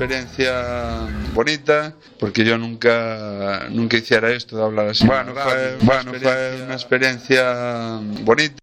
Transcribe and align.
experiencia 0.00 1.06
bonita, 1.34 1.92
porque 2.18 2.42
yo 2.42 2.56
nunca, 2.56 3.66
nunca 3.68 3.98
hiciera 3.98 4.30
esto 4.30 4.56
de 4.56 4.64
hablar 4.64 4.88
así. 4.88 5.06
Bueno, 5.06 5.34
fue, 5.34 5.76
bueno, 5.82 6.14
fue 6.14 6.62
una 6.64 6.72
experiencia 6.72 8.00
bonita 8.22 8.56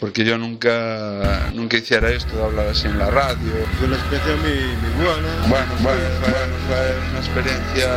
porque 0.00 0.24
yo 0.24 0.36
nunca 0.36 1.50
nunca 1.54 1.76
hiciera 1.76 2.10
esto 2.10 2.36
de 2.36 2.42
hablar 2.42 2.66
así 2.66 2.88
en 2.88 2.98
la 2.98 3.08
radio. 3.08 3.52
Fue 3.78 3.86
una 3.86 3.96
experiencia 3.96 4.36
muy, 4.36 4.50
muy 4.50 5.06
buena. 5.06 5.28
Bueno, 5.48 5.72
bueno, 5.80 6.00
fue, 6.20 6.34
fue 6.66 7.10
una 7.10 7.18
experiencia 7.20 7.88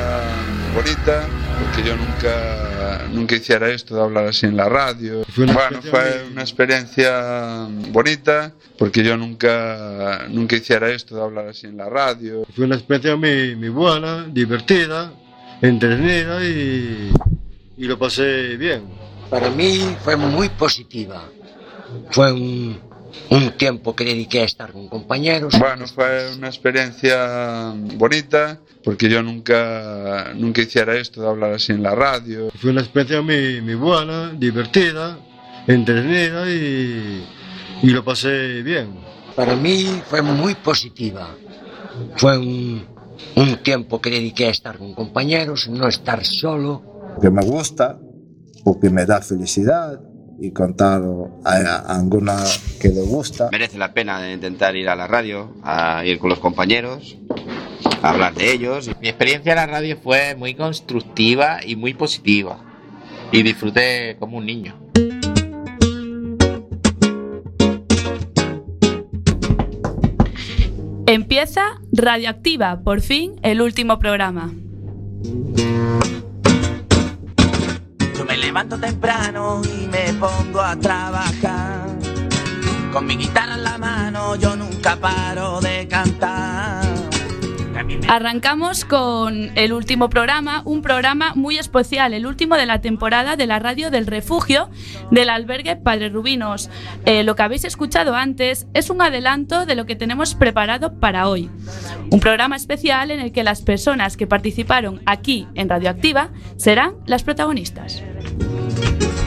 bonita 0.75 1.23
porque 1.59 1.89
yo 1.89 1.97
nunca 1.97 2.70
nunca 3.11 3.35
hiciera 3.35 3.69
esto 3.69 3.95
de 3.95 4.01
hablar 4.01 4.25
así 4.27 4.45
en 4.45 4.57
la 4.57 4.67
radio. 4.69 5.23
Fue 5.29 5.43
una 5.45 5.53
bueno, 5.53 5.81
fue 5.81 6.21
muy- 6.23 6.31
una 6.33 6.41
experiencia 6.41 7.67
bonita 7.91 8.53
porque 8.77 9.03
yo 9.03 9.17
nunca 9.17 10.25
nunca 10.29 10.55
hiciera 10.55 10.89
esto 10.89 11.15
de 11.15 11.21
hablar 11.21 11.47
así 11.49 11.67
en 11.67 11.77
la 11.77 11.89
radio. 11.89 12.45
Fue 12.55 12.65
una 12.65 12.75
experiencia 12.75 13.15
muy, 13.15 13.55
muy 13.55 13.69
buena, 13.69 14.25
divertida, 14.31 15.11
entretenida 15.61 16.43
y, 16.45 17.11
y 17.77 17.83
lo 17.85 17.97
pasé 17.97 18.57
bien. 18.57 18.83
Para 19.29 19.49
mí 19.49 19.95
fue 20.03 20.15
muy 20.17 20.49
positiva. 20.49 21.23
Fue 22.11 22.31
un, 22.31 22.77
un 23.29 23.51
tiempo 23.51 23.95
que 23.95 24.03
dediqué 24.05 24.41
a 24.41 24.43
estar 24.45 24.71
con 24.71 24.87
compañeros. 24.87 25.57
Bueno, 25.59 25.87
fue 25.87 26.33
una 26.35 26.47
experiencia 26.47 27.73
bonita 27.95 28.59
porque 28.83 29.09
yo 29.09 29.21
nunca 29.23 30.33
nunca 30.35 30.61
hiciera 30.61 30.95
esto 30.95 31.21
de 31.21 31.27
hablar 31.27 31.53
así 31.53 31.71
en 31.71 31.83
la 31.83 31.95
radio. 31.95 32.49
Fue 32.55 32.71
una 32.71 32.81
experiencia 32.81 33.21
muy, 33.21 33.61
muy 33.61 33.75
buena, 33.75 34.31
divertida, 34.33 35.17
entretenida 35.67 36.49
y, 36.49 37.23
y 37.83 37.89
lo 37.89 38.03
pasé 38.03 38.61
bien. 38.63 38.89
Para 39.35 39.55
mí 39.55 40.01
fue 40.09 40.21
muy 40.21 40.55
positiva. 40.55 41.35
Fue 42.17 42.37
un, 42.37 42.83
un 43.35 43.57
tiempo 43.63 44.01
que 44.01 44.09
dediqué 44.09 44.47
a 44.47 44.49
estar 44.49 44.77
con 44.77 44.93
compañeros, 44.93 45.69
no 45.69 45.87
estar 45.87 46.23
solo. 46.25 46.83
que 47.21 47.29
me 47.29 47.43
gusta, 47.43 47.99
porque 48.63 48.89
me 48.89 49.05
da 49.05 49.21
felicidad 49.21 49.99
y 50.39 50.51
contar 50.51 51.03
a, 51.45 51.77
alguna 51.97 52.37
que 52.79 52.89
le 52.89 53.01
gusta. 53.01 53.49
Merece 53.51 53.77
la 53.77 53.93
pena 53.93 54.19
de 54.19 54.33
intentar 54.33 54.75
ir 54.75 54.89
a 54.89 54.95
la 54.95 55.07
radio, 55.07 55.53
a 55.63 56.03
ir 56.05 56.17
con 56.19 56.29
los 56.29 56.39
compañeros, 56.39 57.17
hablar 58.01 58.33
de 58.33 58.51
ellos. 58.51 58.89
Mi 58.99 59.09
experiencia 59.09 59.51
en 59.51 59.57
la 59.57 59.67
radio 59.67 59.97
fue 59.97 60.35
muy 60.35 60.55
constructiva 60.55 61.59
y 61.65 61.75
muy 61.75 61.93
positiva. 61.93 62.57
Y 63.31 63.43
disfruté 63.43 64.17
como 64.19 64.37
un 64.37 64.45
niño. 64.45 64.75
Empieza 71.07 71.81
Radioactiva, 71.91 72.83
por 72.83 73.01
fin, 73.01 73.35
el 73.43 73.61
último 73.61 73.99
programa. 73.99 74.51
Yo 78.17 78.25
me 78.25 78.37
levanto 78.37 78.77
temprano 78.79 79.61
y 79.65 79.87
me 79.87 80.13
pongo 80.13 80.61
a 80.61 80.75
trabajar. 80.77 81.87
Con 82.93 83.05
mi 83.05 83.17
guitarra 83.17 83.55
en 83.55 83.63
la 83.63 83.77
mano 83.77 84.35
yo 84.35 84.55
nunca 84.55 84.95
paro 84.95 85.59
de 85.59 85.87
cantar. 85.87 86.40
Arrancamos 88.07 88.83
con 88.83 89.57
el 89.57 89.73
último 89.73 90.09
programa, 90.09 90.61
un 90.65 90.81
programa 90.81 91.33
muy 91.35 91.57
especial, 91.57 92.13
el 92.13 92.25
último 92.25 92.55
de 92.55 92.65
la 92.65 92.81
temporada 92.81 93.35
de 93.35 93.47
la 93.47 93.59
radio 93.59 93.89
del 93.89 94.05
refugio 94.05 94.69
del 95.11 95.29
albergue 95.29 95.75
Padre 95.77 96.09
Rubinos. 96.09 96.69
Eh, 97.05 97.23
lo 97.23 97.35
que 97.35 97.43
habéis 97.43 97.63
escuchado 97.63 98.15
antes 98.15 98.67
es 98.73 98.89
un 98.89 99.01
adelanto 99.01 99.65
de 99.65 99.75
lo 99.75 99.85
que 99.85 99.95
tenemos 99.95 100.35
preparado 100.35 100.99
para 100.99 101.29
hoy. 101.29 101.49
Un 102.09 102.19
programa 102.19 102.55
especial 102.55 103.11
en 103.11 103.19
el 103.19 103.31
que 103.31 103.43
las 103.43 103.61
personas 103.61 104.17
que 104.17 104.27
participaron 104.27 105.01
aquí 105.05 105.47
en 105.55 105.69
Radioactiva 105.69 106.29
serán 106.57 106.95
las 107.05 107.23
protagonistas. 107.23 108.03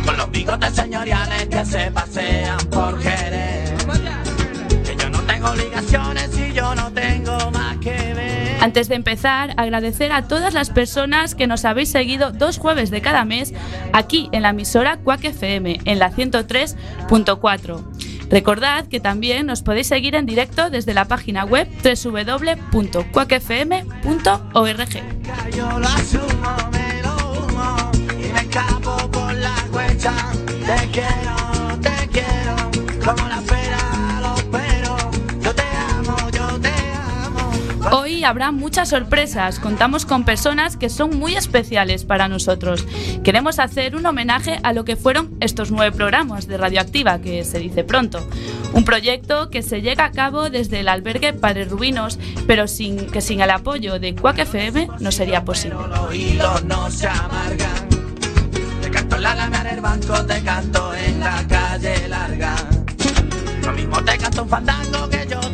Con 0.04 0.16
los 0.16 0.30
bigotes 0.30 0.74
señoriales 0.74 1.46
que 1.46 1.64
se 1.64 1.90
pasean 1.90 2.58
por 2.70 3.00
Jerez. 3.00 3.72
Que 4.84 4.96
yo 4.96 5.08
no 5.08 5.20
tengo 5.20 5.48
obligaciones 5.48 6.38
y 6.38 6.52
yo 6.52 6.74
no 6.74 6.92
tengo 6.92 7.50
más 7.50 7.78
que 7.78 8.14
ver. 8.14 8.43
Antes 8.60 8.88
de 8.88 8.94
empezar, 8.94 9.54
agradecer 9.56 10.12
a 10.12 10.28
todas 10.28 10.54
las 10.54 10.70
personas 10.70 11.34
que 11.34 11.46
nos 11.46 11.64
habéis 11.64 11.90
seguido 11.90 12.32
dos 12.32 12.58
jueves 12.58 12.90
de 12.90 13.02
cada 13.02 13.24
mes 13.24 13.52
aquí 13.92 14.28
en 14.32 14.42
la 14.42 14.50
emisora 14.50 14.96
Quack 14.98 15.24
FM, 15.24 15.80
en 15.84 15.98
la 15.98 16.10
103.4. 16.10 17.84
Recordad 18.30 18.86
que 18.86 19.00
también 19.00 19.46
nos 19.46 19.62
podéis 19.62 19.86
seguir 19.86 20.14
en 20.14 20.26
directo 20.26 20.70
desde 20.70 20.94
la 20.94 21.04
página 21.04 21.44
web 21.44 21.68
la 33.28 33.53
Hoy 37.92 38.24
habrá 38.24 38.50
muchas 38.50 38.88
sorpresas, 38.88 39.58
contamos 39.58 40.06
con 40.06 40.24
personas 40.24 40.76
que 40.76 40.88
son 40.88 41.18
muy 41.18 41.34
especiales 41.34 42.04
para 42.04 42.28
nosotros. 42.28 42.86
Queremos 43.22 43.58
hacer 43.58 43.94
un 43.94 44.06
homenaje 44.06 44.58
a 44.62 44.72
lo 44.72 44.84
que 44.84 44.96
fueron 44.96 45.36
estos 45.40 45.70
nueve 45.70 45.94
programas 45.94 46.48
de 46.48 46.56
Radioactiva, 46.56 47.18
que 47.18 47.44
se 47.44 47.58
dice 47.58 47.84
pronto. 47.84 48.26
Un 48.72 48.84
proyecto 48.84 49.50
que 49.50 49.62
se 49.62 49.82
llega 49.82 50.06
a 50.06 50.12
cabo 50.12 50.50
desde 50.50 50.80
el 50.80 50.88
albergue 50.88 51.32
Padre 51.34 51.66
Rubinos, 51.66 52.18
pero 52.46 52.66
sin, 52.66 53.10
que 53.10 53.20
sin 53.20 53.40
el 53.40 53.50
apoyo 53.50 53.98
de 53.98 54.14
Quack 54.14 54.40
FM 54.40 54.88
no 55.00 55.12
sería 55.12 55.44
posible. 55.44 55.76
Te 58.80 58.90
canto 58.90 59.18
la 59.18 59.34
lana 59.34 59.70
en 59.70 59.82
banco, 59.82 60.24
te 60.24 60.42
canto 60.42 60.94
en 60.94 61.20
la 61.20 61.46
calle 61.46 62.08
larga. 62.08 62.56
Lo 63.62 63.72
mismo 63.72 64.02
te 64.02 64.18
canto 64.18 64.46
fandango 64.46 65.08
que 65.08 65.26
yo. 65.30 65.53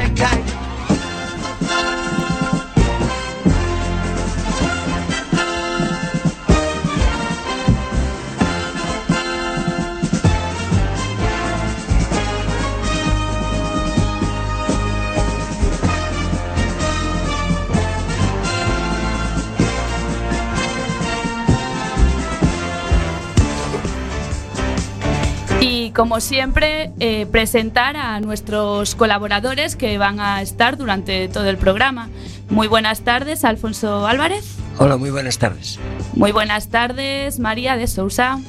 Y 25.91 25.93
como 25.93 26.21
siempre, 26.21 26.93
eh, 27.01 27.25
presentar 27.25 27.97
a 27.97 28.21
nuestros 28.21 28.95
colaboradores 28.95 29.75
que 29.75 29.97
van 29.97 30.21
a 30.21 30.41
estar 30.41 30.77
durante 30.77 31.27
todo 31.27 31.49
el 31.49 31.57
programa. 31.57 32.07
Muy 32.49 32.69
buenas 32.69 33.01
tardes, 33.01 33.43
Alfonso 33.43 34.07
Álvarez. 34.07 34.55
Hola, 34.77 34.95
muy 34.95 35.09
buenas 35.09 35.37
tardes. 35.37 35.79
Muy 36.13 36.31
buenas 36.31 36.69
tardes, 36.69 37.39
María 37.39 37.75
de 37.75 37.87
Sousa. 37.87 38.39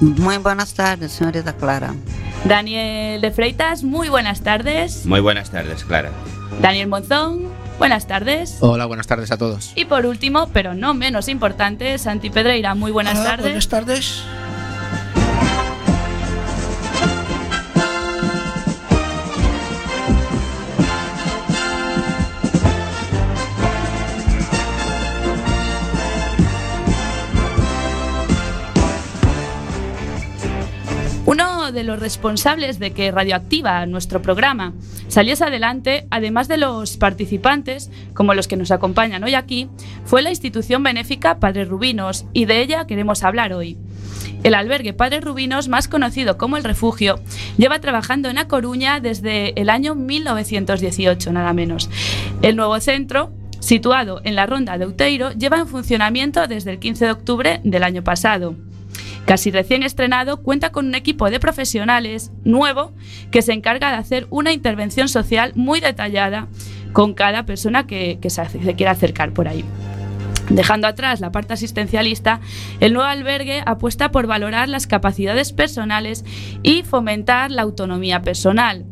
Muy 0.00 0.38
buenas 0.38 0.74
tardes, 0.74 1.12
señorita 1.12 1.52
Clara. 1.52 1.94
Daniel 2.46 3.20
de 3.20 3.30
Freitas, 3.30 3.84
muy 3.84 4.08
buenas 4.08 4.40
tardes. 4.40 5.06
Muy 5.06 5.20
buenas 5.20 5.50
tardes, 5.50 5.84
Clara. 5.84 6.10
Daniel 6.60 6.88
Monzón, 6.88 7.44
buenas 7.78 8.08
tardes. 8.08 8.56
Hola, 8.58 8.86
buenas 8.86 9.06
tardes 9.06 9.30
a 9.30 9.36
todos. 9.36 9.70
Y 9.76 9.84
por 9.84 10.04
último, 10.04 10.48
pero 10.52 10.74
no 10.74 10.94
menos 10.94 11.28
importante, 11.28 11.96
Santi 11.98 12.28
Pedreira, 12.28 12.74
muy 12.74 12.90
buenas 12.90 13.20
Hola, 13.20 13.30
tardes. 13.30 13.44
Buenas 13.44 13.68
tardes. 13.68 14.24
De 31.82 31.88
los 31.88 31.98
responsables 31.98 32.78
de 32.78 32.92
que 32.92 33.10
Radioactiva, 33.10 33.84
nuestro 33.86 34.22
programa, 34.22 34.72
saliese 35.08 35.44
adelante, 35.44 36.06
además 36.10 36.46
de 36.46 36.56
los 36.56 36.96
participantes, 36.96 37.90
como 38.14 38.34
los 38.34 38.46
que 38.46 38.56
nos 38.56 38.70
acompañan 38.70 39.24
hoy 39.24 39.34
aquí, 39.34 39.68
fue 40.04 40.22
la 40.22 40.30
institución 40.30 40.84
benéfica 40.84 41.40
Padre 41.40 41.64
Rubinos 41.64 42.24
y 42.32 42.44
de 42.44 42.62
ella 42.62 42.86
queremos 42.86 43.24
hablar 43.24 43.52
hoy. 43.52 43.78
El 44.44 44.54
albergue 44.54 44.92
Padre 44.92 45.20
Rubinos, 45.20 45.66
más 45.66 45.88
conocido 45.88 46.38
como 46.38 46.56
El 46.56 46.62
Refugio, 46.62 47.18
lleva 47.56 47.80
trabajando 47.80 48.28
en 48.28 48.38
A 48.38 48.46
Coruña 48.46 49.00
desde 49.00 49.60
el 49.60 49.68
año 49.68 49.96
1918, 49.96 51.32
nada 51.32 51.52
menos. 51.52 51.90
El 52.42 52.54
nuevo 52.54 52.78
centro, 52.78 53.32
situado 53.58 54.20
en 54.22 54.36
la 54.36 54.46
Ronda 54.46 54.78
de 54.78 54.84
Outeiro, 54.84 55.32
lleva 55.32 55.58
en 55.58 55.66
funcionamiento 55.66 56.46
desde 56.46 56.70
el 56.70 56.78
15 56.78 57.06
de 57.06 57.10
octubre 57.10 57.60
del 57.64 57.82
año 57.82 58.04
pasado. 58.04 58.54
Casi 59.26 59.50
recién 59.50 59.82
estrenado, 59.82 60.42
cuenta 60.42 60.72
con 60.72 60.86
un 60.86 60.94
equipo 60.94 61.30
de 61.30 61.38
profesionales 61.38 62.32
nuevo 62.44 62.92
que 63.30 63.42
se 63.42 63.52
encarga 63.52 63.90
de 63.90 63.96
hacer 63.96 64.26
una 64.30 64.52
intervención 64.52 65.08
social 65.08 65.52
muy 65.54 65.80
detallada 65.80 66.48
con 66.92 67.14
cada 67.14 67.46
persona 67.46 67.86
que, 67.86 68.18
se 68.28 68.74
quiera 68.74 68.92
acercar 68.92 69.32
por 69.32 69.48
ahí. 69.48 69.64
Dejando 70.50 70.88
atrás 70.88 71.20
la 71.20 71.30
parte 71.30 71.54
asistencialista, 71.54 72.40
el 72.80 72.92
nuevo 72.92 73.08
albergue 73.08 73.62
apuesta 73.64 74.10
por 74.10 74.26
valorar 74.26 74.68
las 74.68 74.86
capacidades 74.86 75.52
personales 75.52 76.24
y 76.62 76.82
fomentar 76.82 77.50
la 77.50 77.62
autonomía 77.62 78.22
personal, 78.22 78.84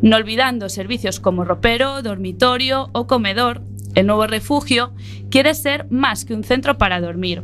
no 0.00 0.16
olvidando 0.16 0.68
servicios 0.70 1.20
como 1.20 1.44
ropero, 1.44 2.02
dormitorio 2.02 2.88
o 2.92 3.06
comedor. 3.06 3.62
El 3.94 4.06
nuevo 4.06 4.26
refugio 4.26 4.92
quiere 5.30 5.54
ser 5.54 5.86
más 5.90 6.24
que 6.24 6.34
un 6.34 6.42
centro 6.42 6.78
para 6.78 7.00
dormir, 7.00 7.42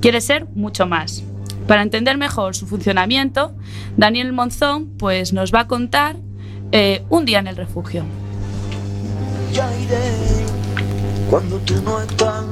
quiere 0.00 0.20
ser 0.20 0.46
mucho 0.46 0.86
más. 0.86 1.22
Para 1.66 1.82
entender 1.82 2.18
mejor 2.18 2.54
su 2.54 2.66
funcionamiento, 2.66 3.54
Daniel 3.96 4.32
Monzón 4.32 4.96
pues, 4.98 5.32
nos 5.32 5.52
va 5.54 5.60
a 5.60 5.66
contar 5.66 6.16
eh, 6.72 7.04
un 7.08 7.24
día 7.24 7.38
en 7.38 7.46
el 7.46 7.56
refugio. 7.56 8.04
Ya 9.52 9.68
iré 9.78 10.00
cuando 11.28 11.58
tú 11.58 11.74
no 11.82 12.00
estás. 12.00 12.44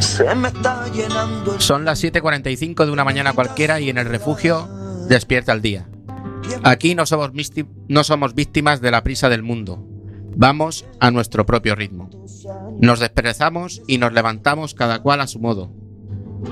Se 0.00 0.34
me 0.34 0.48
está 0.48 0.86
llenando 0.92 1.54
el 1.54 1.60
Son 1.60 1.84
las 1.84 2.02
7.45 2.02 2.84
de 2.84 2.90
una 2.90 3.04
mañana 3.04 3.32
cualquiera 3.32 3.80
y 3.80 3.88
en 3.90 3.98
el 3.98 4.06
refugio 4.06 4.68
despierta 5.08 5.52
el 5.52 5.62
día. 5.62 5.88
Aquí 6.62 6.94
no 6.94 7.06
somos, 7.06 7.30
no 7.88 8.04
somos 8.04 8.34
víctimas 8.34 8.80
de 8.80 8.90
la 8.90 9.02
prisa 9.02 9.28
del 9.28 9.42
mundo. 9.42 9.84
Vamos 10.36 10.84
a 11.00 11.10
nuestro 11.10 11.46
propio 11.46 11.74
ritmo. 11.74 12.10
Nos 12.78 13.00
desperezamos 13.00 13.82
y 13.86 13.98
nos 13.98 14.12
levantamos 14.12 14.74
cada 14.74 15.00
cual 15.00 15.20
a 15.20 15.26
su 15.26 15.38
modo. 15.38 15.72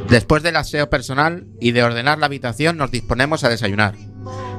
Después 0.09 0.43
del 0.43 0.57
aseo 0.57 0.91
personal 0.91 1.47
y 1.61 1.73
de 1.73 1.83
ordenar 1.83 2.19
la 2.19 2.27
habitación 2.27 2.77
nos 2.77 2.91
disponemos 2.91 3.45
a 3.45 3.49
desayunar. 3.49 3.95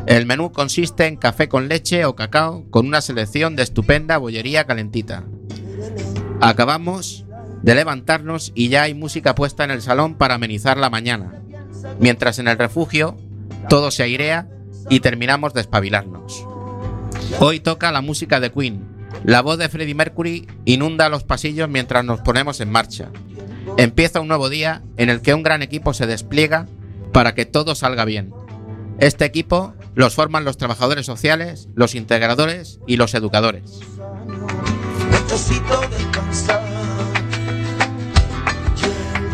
El 0.07 0.25
menú 0.25 0.51
consiste 0.51 1.07
en 1.07 1.17
café 1.17 1.49
con 1.49 1.67
leche 1.67 2.05
o 2.05 2.15
cacao 2.15 2.65
con 2.69 2.85
una 2.87 3.01
selección 3.01 3.55
de 3.55 3.63
estupenda 3.63 4.17
bollería 4.17 4.65
calentita. 4.65 5.23
Acabamos 6.41 7.25
de 7.63 7.73
levantarnos 7.73 8.51
y 8.53 8.69
ya 8.69 8.83
hay 8.83 8.93
música 8.93 9.33
puesta 9.33 9.63
en 9.63 9.71
el 9.71 9.81
salón 9.81 10.15
para 10.15 10.35
amenizar 10.35 10.77
la 10.77 10.91
mañana, 10.91 11.41
mientras 11.99 12.37
en 12.37 12.47
el 12.47 12.57
refugio 12.57 13.17
todo 13.69 13.89
se 13.89 14.03
airea 14.03 14.47
y 14.89 14.99
terminamos 14.99 15.53
de 15.53 15.61
espabilarnos. 15.61 16.45
Hoy 17.39 17.59
toca 17.59 17.91
la 17.91 18.01
música 18.01 18.39
de 18.39 18.51
Queen. 18.51 18.87
La 19.23 19.41
voz 19.41 19.57
de 19.57 19.69
Freddie 19.69 19.95
Mercury 19.95 20.47
inunda 20.65 21.09
los 21.09 21.23
pasillos 21.23 21.67
mientras 21.67 22.05
nos 22.05 22.21
ponemos 22.21 22.61
en 22.61 22.71
marcha. 22.71 23.09
Empieza 23.77 24.21
un 24.21 24.29
nuevo 24.29 24.49
día 24.49 24.83
en 24.95 25.09
el 25.09 25.21
que 25.21 25.33
un 25.33 25.43
gran 25.43 25.61
equipo 25.61 25.93
se 25.93 26.07
despliega 26.07 26.67
para 27.11 27.35
que 27.35 27.45
todo 27.45 27.75
salga 27.75 28.05
bien. 28.05 28.33
Este 28.99 29.25
equipo 29.25 29.73
los 29.95 30.15
forman 30.15 30.45
los 30.45 30.57
trabajadores 30.57 31.05
sociales, 31.05 31.67
los 31.75 31.93
integradores 31.93 32.79
y 32.87 32.95
los 32.95 33.13
educadores. 33.13 33.81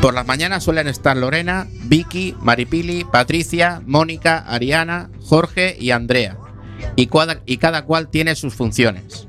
Por 0.02 0.16
las 0.16 0.26
mañanas 0.26 0.64
suelen 0.64 0.88
estar 0.88 1.16
Lorena, 1.16 1.68
Vicky, 1.84 2.36
Maripili, 2.40 3.04
Patricia, 3.04 3.84
Mónica, 3.86 4.40
Ariana, 4.40 5.12
Jorge 5.22 5.78
y 5.80 5.92
Andrea. 5.92 6.40
Y 6.96 7.58
cada 7.58 7.86
cual 7.86 8.08
tiene 8.10 8.36
sus 8.36 8.56
funciones. 8.56 9.28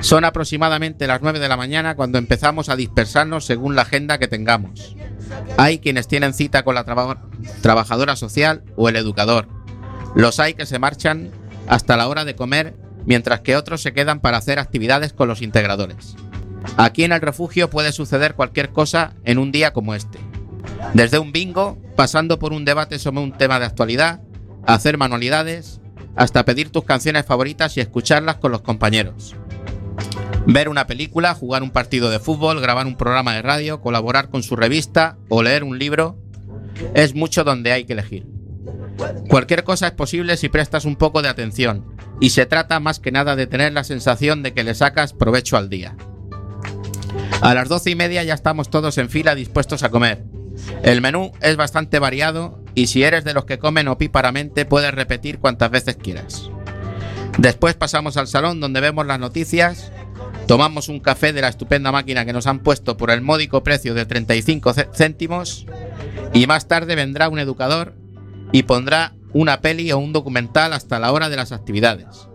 Son 0.00 0.24
aproximadamente 0.24 1.06
las 1.06 1.20
9 1.20 1.38
de 1.38 1.48
la 1.48 1.56
mañana 1.56 1.94
cuando 1.94 2.18
empezamos 2.18 2.68
a 2.68 2.76
dispersarnos 2.76 3.44
según 3.44 3.76
la 3.76 3.82
agenda 3.82 4.18
que 4.18 4.28
tengamos. 4.28 4.96
Hay 5.58 5.78
quienes 5.78 6.08
tienen 6.08 6.32
cita 6.32 6.62
con 6.64 6.74
la 6.74 6.84
traba- 6.84 7.28
trabajadora 7.60 8.16
social 8.16 8.62
o 8.76 8.88
el 8.88 8.96
educador. 8.96 9.46
Los 10.14 10.40
hay 10.40 10.54
que 10.54 10.66
se 10.66 10.78
marchan 10.78 11.30
hasta 11.68 11.96
la 11.96 12.08
hora 12.08 12.24
de 12.24 12.34
comer, 12.34 12.76
mientras 13.04 13.40
que 13.40 13.56
otros 13.56 13.82
se 13.82 13.92
quedan 13.92 14.20
para 14.20 14.38
hacer 14.38 14.58
actividades 14.58 15.12
con 15.12 15.28
los 15.28 15.42
integradores. 15.42 16.16
Aquí 16.76 17.04
en 17.04 17.12
el 17.12 17.20
refugio 17.20 17.70
puede 17.70 17.92
suceder 17.92 18.34
cualquier 18.34 18.70
cosa 18.70 19.12
en 19.24 19.38
un 19.38 19.52
día 19.52 19.72
como 19.72 19.94
este. 19.94 20.18
Desde 20.94 21.18
un 21.18 21.30
bingo, 21.32 21.78
pasando 21.94 22.38
por 22.38 22.52
un 22.52 22.64
debate 22.64 22.98
sobre 22.98 23.20
un 23.20 23.32
tema 23.32 23.60
de 23.60 23.66
actualidad, 23.66 24.20
hacer 24.66 24.96
manualidades, 24.98 25.80
hasta 26.16 26.44
pedir 26.44 26.70
tus 26.70 26.84
canciones 26.84 27.24
favoritas 27.24 27.76
y 27.76 27.80
escucharlas 27.80 28.36
con 28.36 28.50
los 28.52 28.62
compañeros. 28.62 29.36
Ver 30.46 30.68
una 30.68 30.86
película, 30.86 31.34
jugar 31.34 31.62
un 31.62 31.70
partido 31.70 32.10
de 32.10 32.18
fútbol, 32.18 32.60
grabar 32.60 32.86
un 32.86 32.96
programa 32.96 33.34
de 33.34 33.42
radio, 33.42 33.80
colaborar 33.80 34.30
con 34.30 34.42
su 34.42 34.56
revista 34.56 35.18
o 35.28 35.42
leer 35.42 35.64
un 35.64 35.78
libro, 35.78 36.18
es 36.94 37.14
mucho 37.14 37.44
donde 37.44 37.72
hay 37.72 37.84
que 37.84 37.92
elegir. 37.92 38.26
Cualquier 39.28 39.64
cosa 39.64 39.88
es 39.88 39.92
posible 39.92 40.36
si 40.36 40.48
prestas 40.48 40.84
un 40.84 40.96
poco 40.96 41.22
de 41.22 41.28
atención, 41.28 41.94
y 42.20 42.30
se 42.30 42.46
trata 42.46 42.80
más 42.80 43.00
que 43.00 43.12
nada 43.12 43.36
de 43.36 43.46
tener 43.46 43.72
la 43.72 43.84
sensación 43.84 44.42
de 44.42 44.52
que 44.52 44.64
le 44.64 44.74
sacas 44.74 45.12
provecho 45.12 45.56
al 45.56 45.68
día. 45.68 45.96
A 47.40 47.54
las 47.54 47.68
doce 47.68 47.90
y 47.90 47.94
media 47.94 48.22
ya 48.22 48.34
estamos 48.34 48.70
todos 48.70 48.98
en 48.98 49.08
fila 49.08 49.34
dispuestos 49.34 49.82
a 49.82 49.90
comer. 49.90 50.24
El 50.82 51.00
menú 51.00 51.32
es 51.40 51.56
bastante 51.56 51.98
variado 51.98 52.62
y 52.74 52.88
si 52.88 53.02
eres 53.02 53.24
de 53.24 53.34
los 53.34 53.46
que 53.46 53.58
comen 53.58 53.88
opíparamente 53.88 54.64
puedes 54.66 54.92
repetir 54.92 55.38
cuantas 55.38 55.70
veces 55.70 55.96
quieras. 55.96 56.50
Después 57.38 57.74
pasamos 57.74 58.16
al 58.16 58.26
salón 58.26 58.60
donde 58.60 58.80
vemos 58.80 59.06
las 59.06 59.18
noticias, 59.18 59.90
tomamos 60.50 60.88
un 60.88 60.98
café 60.98 61.32
de 61.32 61.42
la 61.42 61.46
estupenda 61.48 61.92
máquina 61.92 62.24
que 62.24 62.32
nos 62.32 62.48
han 62.48 62.58
puesto 62.58 62.96
por 62.96 63.12
el 63.12 63.20
módico 63.20 63.62
precio 63.62 63.94
de 63.94 64.04
35 64.04 64.72
cé- 64.72 64.88
céntimos 64.92 65.64
y 66.32 66.48
más 66.48 66.66
tarde 66.66 66.96
vendrá 66.96 67.28
un 67.28 67.38
educador 67.38 67.94
y 68.50 68.64
pondrá 68.64 69.14
una 69.32 69.60
peli 69.60 69.92
o 69.92 69.98
un 69.98 70.12
documental 70.12 70.72
hasta 70.72 70.98
la 70.98 71.12
hora 71.12 71.28
de 71.28 71.36
las 71.36 71.52
actividades. 71.52 72.28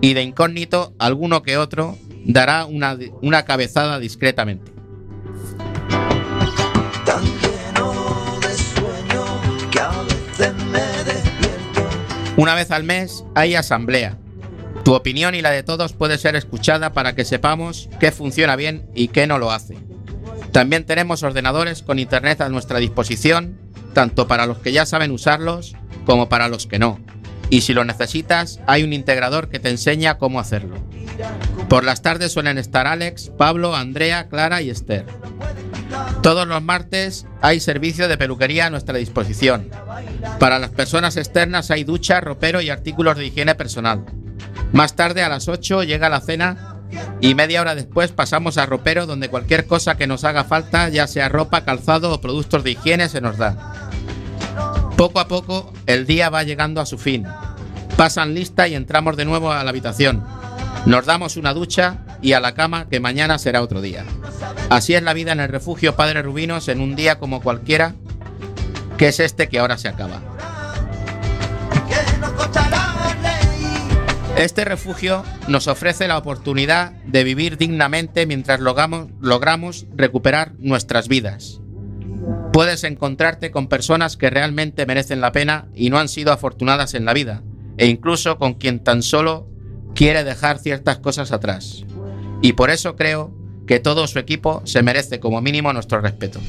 Y 0.00 0.14
de 0.14 0.22
incógnito, 0.22 0.94
alguno 0.98 1.42
que 1.42 1.58
otro 1.58 1.98
dará 2.24 2.64
una, 2.64 2.96
una 3.20 3.44
cabezada 3.44 3.98
discretamente. 3.98 4.72
Tan 7.04 7.22
lleno 7.22 7.92
de 8.40 8.54
sueño 8.54 9.24
que 9.70 9.80
a 9.80 9.90
veces 10.04 10.54
me 10.64 10.80
despierto. 11.04 11.90
Una 12.38 12.54
vez 12.54 12.70
al 12.70 12.84
mes 12.84 13.22
hay 13.34 13.54
asamblea. 13.54 14.16
Tu 14.84 14.94
opinión 14.94 15.34
y 15.34 15.42
la 15.42 15.50
de 15.50 15.62
todos 15.62 15.92
puede 15.92 16.18
ser 16.18 16.36
escuchada 16.36 16.92
para 16.92 17.14
que 17.14 17.24
sepamos 17.24 17.88
qué 17.98 18.12
funciona 18.12 18.56
bien 18.56 18.88
y 18.94 19.08
qué 19.08 19.26
no 19.26 19.38
lo 19.38 19.52
hace. 19.52 19.76
También 20.52 20.84
tenemos 20.84 21.22
ordenadores 21.22 21.82
con 21.82 21.98
internet 21.98 22.40
a 22.40 22.48
nuestra 22.48 22.78
disposición, 22.78 23.58
tanto 23.92 24.26
para 24.26 24.46
los 24.46 24.58
que 24.58 24.72
ya 24.72 24.86
saben 24.86 25.10
usarlos 25.10 25.74
como 26.06 26.28
para 26.28 26.48
los 26.48 26.66
que 26.66 26.78
no. 26.78 26.98
Y 27.50 27.62
si 27.62 27.74
lo 27.74 27.84
necesitas, 27.84 28.60
hay 28.66 28.84
un 28.84 28.92
integrador 28.92 29.48
que 29.48 29.58
te 29.58 29.70
enseña 29.70 30.18
cómo 30.18 30.40
hacerlo. 30.40 30.76
Por 31.68 31.84
las 31.84 32.00
tardes 32.00 32.32
suelen 32.32 32.58
estar 32.58 32.86
Alex, 32.86 33.30
Pablo, 33.36 33.74
Andrea, 33.74 34.28
Clara 34.28 34.62
y 34.62 34.70
Esther. 34.70 35.04
Todos 36.22 36.46
los 36.46 36.62
martes 36.62 37.26
hay 37.40 37.60
servicio 37.60 38.06
de 38.06 38.16
peluquería 38.16 38.66
a 38.66 38.70
nuestra 38.70 38.98
disposición. 38.98 39.68
Para 40.38 40.58
las 40.58 40.70
personas 40.70 41.16
externas 41.16 41.70
hay 41.70 41.84
ducha, 41.84 42.20
ropero 42.20 42.60
y 42.60 42.70
artículos 42.70 43.16
de 43.16 43.26
higiene 43.26 43.54
personal. 43.54 44.04
Más 44.72 44.94
tarde 44.94 45.22
a 45.22 45.28
las 45.28 45.48
8 45.48 45.82
llega 45.84 46.08
la 46.08 46.20
cena 46.20 46.76
y 47.20 47.34
media 47.34 47.60
hora 47.60 47.74
después 47.74 48.12
pasamos 48.12 48.58
a 48.58 48.66
ropero 48.66 49.06
donde 49.06 49.28
cualquier 49.28 49.66
cosa 49.66 49.96
que 49.96 50.06
nos 50.06 50.24
haga 50.24 50.44
falta, 50.44 50.88
ya 50.88 51.06
sea 51.06 51.28
ropa, 51.28 51.64
calzado 51.64 52.12
o 52.12 52.20
productos 52.20 52.64
de 52.64 52.72
higiene, 52.72 53.08
se 53.08 53.20
nos 53.20 53.36
da. 53.36 53.90
Poco 54.96 55.20
a 55.20 55.28
poco 55.28 55.72
el 55.86 56.06
día 56.06 56.30
va 56.30 56.42
llegando 56.42 56.80
a 56.80 56.86
su 56.86 56.98
fin. 56.98 57.26
Pasan 57.96 58.34
lista 58.34 58.68
y 58.68 58.74
entramos 58.74 59.16
de 59.16 59.24
nuevo 59.24 59.52
a 59.52 59.62
la 59.64 59.70
habitación. 59.70 60.24
Nos 60.86 61.04
damos 61.06 61.36
una 61.36 61.52
ducha 61.52 61.98
y 62.22 62.32
a 62.32 62.40
la 62.40 62.54
cama 62.54 62.88
que 62.88 63.00
mañana 63.00 63.38
será 63.38 63.62
otro 63.62 63.80
día. 63.80 64.04
Así 64.70 64.94
es 64.94 65.02
la 65.02 65.12
vida 65.12 65.32
en 65.32 65.40
el 65.40 65.48
refugio 65.48 65.96
Padre 65.96 66.22
Rubinos 66.22 66.68
en 66.68 66.80
un 66.80 66.96
día 66.96 67.18
como 67.18 67.42
cualquiera, 67.42 67.94
que 68.96 69.08
es 69.08 69.20
este 69.20 69.48
que 69.48 69.58
ahora 69.58 69.76
se 69.78 69.88
acaba. 69.88 70.29
Este 74.36 74.64
refugio 74.64 75.22
nos 75.48 75.66
ofrece 75.66 76.08
la 76.08 76.16
oportunidad 76.16 76.92
de 77.04 77.24
vivir 77.24 77.58
dignamente 77.58 78.26
mientras 78.26 78.60
logramos, 78.60 79.86
recuperar 79.94 80.52
nuestras 80.58 81.08
vidas. 81.08 81.60
Puedes 82.52 82.84
encontrarte 82.84 83.50
con 83.50 83.68
personas 83.68 84.16
que 84.16 84.30
realmente 84.30 84.86
merecen 84.86 85.20
la 85.20 85.32
pena 85.32 85.68
y 85.74 85.90
no 85.90 85.98
han 85.98 86.08
sido 86.08 86.32
afortunadas 86.32 86.94
en 86.94 87.04
la 87.04 87.12
vida, 87.12 87.42
e 87.76 87.86
incluso 87.86 88.38
con 88.38 88.54
quien 88.54 88.82
tan 88.82 89.02
solo 89.02 89.48
quiere 89.94 90.24
dejar 90.24 90.58
ciertas 90.58 90.98
cosas 90.98 91.32
atrás. 91.32 91.84
Y 92.40 92.54
por 92.54 92.70
eso 92.70 92.96
creo 92.96 93.34
que 93.66 93.78
todo 93.78 94.06
su 94.06 94.18
equipo 94.18 94.62
se 94.64 94.82
merece 94.82 95.20
como 95.20 95.40
mínimo 95.40 95.72
nuestro 95.72 96.00
respeto. 96.00 96.40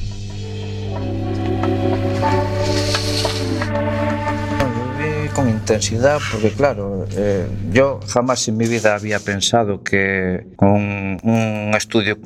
Intensidad, 5.72 6.20
porque 6.30 6.50
claro, 6.50 7.06
eh, 7.16 7.46
yo 7.72 8.00
jamás 8.06 8.46
en 8.48 8.56
mi 8.56 8.66
vida 8.66 8.94
había 8.94 9.18
pensado 9.20 9.82
que 9.82 10.46
con 10.56 11.18
un 11.22 11.72
estudio 11.74 12.18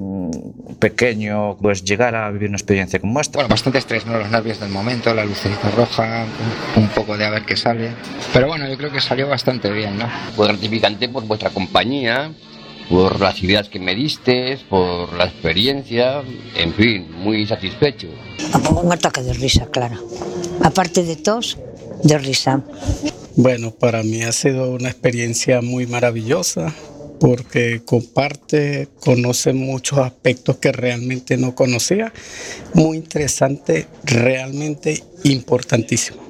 pequeño 0.81 1.57
pues 1.59 1.85
llegara 1.85 2.27
a 2.27 2.31
vivir 2.31 2.49
una 2.49 2.57
experiencia 2.57 2.99
como 2.99 3.21
esta. 3.21 3.39
Bueno, 3.39 3.49
bastante 3.49 3.79
estrés, 3.79 4.05
¿no? 4.05 4.19
Los 4.19 4.31
nervios 4.31 4.59
del 4.59 4.71
momento, 4.71 5.15
la 5.15 5.25
lucecita 5.25 5.71
roja, 5.71 6.27
un, 6.77 6.83
un 6.83 6.89
poco 6.91 7.17
de 7.17 7.25
a 7.25 7.31
ver 7.31 7.45
qué 7.45 7.57
sale. 7.57 7.93
Pero 8.33 8.49
bueno, 8.49 8.69
yo 8.69 8.77
creo 8.77 8.91
que 8.91 9.01
salió 9.01 9.29
bastante 9.29 9.71
bien, 9.71 9.99
¿no? 9.99 10.09
Fue 10.35 10.49
gratificante 10.49 11.09
por 11.09 11.25
vuestra 11.25 11.51
compañía, 11.51 12.33
por 12.89 13.21
las 13.21 13.43
ideas 13.43 13.69
que 13.69 13.79
me 13.79 13.95
diste, 13.95 14.59
por 14.69 15.13
la 15.13 15.27
experiencia, 15.27 16.23
en 16.57 16.73
fin, 16.75 17.11
muy 17.13 17.47
satisfecho. 17.47 18.09
Un 18.83 18.93
ataque 18.93 19.23
de 19.23 19.33
risa, 19.35 19.67
claro. 19.67 19.97
Aparte 20.63 21.05
de 21.05 21.17
tos, 21.17 21.59
de 22.03 22.19
risa. 22.19 22.63
Bueno, 23.39 23.71
para 23.71 24.03
mí 24.03 24.23
ha 24.23 24.33
sido 24.33 24.71
una 24.71 24.89
experiencia 24.89 25.61
muy 25.61 25.87
maravillosa 25.87 26.75
porque 27.21 27.83
comparte, 27.85 28.89
conoce 28.99 29.53
muchos 29.53 29.99
aspectos 29.99 30.57
que 30.57 30.73
realmente 30.73 31.37
no 31.37 31.55
conocía. 31.55 32.15
Muy 32.73 32.97
interesante, 32.97 33.89
realmente 34.05 35.03
importantísimo. 35.25 36.26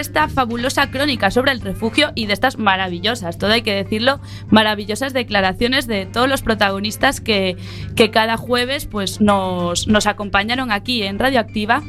Esta 0.00 0.28
fabulosa 0.28 0.90
crónica 0.90 1.30
sobre 1.30 1.52
el 1.52 1.60
refugio 1.60 2.12
y 2.14 2.26
de 2.26 2.32
estas 2.32 2.58
maravillosas, 2.58 3.38
todo 3.38 3.52
hay 3.52 3.62
que 3.62 3.74
decirlo, 3.74 4.20
maravillosas 4.50 5.12
declaraciones 5.12 5.86
de 5.86 6.06
todos 6.06 6.28
los 6.28 6.42
protagonistas 6.42 7.20
que, 7.20 7.56
que 7.94 8.10
cada 8.10 8.36
jueves 8.36 8.86
pues, 8.86 9.20
nos, 9.20 9.86
nos 9.88 10.06
acompañaron 10.06 10.72
aquí 10.72 11.02
en 11.02 11.18
Radioactiva, 11.18 11.82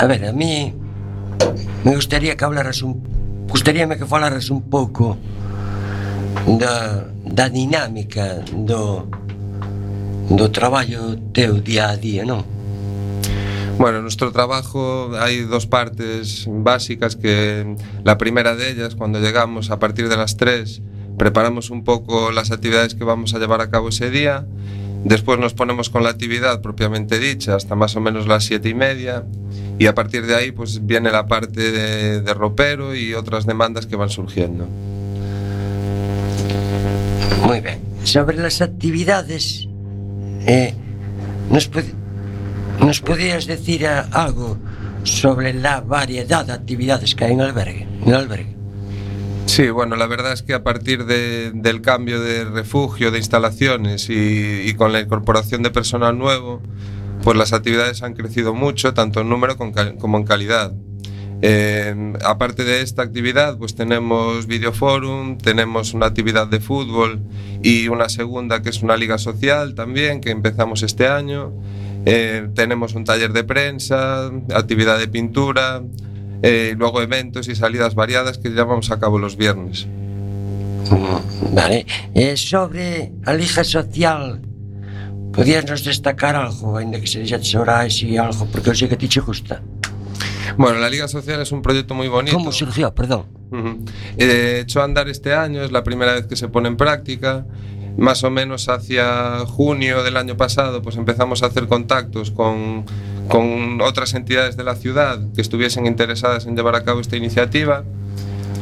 A 0.02 0.06
ver, 0.06 0.26
a 0.26 0.32
mí 0.32 0.74
me 1.84 1.96
gustaría 1.96 2.36
que 2.36 2.46
hablaras 2.46 2.82
un... 2.82 3.48
Gustaríame 3.48 3.98
que 3.98 4.06
falaras 4.06 4.50
un 4.52 4.62
pouco 4.62 5.18
da, 6.46 7.10
da 7.26 7.50
dinámica 7.50 8.46
do, 8.54 9.10
do 10.30 10.52
traballo 10.52 11.18
teu 11.34 11.60
día 11.60 11.90
a 11.90 11.98
día, 11.98 12.26
non? 12.26 12.46
Bueno, 13.80 13.98
en 13.98 14.04
nuestro 14.04 14.32
trabajo 14.34 15.12
hay 15.20 15.40
dos 15.42 15.66
partes 15.66 16.46
básicas 16.50 17.16
que 17.16 17.76
la 18.04 18.18
primera 18.18 18.54
de 18.56 18.70
ellas, 18.72 18.94
cuando 18.96 19.20
llegamos 19.22 19.72
a 19.72 19.80
partir 19.80 20.10
de 20.10 20.18
las 20.18 20.36
3, 20.36 20.82
preparamos 21.18 21.70
un 21.70 21.86
poco 21.86 22.32
las 22.32 22.52
actividades 22.52 22.94
que 22.94 23.06
vamos 23.06 23.34
a 23.34 23.40
llevar 23.40 23.62
a 23.62 23.70
cabo 23.70 23.88
ese 23.90 24.10
día, 24.10 24.46
después 25.06 25.40
nos 25.40 25.54
ponemos 25.54 25.90
con 25.90 26.04
la 26.04 26.10
actividad 26.10 26.62
propiamente 26.62 27.20
dicha 27.20 27.56
hasta 27.56 27.76
más 27.76 27.96
o 27.96 28.02
menos 28.02 28.28
las 28.28 28.44
siete 28.44 28.68
y 28.68 28.74
media 28.74 29.24
y 29.78 29.86
a 29.86 29.96
partir 29.96 30.26
de 30.26 30.36
ahí 30.36 30.52
pues 30.52 30.86
viene 30.86 31.10
la 31.10 31.26
parte 31.28 31.72
de, 31.72 32.22
de 32.22 32.34
ropero 32.34 32.94
y 32.96 33.14
otras 33.14 33.46
demandas 33.46 33.86
que 33.86 33.96
van 33.96 34.10
surgiendo. 34.10 34.68
Muy 37.46 37.62
bien. 37.62 37.80
Sobre 38.04 38.36
las 38.38 38.62
actividades, 38.62 39.68
eh, 40.46 40.74
¿nos, 41.50 41.72
pod- 41.72 41.94
¿nos 42.82 43.02
podrías 43.02 43.46
decir 43.46 43.84
eh, 43.84 44.02
algo 44.12 44.58
sobre 45.04 45.54
la 45.54 45.82
variedad 45.82 46.46
de 46.46 46.54
actividades 46.54 47.16
que 47.16 47.26
hay 47.26 47.34
en 47.34 47.40
el 47.42 47.48
albergue? 47.48 47.88
En 48.04 48.08
el 48.10 48.16
albergue? 48.16 48.56
Sí, 49.46 49.70
bueno, 49.70 49.96
la 49.96 50.06
verdad 50.06 50.32
es 50.34 50.44
que 50.44 50.54
a 50.54 50.64
partir 50.64 51.06
de- 51.06 51.52
del 51.54 51.82
cambio 51.82 52.22
de 52.22 52.46
refugio, 52.46 53.10
de 53.12 53.18
instalaciones 53.18 54.08
y, 54.10 54.74
con 54.76 54.94
la 54.94 55.00
incorporación 55.00 55.64
de 55.64 55.72
personal 55.72 56.18
nuevo, 56.18 56.62
pues 57.24 57.36
las 57.36 57.52
actividades 57.52 58.04
han 58.04 58.14
crecido 58.14 58.54
mucho, 58.54 58.94
tanto 58.94 59.22
en 59.22 59.30
número 59.30 59.58
como 59.58 60.18
en 60.18 60.24
calidad. 60.24 60.74
Eh, 61.42 62.14
aparte 62.26 62.64
de 62.64 62.82
esta 62.82 63.02
actividad, 63.02 63.58
pues 63.58 63.74
tenemos 63.74 64.46
videoforum, 64.46 65.38
tenemos 65.38 65.94
una 65.94 66.08
actividad 66.08 66.48
de 66.48 66.60
fútbol 66.60 67.22
y 67.64 67.88
una 67.88 68.10
segunda 68.10 68.62
que 68.62 68.70
es 68.70 68.84
una 68.84 68.98
liga 68.98 69.18
social 69.18 69.74
también, 69.74 70.20
que 70.22 70.32
empezamos 70.32 70.84
este 70.84 71.08
año. 71.08 71.54
Eh, 72.06 72.50
tenemos 72.56 72.96
un 72.96 73.04
taller 73.04 73.34
de 73.34 73.44
prensa, 73.44 74.32
actividad 74.54 74.98
de 74.98 75.08
pintura, 75.08 75.82
eh, 76.42 76.74
luego 76.78 77.02
eventos 77.02 77.48
y 77.48 77.56
salidas 77.56 77.96
variadas 77.96 78.38
que 78.38 78.50
llevamos 78.50 78.92
a 78.92 79.00
cabo 79.00 79.20
los 79.20 79.36
viernes. 79.36 79.88
Mm, 80.90 81.54
vale. 81.54 81.86
Eh, 82.16 82.38
sobre 82.38 83.12
a 83.26 83.34
liga 83.34 83.64
social, 83.64 84.42
podíanos 85.34 85.84
destacar 85.84 86.36
algo, 86.36 86.78
ainda 86.78 87.00
que 87.00 87.08
se 87.08 87.26
xa 87.26 87.44
sabrá 87.44 87.84
algo, 87.84 88.48
porque 88.52 88.70
eu 88.70 88.76
sei 88.76 88.88
que 88.88 88.98
ti 88.98 89.08
che 89.08 89.22
gusta. 89.22 89.62
Bueno, 90.58 90.80
la 90.80 90.90
Liga 90.90 91.08
Social 91.08 91.40
es 91.42 91.52
un 91.52 91.62
proyecto 91.62 91.94
muy 91.94 92.08
bonito. 92.08 92.36
¿Cómo 92.36 92.52
surgió? 92.52 92.94
Perdón. 92.94 93.26
Uh 93.52 93.58
-huh. 93.58 93.90
eh, 94.18 94.60
hecho 94.62 94.82
andar 94.82 95.08
este 95.08 95.34
año, 95.34 95.64
es 95.64 95.72
la 95.72 95.84
primera 95.84 96.14
vez 96.14 96.28
que 96.28 96.36
se 96.36 96.48
pone 96.50 96.68
en 96.68 96.76
práctica 96.76 97.46
Más 97.98 98.24
o 98.24 98.30
menos 98.30 98.70
hacia 98.70 99.40
junio 99.46 100.04
del 100.04 100.18
año 100.18 100.38
pasado, 100.38 100.82
pues 100.82 100.96
empezamos 100.96 101.44
a 101.44 101.48
hacer 101.48 101.68
contactos 101.68 102.32
con, 102.32 102.86
con 103.28 103.82
otras 103.82 104.14
entidades 104.14 104.56
de 104.56 104.64
la 104.64 104.76
ciudad 104.76 105.20
que 105.36 105.42
estuviesen 105.42 105.86
interesadas 105.86 106.46
en 106.46 106.56
llevar 106.56 106.76
a 106.76 106.84
cabo 106.84 107.02
esta 107.02 107.18
iniciativa. 107.18 107.84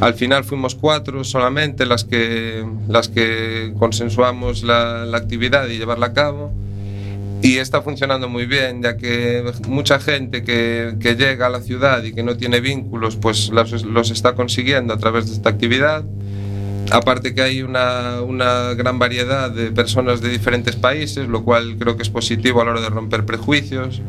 Al 0.00 0.14
final 0.14 0.44
fuimos 0.44 0.74
cuatro 0.74 1.24
solamente 1.24 1.86
las 1.86 2.04
que, 2.04 2.64
las 2.88 3.08
que 3.08 3.74
consensuamos 3.78 4.62
la, 4.62 5.04
la 5.04 5.18
actividad 5.18 5.68
y 5.68 5.78
llevarla 5.78 6.06
a 6.06 6.12
cabo. 6.12 6.52
Y 7.40 7.58
está 7.58 7.82
funcionando 7.82 8.28
muy 8.28 8.46
bien, 8.46 8.82
ya 8.82 8.96
que 8.96 9.44
mucha 9.68 10.00
gente 10.00 10.42
que, 10.42 10.96
que 11.00 11.14
llega 11.14 11.46
a 11.46 11.48
la 11.48 11.60
ciudad 11.60 12.02
y 12.02 12.12
que 12.12 12.24
no 12.24 12.36
tiene 12.36 12.60
vínculos, 12.60 13.14
pues 13.14 13.50
los, 13.50 13.84
los 13.84 14.10
está 14.10 14.34
consiguiendo 14.34 14.92
a 14.92 14.98
través 14.98 15.28
de 15.28 15.34
esta 15.34 15.50
actividad. 15.50 16.04
Aparte 16.90 17.34
que 17.34 17.42
hay 17.42 17.62
una, 17.62 18.20
gran 18.74 18.98
variedad 18.98 19.50
de 19.50 19.70
personas 19.70 20.20
de 20.20 20.30
diferentes 20.30 20.76
países, 20.76 21.28
lo 21.28 21.44
cual 21.44 21.76
creo 21.78 21.96
que 21.96 22.02
es 22.02 22.10
positivo 22.10 22.62
a 22.62 22.64
la 22.64 22.72
hora 22.72 22.80
de 22.80 22.90
romper 22.90 23.26
prejuicios. 23.26 24.00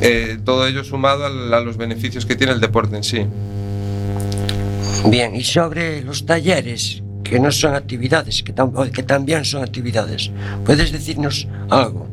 Eh, 0.00 0.38
todo 0.44 0.66
ello 0.66 0.84
sumado 0.84 1.24
a, 1.24 1.60
los 1.60 1.76
beneficios 1.76 2.26
que 2.26 2.36
tiene 2.36 2.52
el 2.52 2.60
deporte 2.60 2.96
en 2.96 3.04
sí. 3.04 3.26
Bien, 5.08 5.34
y 5.36 5.44
sobre 5.44 6.02
los 6.02 6.26
talleres, 6.26 7.02
que 7.22 7.38
no 7.38 7.50
son 7.50 7.74
actividades, 7.74 8.42
que 8.42 9.02
también 9.02 9.44
son 9.44 9.62
actividades, 9.62 10.30
¿puedes 10.64 10.92
decirnos 10.92 11.46
algo? 11.70 12.08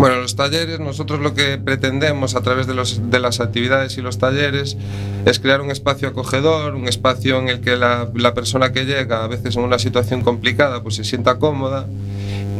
Bueno, 0.00 0.16
los 0.16 0.34
talleres, 0.34 0.80
nosotros 0.80 1.20
lo 1.20 1.34
que 1.34 1.58
pretendemos 1.58 2.34
a 2.34 2.40
través 2.40 2.66
de, 2.66 2.72
los, 2.72 3.02
las 3.12 3.38
actividades 3.38 3.98
y 3.98 4.00
los 4.00 4.16
talleres 4.16 4.78
es 5.26 5.38
crear 5.40 5.60
un 5.60 5.70
espacio 5.70 6.08
acogedor, 6.08 6.74
un 6.74 6.88
espacio 6.88 7.38
en 7.38 7.50
el 7.50 7.60
que 7.60 7.76
la, 7.76 8.10
persona 8.34 8.72
que 8.72 8.86
llega, 8.86 9.24
a 9.24 9.26
veces 9.26 9.56
en 9.56 9.62
una 9.62 9.78
situación 9.78 10.22
complicada, 10.22 10.82
pues 10.82 10.94
se 10.94 11.04
sienta 11.04 11.38
cómoda 11.38 11.86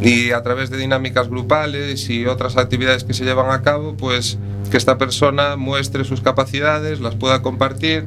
y 0.03 0.33
a 0.33 0.43
través 0.43 0.69
de 0.69 0.77
dinámicas 0.77 1.29
grupales 1.29 2.11
y 2.11 2.27
otras 2.27 2.57
actividades 2.57 3.05
que 3.05 3.15
se 3.15 3.25
llevan 3.25 3.49
a 3.49 3.63
cabo, 3.63 3.95
pues 3.97 4.37
que 4.69 4.77
esta 4.77 4.99
persona 4.99 5.55
muestre 5.55 6.03
sus 6.03 6.21
capacidades, 6.21 6.99
las 6.99 7.15
pueda 7.15 7.41
compartir 7.41 8.03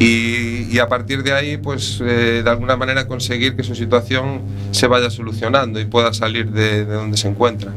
y, 0.00 0.76
a 0.80 0.88
partir 0.88 1.22
de 1.22 1.32
ahí, 1.32 1.58
pues 1.58 2.00
eh, 2.00 2.42
de 2.42 2.50
alguna 2.50 2.76
manera 2.76 3.06
conseguir 3.06 3.54
que 3.54 3.62
su 3.62 3.76
situación 3.76 4.40
se 4.72 4.88
vaya 4.88 5.10
solucionando 5.10 5.78
y 5.78 5.84
pueda 5.84 6.12
salir 6.12 6.50
de 6.50 6.84
donde 6.86 7.16
se 7.16 7.28
encuentra. 7.28 7.72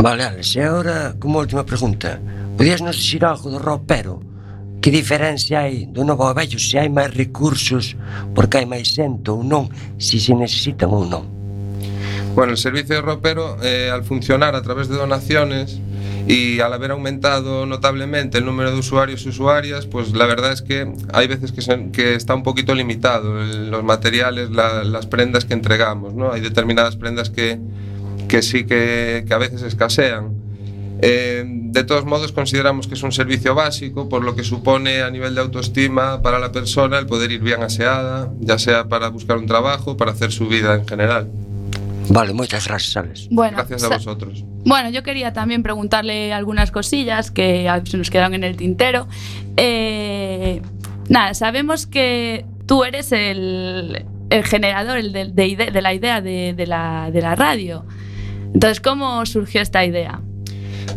Vale, 0.00 0.22
Alex, 0.22 0.54
e 0.54 0.60
agora, 0.62 1.16
como 1.18 1.40
última 1.40 1.64
pregunta, 1.64 2.20
podías 2.56 2.80
nos 2.80 2.94
dicir 2.94 3.24
algo 3.24 3.50
do 3.50 3.58
ropero? 3.58 4.22
Que 4.80 4.92
diferencia 4.92 5.58
hai 5.58 5.86
do 5.90 6.04
novo 6.04 6.22
ao 6.22 6.34
vello? 6.34 6.54
Se 6.54 6.78
hai 6.78 6.88
máis 6.88 7.10
recursos, 7.10 7.98
porque 8.30 8.58
hai 8.58 8.64
máis 8.64 8.94
xente 8.94 9.26
ou 9.34 9.42
non, 9.42 9.66
se 9.98 10.22
se 10.22 10.38
necesitan 10.38 10.94
ou 10.94 11.02
non? 11.02 11.26
Bueno, 12.38 12.54
el 12.54 12.58
servicio 12.62 12.94
de 12.94 13.02
ropero, 13.02 13.58
eh, 13.58 13.90
al 13.90 14.04
funcionar 14.04 14.54
a 14.54 14.62
través 14.62 14.86
de 14.86 14.94
donaciones, 14.94 15.82
y 16.28 16.60
al 16.60 16.72
haber 16.74 16.92
aumentado 16.92 17.66
notablemente 17.66 18.38
el 18.38 18.44
número 18.44 18.70
de 18.70 18.78
usuarios 18.78 19.26
y 19.26 19.30
usuarias, 19.30 19.86
pues 19.86 20.12
la 20.12 20.26
verdad 20.26 20.52
es 20.52 20.62
que 20.62 20.86
hay 21.12 21.26
veces 21.26 21.50
que, 21.50 21.60
se, 21.60 21.90
que 21.90 22.14
está 22.14 22.36
un 22.36 22.44
poquito 22.44 22.72
limitado 22.72 23.42
el, 23.42 23.70
los 23.70 23.82
materiales, 23.82 24.50
la, 24.50 24.84
las 24.84 25.06
prendas 25.06 25.44
que 25.44 25.54
entregamos, 25.54 26.14
¿no? 26.14 26.30
Hay 26.30 26.40
determinadas 26.40 26.94
prendas 26.94 27.30
que, 27.30 27.58
que 28.28 28.42
sí 28.42 28.64
que, 28.64 29.24
que 29.26 29.34
a 29.34 29.38
veces 29.38 29.62
escasean. 29.62 30.32
Eh, 31.00 31.44
de 31.46 31.84
todos 31.84 32.04
modos, 32.04 32.32
consideramos 32.32 32.88
que 32.88 32.94
es 32.94 33.02
un 33.02 33.12
servicio 33.12 33.54
básico, 33.54 34.08
por 34.08 34.24
lo 34.24 34.34
que 34.34 34.42
supone 34.42 35.02
a 35.02 35.10
nivel 35.10 35.34
de 35.34 35.40
autoestima 35.42 36.22
para 36.22 36.38
la 36.40 36.50
persona 36.50 36.98
el 36.98 37.06
poder 37.06 37.30
ir 37.30 37.40
bien 37.40 37.62
aseada, 37.62 38.30
ya 38.40 38.58
sea 38.58 38.88
para 38.88 39.08
buscar 39.08 39.36
un 39.38 39.46
trabajo, 39.46 39.96
para 39.96 40.10
hacer 40.12 40.32
su 40.32 40.48
vida 40.48 40.74
en 40.74 40.86
general. 40.88 41.28
Vale, 42.10 42.32
moitas 42.32 42.66
gracias, 42.66 42.96
Alex 42.96 43.28
Bueno, 43.30 43.58
Gracias 43.58 43.84
a 43.84 43.88
vosotros. 43.90 44.42
Bueno, 44.64 44.88
yo 44.90 45.02
quería 45.02 45.32
también 45.34 45.62
preguntarle 45.62 46.32
algunas 46.32 46.70
cosillas 46.70 47.30
que 47.30 47.70
se 47.84 47.96
nos 47.98 48.10
quedaron 48.10 48.34
en 48.34 48.44
el 48.44 48.56
tintero. 48.56 49.06
Eh, 49.56 50.62
nada, 51.08 51.34
sabemos 51.34 51.86
que 51.86 52.44
tú 52.66 52.82
eres 52.84 53.12
el, 53.12 54.04
el 54.30 54.44
generador 54.44 54.96
el 54.96 55.12
de, 55.12 55.26
de 55.26 55.46
ide- 55.46 55.70
de 55.70 55.82
la 55.82 55.92
idea 55.92 56.20
de, 56.22 56.54
de 56.54 56.66
la, 56.66 57.10
de 57.12 57.20
la 57.20 57.34
radio. 57.34 57.84
Entonces, 58.54 58.80
¿cómo 58.80 59.24
surgió 59.26 59.60
esta 59.60 59.84
idea? 59.84 60.20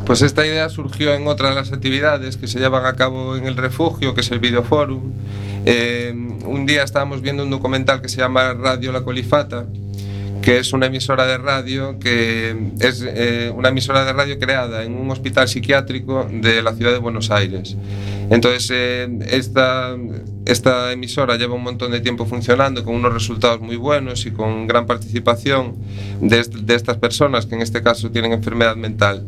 Pues 0.05 0.21
esta 0.21 0.45
idea 0.45 0.67
surgió 0.69 1.13
en 1.13 1.27
otra 1.27 1.49
de 1.49 1.55
las 1.55 1.71
actividades 1.71 2.37
que 2.37 2.47
se 2.47 2.59
llevan 2.59 2.85
a 2.85 2.95
cabo 2.95 3.35
en 3.35 3.45
el 3.45 3.55
refugio, 3.55 4.13
que 4.13 4.21
es 4.21 4.31
el 4.31 4.39
Videoforum. 4.39 5.11
Eh, 5.65 6.13
un 6.45 6.65
día 6.65 6.83
estábamos 6.83 7.21
viendo 7.21 7.43
un 7.43 7.51
documental 7.51 8.01
que 8.01 8.09
se 8.09 8.17
llama 8.17 8.53
Radio 8.53 8.91
La 8.91 9.01
Colifata, 9.01 9.67
que 10.41 10.57
es 10.59 10.73
una 10.73 10.87
emisora 10.87 11.25
de 11.27 11.37
radio 11.37 11.99
que 11.99 12.55
es 12.79 13.03
eh, 13.07 13.51
una 13.55 13.69
emisora 13.69 14.03
de 14.05 14.13
radio 14.13 14.39
creada 14.39 14.83
en 14.83 14.93
un 14.95 15.09
hospital 15.11 15.47
psiquiátrico 15.47 16.27
de 16.31 16.61
la 16.61 16.73
ciudad 16.73 16.91
de 16.91 16.97
Buenos 16.97 17.29
Aires. 17.31 17.75
Entonces, 18.29 18.69
eh, 18.73 19.07
esta, 19.29 19.95
esta 20.45 20.91
emisora 20.93 21.35
lleva 21.37 21.53
un 21.55 21.63
montón 21.63 21.91
de 21.91 21.99
tiempo 21.99 22.25
funcionando 22.25 22.83
con 22.83 22.95
unos 22.95 23.13
resultados 23.13 23.59
muy 23.61 23.75
buenos 23.75 24.25
y 24.25 24.31
con 24.31 24.67
gran 24.67 24.85
participación 24.85 25.75
de, 26.21 26.39
est- 26.39 26.55
de 26.55 26.75
estas 26.75 26.97
personas 26.97 27.45
que 27.45 27.55
en 27.55 27.61
este 27.61 27.81
caso 27.83 28.09
tienen 28.09 28.31
enfermedad 28.31 28.75
mental. 28.75 29.27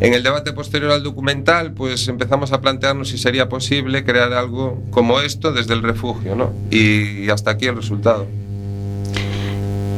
En 0.00 0.12
el 0.12 0.22
debate 0.22 0.52
posterior 0.52 0.90
al 0.90 1.02
documental, 1.02 1.72
pues 1.72 2.06
empezamos 2.08 2.52
a 2.52 2.60
plantearnos 2.60 3.08
si 3.08 3.16
sería 3.16 3.48
posible 3.48 4.04
crear 4.04 4.34
algo 4.34 4.82
como 4.90 5.20
esto 5.20 5.52
desde 5.52 5.72
el 5.72 5.82
refugio, 5.82 6.36
¿no? 6.36 6.52
Y 6.70 7.30
hasta 7.30 7.52
aquí 7.52 7.66
el 7.66 7.76
resultado. 7.76 8.26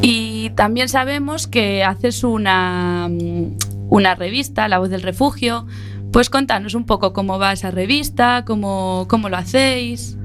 Y 0.02 0.50
también 0.50 0.88
sabemos 0.88 1.46
que 1.46 1.82
haces 1.82 2.22
una, 2.24 3.08
mm, 3.10 3.56
una 3.90 4.14
revista, 4.14 4.68
La 4.68 4.78
Voz 4.78 4.90
del 4.90 5.02
Refugio. 5.02 5.66
Pues 6.12 6.30
contanos 6.30 6.74
un 6.74 6.86
poco 6.86 7.12
cómo 7.12 7.38
va 7.38 7.52
esa 7.52 7.70
revista, 7.70 8.44
cómo, 8.46 9.06
cómo 9.08 9.28
lo 9.28 9.36
hacéis. 9.36 10.16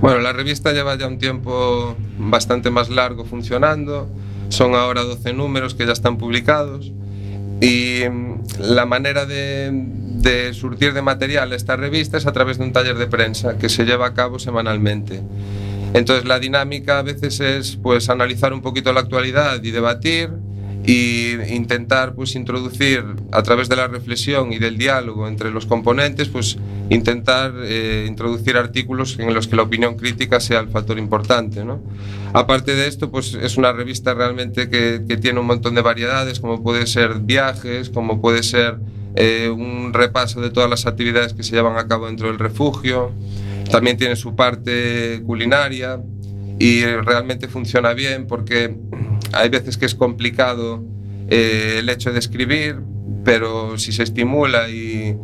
Bueno, 0.00 0.20
la 0.20 0.32
revista 0.32 0.72
lleva 0.72 0.96
ya 0.96 1.06
un 1.06 1.18
tiempo 1.18 1.96
bastante 2.18 2.70
más 2.70 2.90
largo 2.90 3.24
funcionando. 3.24 4.08
Son 4.50 4.74
ahora 4.74 5.02
12 5.02 5.32
números 5.32 5.74
que 5.74 5.86
ya 5.86 5.92
están 5.92 6.18
publicados. 6.18 6.92
Y 7.60 8.02
mm, 8.08 8.42
la 8.60 8.84
manera 8.84 9.26
de, 9.26 9.70
de 9.72 10.54
surtir 10.54 10.92
de 10.92 11.02
material 11.02 11.52
esta 11.52 11.76
revista 11.76 12.18
es 12.18 12.26
a 12.26 12.32
través 12.32 12.58
de 12.58 12.64
un 12.64 12.72
taller 12.72 12.96
de 12.96 13.06
prensa 13.06 13.58
que 13.58 13.68
se 13.68 13.84
lleva 13.84 14.06
a 14.06 14.14
cabo 14.14 14.38
semanalmente. 14.38 15.22
Entonces 15.94 16.26
la 16.26 16.38
dinámica 16.40 16.98
a 16.98 17.02
veces 17.02 17.40
es 17.40 17.76
pues 17.76 18.10
analizar 18.10 18.52
un 18.52 18.60
poquito 18.60 18.92
la 18.92 19.00
actualidad 19.00 19.62
y 19.62 19.70
debatir 19.70 20.30
y 20.86 21.32
intentar 21.54 22.14
pues 22.14 22.34
introducir 22.34 23.02
a 23.32 23.42
través 23.42 23.68
de 23.68 23.76
la 23.76 23.86
reflexión 23.86 24.52
y 24.52 24.58
del 24.58 24.76
diálogo 24.76 25.26
entre 25.28 25.50
los 25.50 25.64
componentes 25.64 26.28
pues 26.28 26.58
intentar 26.90 27.54
eh, 27.62 28.04
introducir 28.06 28.58
artículos 28.58 29.18
en 29.18 29.32
los 29.32 29.48
que 29.48 29.56
la 29.56 29.62
opinión 29.62 29.96
crítica 29.96 30.40
sea 30.40 30.60
el 30.60 30.68
factor 30.68 30.98
importante 30.98 31.64
¿no? 31.64 31.80
aparte 32.34 32.74
de 32.74 32.86
esto 32.86 33.10
pues 33.10 33.32
es 33.32 33.56
una 33.56 33.72
revista 33.72 34.12
realmente 34.12 34.68
que, 34.68 34.98
tiene 35.16 35.40
un 35.40 35.46
montón 35.46 35.74
de 35.74 35.80
variedades 35.80 36.38
como 36.38 36.62
puede 36.62 36.86
ser 36.86 37.20
viajes 37.20 37.88
como 37.88 38.20
puede 38.20 38.42
ser 38.42 38.76
eh, 39.16 39.48
un 39.48 39.94
repaso 39.94 40.42
de 40.42 40.50
todas 40.50 40.68
las 40.68 40.86
actividades 40.86 41.32
que 41.32 41.44
se 41.44 41.52
llevan 41.52 41.78
a 41.78 41.88
cabo 41.88 42.06
dentro 42.06 42.26
del 42.26 42.38
refugio 42.38 43.12
también 43.70 43.96
tiene 43.96 44.16
su 44.16 44.34
parte 44.34 45.22
culinaria 45.26 46.00
y 46.58 46.84
realmente 46.84 47.48
funciona 47.48 47.92
bien 47.94 48.26
porque 48.26 48.76
hay 49.32 49.48
veces 49.48 49.76
que 49.76 49.86
es 49.86 49.94
complicado 49.94 50.84
eh, 51.28 51.76
el 51.78 51.88
hecho 51.88 52.12
de 52.12 52.18
escribir, 52.18 52.76
pero 53.24 53.78
si 53.78 53.92
se 53.92 54.02
estimula 54.02 54.68
y, 54.68 55.16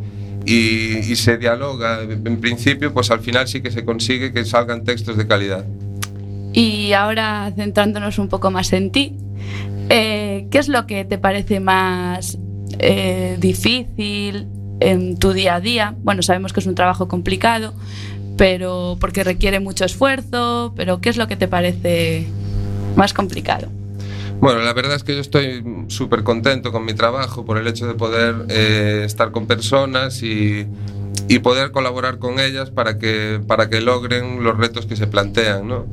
se 1.15 1.37
dialoga 1.37 2.01
en 2.01 2.41
principio, 2.41 2.93
pues 2.93 3.11
al 3.11 3.19
final 3.19 3.47
sí 3.47 3.61
que 3.61 3.69
se 3.69 3.85
consigue 3.85 4.33
que 4.33 4.43
salgan 4.43 4.83
textos 4.83 5.15
de 5.17 5.27
calidad. 5.27 5.65
Y 6.53 6.93
ahora 6.93 7.53
centrándonos 7.55 8.17
un 8.17 8.27
poco 8.27 8.49
más 8.51 8.73
en 8.73 8.91
ti, 8.91 9.15
eh, 9.89 10.47
¿qué 10.49 10.57
es 10.57 10.67
lo 10.67 10.87
que 10.87 11.05
te 11.05 11.17
parece 11.17 11.59
más 11.59 12.37
eh, 12.79 13.37
difícil 13.39 14.47
en 14.79 15.17
tu 15.17 15.31
día 15.31 15.55
a 15.55 15.61
día? 15.61 15.95
Bueno, 16.01 16.23
sabemos 16.23 16.53
que 16.53 16.59
es 16.59 16.65
un 16.65 16.75
trabajo 16.75 17.07
complicado, 17.07 17.73
pero 18.37 18.97
porque 18.99 19.23
requiere 19.23 19.59
mucho 19.59 19.85
esfuerzo, 19.85 20.73
pero 20.75 21.01
¿qué 21.01 21.09
es 21.09 21.17
lo 21.17 21.27
que 21.27 21.35
te 21.35 21.47
parece 21.47 22.27
más 22.95 23.13
complicado? 23.13 23.67
Bueno, 24.39 24.61
la 24.61 24.73
verdad 24.73 24.95
es 24.95 25.03
que 25.03 25.13
yo 25.13 25.21
estoy 25.21 25.63
súper 25.87 26.23
contento 26.23 26.71
con 26.71 26.83
mi 26.83 26.95
trabajo 26.95 27.45
por 27.45 27.59
el 27.59 27.67
hecho 27.67 27.85
de 27.85 27.93
poder 27.93 28.47
eh, 28.49 29.03
estar 29.05 29.31
con 29.31 29.45
personas 29.45 30.23
y, 30.23 30.65
y 31.27 31.39
poder 31.39 31.71
colaborar 31.71 32.17
con 32.17 32.39
ellas 32.39 32.71
para 32.71 32.97
que, 32.97 33.39
para 33.45 33.69
que 33.69 33.81
logren 33.81 34.43
los 34.43 34.57
retos 34.57 34.87
que 34.87 34.95
se 34.95 35.05
plantean. 35.05 35.67
¿no? 35.67 35.85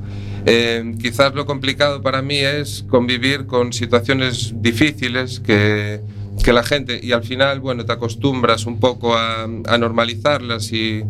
Eh, 0.46 0.94
quizás 0.98 1.34
lo 1.34 1.44
complicado 1.44 2.00
para 2.00 2.22
mí 2.22 2.38
es 2.38 2.86
convivir 2.88 3.44
con 3.44 3.74
situaciones 3.74 4.54
difíciles 4.56 5.40
que, 5.40 6.00
que 6.42 6.52
la 6.54 6.62
gente, 6.62 7.00
y 7.02 7.12
al 7.12 7.24
final, 7.24 7.60
bueno, 7.60 7.84
te 7.84 7.92
acostumbras 7.92 8.64
un 8.64 8.80
poco 8.80 9.14
a, 9.14 9.42
a 9.42 9.78
normalizarlas 9.78 10.72
y, 10.72 11.04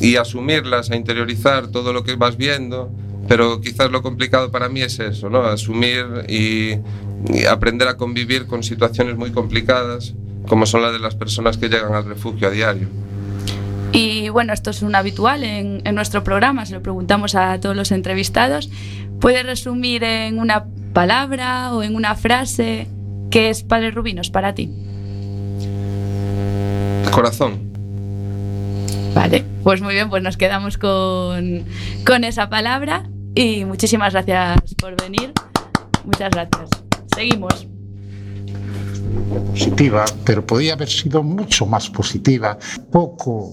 y 0.00 0.16
asumirlas, 0.16 0.90
a 0.90 0.96
interiorizar 0.96 1.68
todo 1.68 1.92
lo 1.92 2.02
que 2.04 2.16
vas 2.16 2.36
viendo, 2.36 2.90
pero 3.28 3.60
quizás 3.60 3.90
lo 3.90 4.02
complicado 4.02 4.50
para 4.50 4.68
mí 4.68 4.82
es 4.82 4.98
eso, 4.98 5.30
¿no? 5.30 5.42
Asumir 5.42 6.04
y, 6.28 6.78
y 7.32 7.44
aprender 7.44 7.88
a 7.88 7.96
convivir 7.96 8.46
con 8.46 8.62
situaciones 8.62 9.16
muy 9.16 9.30
complicadas, 9.30 10.14
como 10.48 10.66
son 10.66 10.82
las 10.82 10.92
de 10.92 10.98
las 10.98 11.14
personas 11.14 11.56
que 11.56 11.68
llegan 11.68 11.94
al 11.94 12.04
refugio 12.04 12.48
a 12.48 12.50
diario. 12.50 12.88
Y 13.92 14.30
bueno, 14.30 14.52
esto 14.52 14.70
es 14.70 14.82
un 14.82 14.94
habitual 14.94 15.44
en, 15.44 15.82
en 15.84 15.94
nuestro 15.94 16.24
programa, 16.24 16.64
se 16.64 16.74
lo 16.74 16.82
preguntamos 16.82 17.34
a 17.34 17.60
todos 17.60 17.76
los 17.76 17.92
entrevistados. 17.92 18.70
¿Puedes 19.20 19.44
resumir 19.44 20.02
en 20.02 20.38
una 20.38 20.64
palabra 20.92 21.72
o 21.74 21.82
en 21.82 21.94
una 21.94 22.16
frase 22.16 22.88
qué 23.30 23.50
es 23.50 23.62
Padre 23.62 23.90
Rubinos 23.90 24.30
para 24.30 24.54
ti? 24.54 24.70
Corazón. 27.10 27.71
Vale, 29.14 29.44
pues 29.62 29.82
muy 29.82 29.94
bien, 29.94 30.08
pues 30.08 30.22
nos 30.22 30.36
quedamos 30.36 30.78
con, 30.78 31.64
con 32.06 32.24
esa 32.24 32.48
palabra 32.48 33.04
y 33.34 33.64
muchísimas 33.64 34.12
gracias 34.12 34.74
por 34.78 35.00
venir. 35.00 35.32
Muchas 36.04 36.30
gracias. 36.30 36.68
Seguimos. 37.14 37.66
positiva, 39.50 40.04
pero 40.24 40.44
podía 40.46 40.72
haber 40.72 40.88
sido 40.88 41.22
mucho 41.22 41.66
más 41.66 41.90
positiva. 41.90 42.58
Poco 42.90 43.52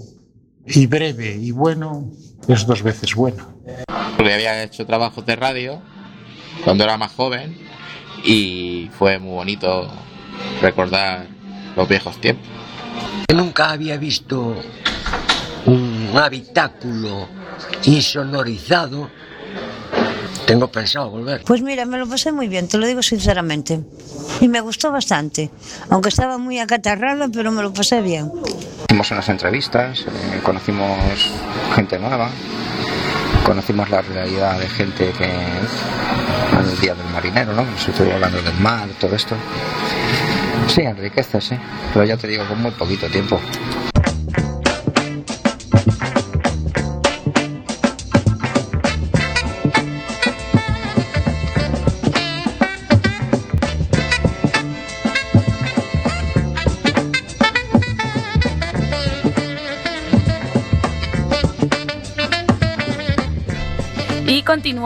y 0.66 0.88
breve 0.88 1.36
y 1.36 1.52
bueno 1.52 2.10
es 2.48 2.66
dos 2.66 2.82
veces 2.82 3.14
bueno. 3.16 3.46
Porque 4.16 4.34
había 4.34 4.64
hecho 4.64 4.86
trabajos 4.86 5.26
de 5.26 5.36
radio 5.36 5.82
cuando 6.64 6.84
era 6.84 6.98
más 6.98 7.12
joven 7.14 7.58
y 8.24 8.90
fue 8.98 9.20
muy 9.20 9.34
bonito 9.34 9.92
recordar 10.62 11.28
los 11.76 11.88
viejos 11.88 12.20
tiempos. 12.20 12.48
Nunca 13.34 13.72
había 13.72 13.98
visto 13.98 14.56
un 16.12 16.18
habitáculo 16.18 17.28
insonorizado. 17.84 19.10
Tengo 20.46 20.72
pensado 20.72 21.10
volver. 21.12 21.44
Pues 21.44 21.62
mira, 21.62 21.86
me 21.86 21.98
lo 21.98 22.08
pasé 22.08 22.32
muy 22.32 22.48
bien, 22.48 22.68
te 22.68 22.78
lo 22.78 22.88
digo 22.88 23.04
sinceramente. 23.04 23.80
Y 24.42 24.48
me 24.48 24.62
gustó 24.62 24.92
bastante. 24.92 25.52
Aunque 25.90 26.10
estaba 26.10 26.38
muy 26.38 26.60
acatarrada, 26.60 27.28
pero 27.32 27.52
me 27.52 27.62
lo 27.62 27.72
pasé 27.74 28.02
bien. 28.02 28.32
Hicimos 28.88 29.12
unas 29.12 29.30
entrevistas, 29.30 30.02
eh, 30.02 30.40
conocimos 30.44 30.98
gente 31.76 32.00
nueva, 32.00 32.30
conocimos 33.46 33.90
la 33.90 34.02
realidad 34.02 34.60
de 34.60 34.68
gente 34.68 35.12
que 35.12 35.26
el 35.26 36.80
día 36.82 36.96
del 36.96 37.08
marinero, 37.14 37.54
¿no? 37.54 37.66
Se 37.78 37.92
estuvo 37.92 38.12
hablando 38.12 38.42
del 38.42 38.56
mar, 38.56 38.90
todo 39.00 39.16
esto. 39.16 39.36
Sí, 40.68 40.82
enriquece, 40.82 41.40
sí. 41.42 41.56
Pero 41.94 42.06
ya 42.06 42.18
te 42.18 42.28
digo, 42.28 42.48
con 42.48 42.62
muy 42.62 42.72
poquito 42.72 43.08
tiempo. 43.08 43.40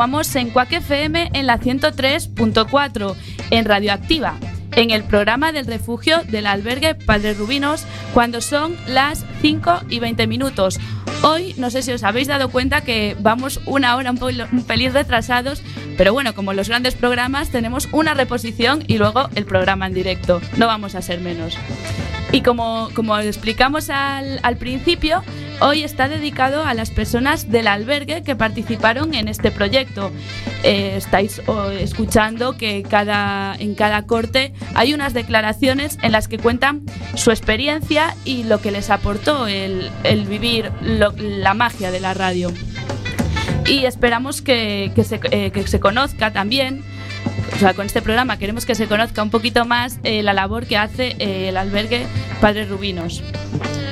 Continuamos 0.03 0.35
en 0.35 0.49
Cuac 0.49 0.73
FM 0.73 1.29
en 1.31 1.47
la 1.47 1.61
103.4, 1.61 3.15
en 3.51 3.63
Radioactiva, 3.63 4.35
en 4.73 4.91
el 4.91 5.05
programa 5.05 5.53
del 5.53 5.65
refugio 5.65 6.23
del 6.27 6.45
albergue 6.45 6.93
Padre 6.93 7.33
Rubinos, 7.33 7.85
cuando 8.13 8.41
son 8.41 8.75
las 8.85 9.25
5 9.41 9.83
y 9.87 9.99
20 9.99 10.27
minutos. 10.27 10.77
Hoy, 11.21 11.55
no 11.55 11.69
sé 11.69 11.83
si 11.83 11.93
os 11.93 12.03
habéis 12.03 12.27
dado 12.27 12.49
cuenta 12.49 12.81
que 12.81 13.15
vamos 13.21 13.61
una 13.65 13.95
hora 13.95 14.11
un, 14.11 14.19
un 14.21 14.63
pelín 14.65 14.91
retrasados, 14.91 15.63
pero 15.97 16.11
bueno, 16.11 16.35
como 16.35 16.51
los 16.51 16.67
grandes 16.67 16.95
programas, 16.95 17.49
tenemos 17.49 17.87
una 17.93 18.13
reposición 18.13 18.83
y 18.85 18.97
luego 18.97 19.29
el 19.35 19.45
programa 19.45 19.87
en 19.87 19.93
directo. 19.93 20.41
No 20.57 20.67
vamos 20.67 20.95
a 20.95 21.01
ser 21.01 21.21
menos. 21.21 21.57
Y 22.33 22.41
como, 22.41 22.89
como 22.93 23.17
explicamos 23.19 23.89
al, 23.89 24.41
al 24.43 24.57
principio, 24.57 25.23
hoy 25.59 25.83
está 25.83 26.07
dedicado 26.07 26.63
a 26.63 26.73
las 26.73 26.91
personas 26.91 27.51
del 27.51 27.67
albergue 27.67 28.23
que 28.23 28.35
participaron 28.35 29.13
en 29.13 29.27
este 29.27 29.51
proyecto. 29.51 30.11
Eh, 30.63 30.95
estáis 30.97 31.41
escuchando 31.79 32.57
que 32.57 32.83
cada, 32.83 33.55
en 33.55 33.75
cada 33.75 34.05
corte 34.05 34.53
hay 34.75 34.93
unas 34.93 35.13
declaraciones 35.13 35.97
en 36.01 36.11
las 36.11 36.27
que 36.27 36.37
cuentan 36.37 36.81
su 37.15 37.31
experiencia 37.31 38.15
y 38.25 38.43
lo 38.43 38.61
que 38.61 38.71
les 38.71 38.89
aportó 38.89 39.47
el, 39.47 39.91
vivir 40.27 40.71
la 40.81 41.53
magia 41.53 41.91
de 41.91 41.99
la 41.99 42.13
radio. 42.13 42.51
Y 43.65 43.85
esperamos 43.85 44.41
que, 44.41 44.91
eh, 44.95 45.51
que 45.51 45.67
se 45.67 45.79
conozca 45.79 46.33
también 46.33 46.83
con 47.75 47.85
este 47.85 48.01
programa 48.01 48.37
queremos 48.37 48.65
que 48.65 48.75
se 48.75 48.87
conozca 48.87 49.23
un 49.23 49.29
poquito 49.29 49.63
más 49.63 49.97
eh, 50.03 50.21
la 50.21 50.33
labor 50.33 50.65
que 50.65 50.75
hace 50.75 51.15
eh, 51.19 51.47
el 51.47 51.55
albergue 51.55 52.05
Padres 52.41 52.67
Rubinos. 52.67 53.23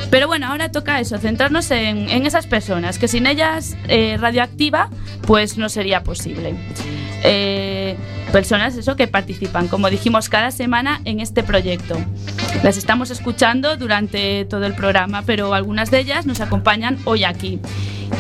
Pero 0.10 0.28
bueno, 0.28 0.48
ahora 0.48 0.70
toca 0.70 1.00
eso, 1.00 1.18
centrarnos 1.20 1.72
en, 1.72 2.10
esas 2.26 2.48
personas, 2.48 3.00
que 3.00 3.08
sin 3.08 3.28
ellas 3.28 3.78
eh, 3.88 4.18
radioactiva, 4.20 4.90
pues 5.26 5.58
no 5.58 5.70
sería 5.70 6.04
posible. 6.04 6.54
Eh, 7.24 7.96
personas 8.34 8.76
eso 8.76 8.98
que 8.98 9.08
participan, 9.08 9.70
como 9.70 9.90
dijimos, 9.90 10.28
cada 10.28 10.52
semana 10.52 11.00
en 11.06 11.22
este 11.22 11.42
proyecto. 11.42 11.96
Las 12.64 12.76
estamos 12.76 13.10
escuchando 13.10 13.78
durante 13.78 14.44
todo 14.46 14.66
el 14.66 14.76
programa, 14.76 15.22
pero 15.26 15.54
algunas 15.54 15.92
de 15.92 16.00
ellas 16.00 16.26
nos 16.26 16.42
acompañan 16.42 16.98
hoy 17.06 17.24
aquí. 17.24 17.62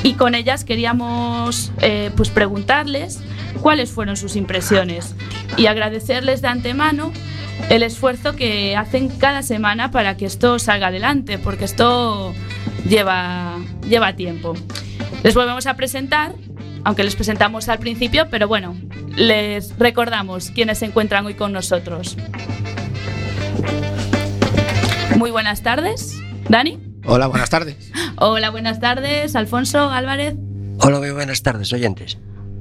Y 0.04 0.13
con 0.13 0.34
ellas 0.34 0.63
queríamos 0.63 1.74
pues 2.15 2.30
preguntarles 2.30 3.19
cuáles 3.61 3.91
fueron 3.91 4.17
sus 4.17 4.35
impresiones 4.35 5.15
y 5.57 5.65
agradecerles 5.67 6.41
de 6.41 6.47
antemano 6.47 7.11
el 7.69 7.83
esfuerzo 7.83 8.35
que 8.35 8.75
hacen 8.75 9.09
cada 9.09 9.43
semana 9.43 9.91
para 9.91 10.17
que 10.17 10.25
esto 10.25 10.59
salga 10.59 10.87
adelante, 10.87 11.37
porque 11.37 11.65
esto 11.65 12.33
lleva, 12.87 13.57
lleva 13.87 14.15
tiempo. 14.15 14.55
Les 15.23 15.35
volvemos 15.35 15.67
a 15.67 15.75
presentar, 15.75 16.33
aunque 16.83 17.03
les 17.03 17.15
presentamos 17.15 17.69
al 17.69 17.79
principio, 17.79 18.27
pero 18.29 18.47
bueno, 18.47 18.75
les 19.15 19.77
recordamos 19.77 20.51
quienes 20.51 20.79
se 20.79 20.85
encuentran 20.85 21.25
hoy 21.25 21.35
con 21.35 21.51
nosotros. 21.51 22.17
Muy 25.17 25.29
buenas 25.29 25.61
tardes, 25.61 26.19
Dani. 26.49 26.79
Hola, 27.05 27.27
buenas 27.27 27.49
tardes. 27.49 27.91
Hola, 28.17 28.49
buenas 28.49 28.79
tardes, 28.79 29.35
Alfonso 29.35 29.89
Álvarez. 29.89 30.35
Hola, 30.79 30.99
muy 30.99 31.11
buenas 31.11 31.43
tardes, 31.43 31.71
oyentes. 31.73 32.17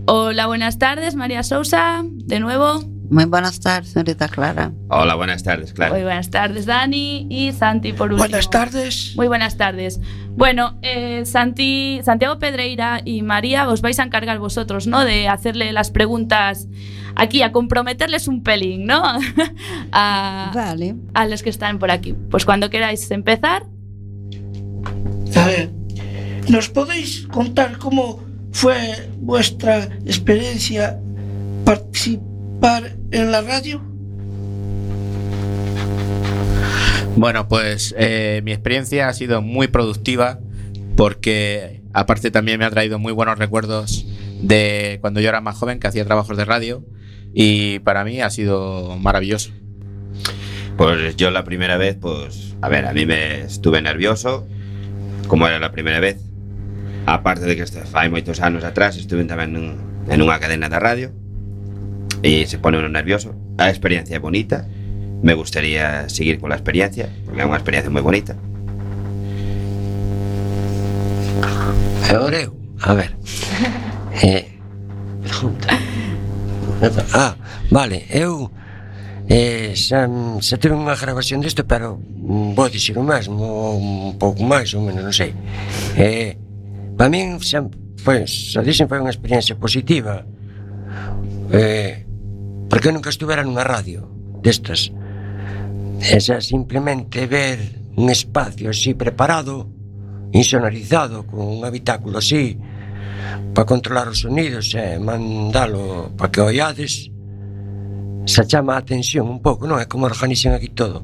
Hola, 0.06 0.46
buenas 0.46 0.78
tardes, 0.78 1.14
María 1.14 1.42
Sousa, 1.42 2.02
de 2.04 2.40
nuevo. 2.40 2.82
Muy 3.10 3.24
buenas 3.24 3.58
tardes, 3.58 3.90
señorita 3.90 4.28
Clara. 4.28 4.70
Hola, 4.88 5.16
buenas 5.16 5.42
tardes, 5.42 5.72
claro. 5.72 5.94
Muy 5.94 6.04
buenas 6.04 6.30
tardes, 6.30 6.64
Dani 6.64 7.26
y 7.28 7.50
Santi 7.52 7.92
por 7.92 8.12
último. 8.12 8.28
Buenas 8.28 8.48
tardes. 8.50 9.14
Muy 9.16 9.26
buenas 9.26 9.56
tardes. 9.56 10.00
Bueno, 10.36 10.78
eh, 10.82 11.24
Santi, 11.26 12.00
Santiago 12.04 12.38
Pedreira 12.38 13.02
y 13.04 13.22
María 13.22 13.68
os 13.68 13.82
vais 13.82 13.98
a 13.98 14.04
encargar 14.04 14.38
vosotros, 14.38 14.86
¿no? 14.86 15.04
De 15.04 15.26
hacerle 15.26 15.72
las 15.72 15.90
preguntas 15.90 16.68
aquí, 17.16 17.42
a 17.42 17.50
comprometerles 17.50 18.28
un 18.28 18.44
pelín, 18.44 18.86
¿no? 18.86 19.02
a, 19.92 20.52
vale. 20.54 20.94
a 21.12 21.26
los 21.26 21.42
que 21.42 21.50
están 21.50 21.80
por 21.80 21.90
aquí. 21.90 22.14
Pues 22.30 22.44
cuando 22.44 22.70
queráis 22.70 23.10
empezar. 23.10 23.66
A 25.34 25.46
ver, 25.46 25.70
¿nos 26.48 26.68
podéis 26.68 27.26
contar 27.26 27.78
cómo 27.78 28.29
fue 28.52 29.08
vuestra 29.18 29.84
experiencia 30.04 30.98
participar 31.64 32.96
en 33.10 33.32
la 33.32 33.42
radio? 33.42 33.82
Bueno, 37.16 37.48
pues 37.48 37.94
eh, 37.98 38.40
mi 38.44 38.52
experiencia 38.52 39.08
ha 39.08 39.12
sido 39.12 39.42
muy 39.42 39.68
productiva 39.68 40.38
porque 40.96 41.82
aparte 41.92 42.30
también 42.30 42.58
me 42.58 42.64
ha 42.64 42.70
traído 42.70 42.98
muy 42.98 43.12
buenos 43.12 43.38
recuerdos 43.38 44.06
de 44.40 44.98
cuando 45.00 45.20
yo 45.20 45.28
era 45.28 45.40
más 45.40 45.56
joven 45.56 45.80
que 45.80 45.88
hacía 45.88 46.04
trabajos 46.04 46.36
de 46.36 46.44
radio 46.44 46.84
y 47.34 47.80
para 47.80 48.04
mí 48.04 48.20
ha 48.20 48.30
sido 48.30 48.96
maravilloso. 48.98 49.50
Pues 50.76 51.16
yo 51.16 51.30
la 51.30 51.44
primera 51.44 51.76
vez, 51.76 51.96
pues, 52.00 52.56
a 52.62 52.68
ver, 52.68 52.86
a 52.86 52.92
mí 52.92 53.04
me 53.04 53.42
estuve 53.42 53.82
nervioso, 53.82 54.46
como 55.26 55.46
era 55.46 55.58
la 55.58 55.72
primera 55.72 56.00
vez. 56.00 56.29
A 57.06 57.22
parte 57.22 57.44
de 57.44 57.56
que 57.56 57.62
este 57.62 57.80
fai 57.86 58.08
moitos 58.08 58.40
anos 58.40 58.64
atrás 58.64 58.96
estuve 58.96 59.24
tamén 59.24 59.54
nun, 59.54 59.66
en 60.08 60.18
unha 60.20 60.36
cadena 60.36 60.68
da 60.68 60.82
radio 60.82 61.14
e 62.20 62.44
se 62.44 62.60
pone 62.60 62.76
uno 62.76 62.88
nervioso. 62.88 63.32
A 63.56 63.72
experiencia 63.72 64.16
é 64.16 64.20
bonita, 64.20 64.68
me 65.22 65.34
gustaría 65.34 66.08
seguir 66.08 66.40
con 66.40 66.50
la 66.50 66.56
experiencia, 66.56 67.08
porque 67.24 67.40
é 67.40 67.46
unha 67.48 67.56
experiencia 67.56 67.92
moi 67.92 68.04
bonita. 68.04 68.36
Agora 72.10 72.36
eu, 72.40 72.52
a 72.82 72.92
ver. 72.94 73.10
Eh, 74.20 74.58
pregunta. 75.22 75.68
Ah, 77.14 77.36
vale, 77.70 78.04
eu 78.10 78.50
eh, 79.30 79.72
xa, 79.76 80.10
xa 80.42 80.56
tive 80.58 80.74
unha 80.74 80.98
grabación 80.98 81.38
disto, 81.38 81.62
pero 81.62 81.96
mm, 81.96 82.58
vou 82.58 82.66
dicir 82.66 82.98
o 82.98 83.06
máis, 83.06 83.30
un 83.30 84.18
pouco 84.18 84.42
máis, 84.42 84.74
ou 84.74 84.82
menos, 84.82 85.06
non 85.06 85.14
sei. 85.14 85.30
Eh, 85.94 86.39
Para 87.00 87.08
min, 87.08 87.40
sempre, 87.40 87.80
pois, 88.04 88.52
a 88.60 88.60
foi 88.60 89.00
unha 89.00 89.08
experiencia 89.08 89.56
positiva. 89.56 90.20
Eh, 91.48 92.04
porque 92.68 92.92
nunca 92.92 93.08
estuvera 93.08 93.40
nunha 93.40 93.64
radio 93.64 94.04
destas. 94.44 94.92
Esa 95.96 96.44
simplemente 96.44 97.24
ver 97.24 97.56
un 97.96 98.12
espacio 98.12 98.68
así 98.68 98.92
preparado, 98.92 99.64
insonorizado, 100.36 101.24
con 101.24 101.40
un 101.40 101.64
habitáculo 101.64 102.20
así, 102.20 102.60
para 103.56 103.64
controlar 103.64 104.12
os 104.12 104.20
sonidos 104.20 104.76
e 104.76 105.00
mandalo 105.00 106.12
para 106.20 106.28
que 106.28 106.44
oiades, 106.44 107.08
se 108.28 108.44
chama 108.44 108.76
a 108.76 108.84
atención 108.84 109.24
un 109.24 109.40
pouco, 109.40 109.64
non? 109.64 109.80
É 109.80 109.88
como 109.88 110.04
organizan 110.04 110.52
aquí 110.52 110.68
todo. 110.68 111.00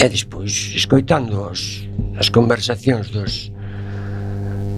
E 0.00 0.08
despois, 0.08 0.72
escoitando 0.72 1.44
os, 1.52 1.84
as 2.16 2.32
conversacións 2.32 3.12
dos, 3.12 3.49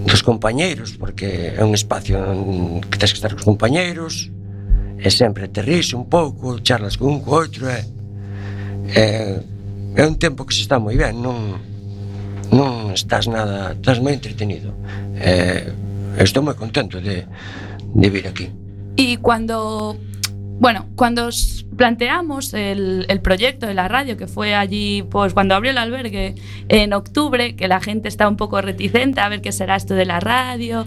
dos 0.05 0.21
compañeiros, 0.21 0.93
porque 0.99 1.53
é 1.55 1.63
un 1.63 1.73
espacio 1.73 2.19
que 2.89 2.97
tens 2.97 3.11
que 3.11 3.19
estar 3.19 3.33
cos 3.33 3.43
compañeiros, 3.43 4.31
e 4.99 5.09
sempre 5.11 5.47
te 5.47 5.61
ríes 5.61 5.93
un 5.93 6.07
pouco, 6.07 6.59
charlas 6.63 6.95
con 6.95 7.07
un 7.15 7.19
co 7.19 7.43
outro, 7.43 7.67
e, 7.67 7.79
e, 8.95 9.03
é 9.95 10.03
un 10.07 10.15
tempo 10.15 10.45
que 10.45 10.53
se 10.55 10.61
está 10.61 10.79
moi 10.79 10.95
ben, 10.95 11.19
non, 11.19 11.59
non 12.51 12.91
estás 12.93 13.27
nada, 13.27 13.73
estás 13.73 13.99
moi 13.99 14.13
entretenido. 14.13 14.71
Eh, 15.19 15.71
estou 16.19 16.43
moi 16.43 16.55
contento 16.55 16.99
de, 17.01 17.25
de 17.95 18.07
vir 18.09 18.27
aquí. 18.27 18.47
E 18.97 19.17
cando 19.17 19.97
bueno, 20.59 20.87
cuando 20.95 21.27
os 21.27 21.65
planteamos 21.75 22.53
el, 22.53 23.05
proyecto 23.21 23.65
de 23.65 23.73
la 23.73 23.87
radio, 23.87 24.17
que 24.17 24.27
fue 24.27 24.55
allí, 24.55 25.03
pues 25.09 25.33
cuando 25.33 25.55
abrió 25.55 25.71
el 25.71 25.77
albergue 25.77 26.35
en 26.69 26.93
octubre, 26.93 27.55
que 27.55 27.67
la 27.67 27.81
gente 27.81 28.07
está 28.07 28.27
un 28.27 28.37
poco 28.37 28.61
reticente 28.61 29.21
a 29.21 29.29
ver 29.29 29.41
qué 29.41 29.51
será 29.51 29.75
esto 29.75 29.93
de 29.93 30.05
la 30.05 30.19
radio. 30.19 30.85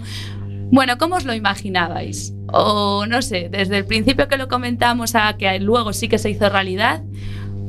Bueno, 0.71 0.97
¿cómo 0.97 1.15
os 1.15 1.25
lo 1.25 1.33
imaginabais? 1.33 2.33
O 2.51 3.05
no 3.07 3.21
sé, 3.21 3.49
desde 3.49 3.77
el 3.77 3.85
principio 3.85 4.27
que 4.27 4.37
lo 4.37 4.47
comentamos 4.47 5.15
a 5.15 5.37
que 5.37 5.59
luego 5.59 5.93
sí 5.93 6.07
que 6.07 6.17
se 6.17 6.29
hizo 6.29 6.49
realidad, 6.49 7.03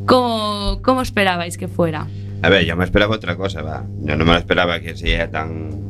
¿cómo, 0.06 0.80
cómo 0.82 1.02
esperabais 1.02 1.58
que 1.58 1.68
fuera? 1.68 2.06
A 2.42 2.48
ver, 2.48 2.64
yo 2.64 2.76
me 2.76 2.84
esperaba 2.84 3.16
otra 3.16 3.37
cosa, 3.37 3.62
va. 3.62 3.84
Yo 4.00 4.16
no 4.16 4.24
me 4.24 4.37
esperaba 4.37 4.80
que 4.80 4.96
sea 4.96 5.30
tan 5.30 5.88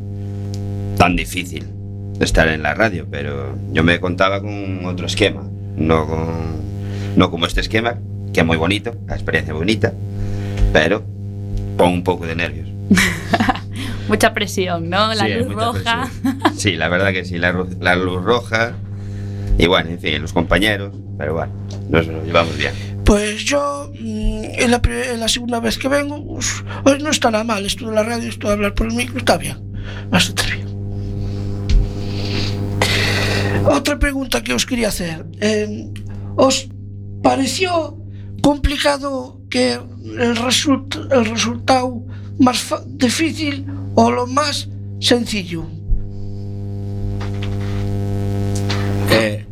tan 0.99 1.15
difícil 1.15 1.65
estar 2.21 2.49
en 2.49 2.63
la 2.63 2.75
radio, 2.75 3.07
pero 3.09 3.57
yo 3.73 3.85
me 3.85 4.01
contaba 4.01 4.41
con 4.41 4.85
otro 4.85 5.07
esquema, 5.07 5.49
no 5.79 6.07
con 6.07 6.59
no 7.17 7.31
como 7.31 7.47
este 7.47 7.61
esquema 7.61 7.99
que 8.33 8.41
é 8.41 8.45
moi 8.45 8.59
bonito, 8.59 8.93
a 9.09 9.15
experiencia 9.15 9.53
é 9.53 9.57
bonita, 9.57 9.95
pero 10.73 11.03
pon 11.79 11.95
un 11.95 12.03
pouco 12.05 12.27
de 12.27 12.35
nervios. 12.35 12.69
Mucha 14.09 14.33
presión, 14.33 14.89
¿no? 14.89 15.13
La 15.15 15.25
Sí, 15.27 15.35
luz 15.35 15.53
roja. 15.55 16.09
Sí, 16.57 16.77
la 16.77 16.89
verdad 16.89 17.13
que 17.13 17.25
sí, 17.25 17.39
la, 17.39 17.53
la 17.81 17.95
luz 17.97 18.23
roja 18.25 18.73
y 19.59 19.67
bueno, 19.67 19.91
en 19.91 19.99
fin, 20.01 20.23
los 20.23 20.33
compañeros, 20.33 20.95
pero 21.19 21.35
bueno, 21.35 21.53
nos 21.89 22.07
lo 22.07 22.25
llevamos 22.25 22.57
bien. 22.57 22.73
Pues 23.05 23.45
yo, 23.45 23.91
mm, 23.99 24.45
en 24.61 24.71
la, 24.71 24.81
en 24.85 25.21
la 25.21 25.29
segunda 25.29 25.61
vez 25.61 25.79
que 25.79 25.89
vengo, 25.89 26.25
pues, 26.27 26.63
pues 26.85 27.03
no 27.03 27.11
está 27.11 27.31
nada 27.31 27.45
mal. 27.45 27.65
Esto 27.67 27.89
de 27.89 27.95
la 27.95 28.03
radio, 28.03 28.29
esto 28.29 28.47
de 28.49 28.53
hablar 28.55 28.75
por 28.75 28.87
el 28.87 28.95
micro, 28.95 29.19
está 29.19 29.37
bien. 29.37 29.57
Bastante 30.11 30.43
bien. 30.55 30.68
Otra 33.71 33.99
pregunta 33.99 34.43
que 34.43 34.53
os 34.55 34.65
quería 34.67 34.89
hacer. 34.89 35.27
eh, 35.41 35.91
¿Os 36.37 36.69
pareció 37.23 37.97
complicado 38.43 39.41
que 39.51 39.73
el, 39.73 40.37
result- 40.37 41.13
el 41.13 41.25
resultado 41.27 42.03
más 42.39 42.75
difícil 42.87 43.67
o 43.95 44.11
lo 44.11 44.27
más 44.27 44.69
sencillo? 45.01 45.65
Eh, 49.11 49.45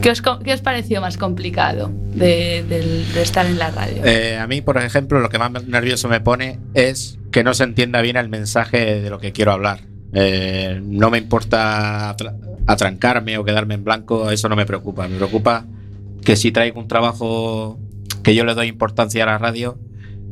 ¿Qué 0.00 0.10
os, 0.10 0.20
co- 0.22 0.38
qué 0.38 0.52
os 0.52 0.60
pareció 0.60 1.00
más 1.00 1.16
complicado 1.16 1.90
de 2.14 3.04
estar 3.20 3.46
en 3.46 3.58
la 3.58 3.70
radio? 3.70 4.02
Eh, 4.04 4.36
a 4.38 4.46
mí, 4.46 4.60
por 4.60 4.76
ejemplo, 4.78 5.18
lo 5.18 5.28
que 5.30 5.38
más 5.38 5.50
nervioso 5.66 6.08
me 6.08 6.20
pone 6.20 6.60
es 6.74 7.18
que 7.32 7.42
no 7.42 7.54
se 7.54 7.64
entienda 7.64 8.00
bien 8.02 8.16
el 8.16 8.28
mensaje 8.28 9.00
de 9.00 9.10
lo 9.10 9.18
que 9.18 9.32
quiero 9.32 9.52
hablar. 9.52 9.80
Eh, 10.14 10.80
no 10.82 11.10
me 11.10 11.18
importa 11.18 12.10
atra- 12.10 12.36
atrancarme 12.66 13.36
o 13.38 13.44
quedarme 13.44 13.74
en 13.74 13.84
blanco, 13.84 14.30
eso 14.30 14.48
no 14.48 14.56
me 14.56 14.64
preocupa. 14.66 15.08
Me 15.08 15.16
preocupa 15.16 15.66
que 16.24 16.36
si 16.36 16.52
traigo 16.52 16.80
un 16.80 16.88
trabajo 16.88 17.78
que 18.22 18.34
yo 18.34 18.44
le 18.44 18.54
doy 18.54 18.68
importancia 18.68 19.24
a 19.24 19.26
la 19.26 19.38
radio, 19.38 19.76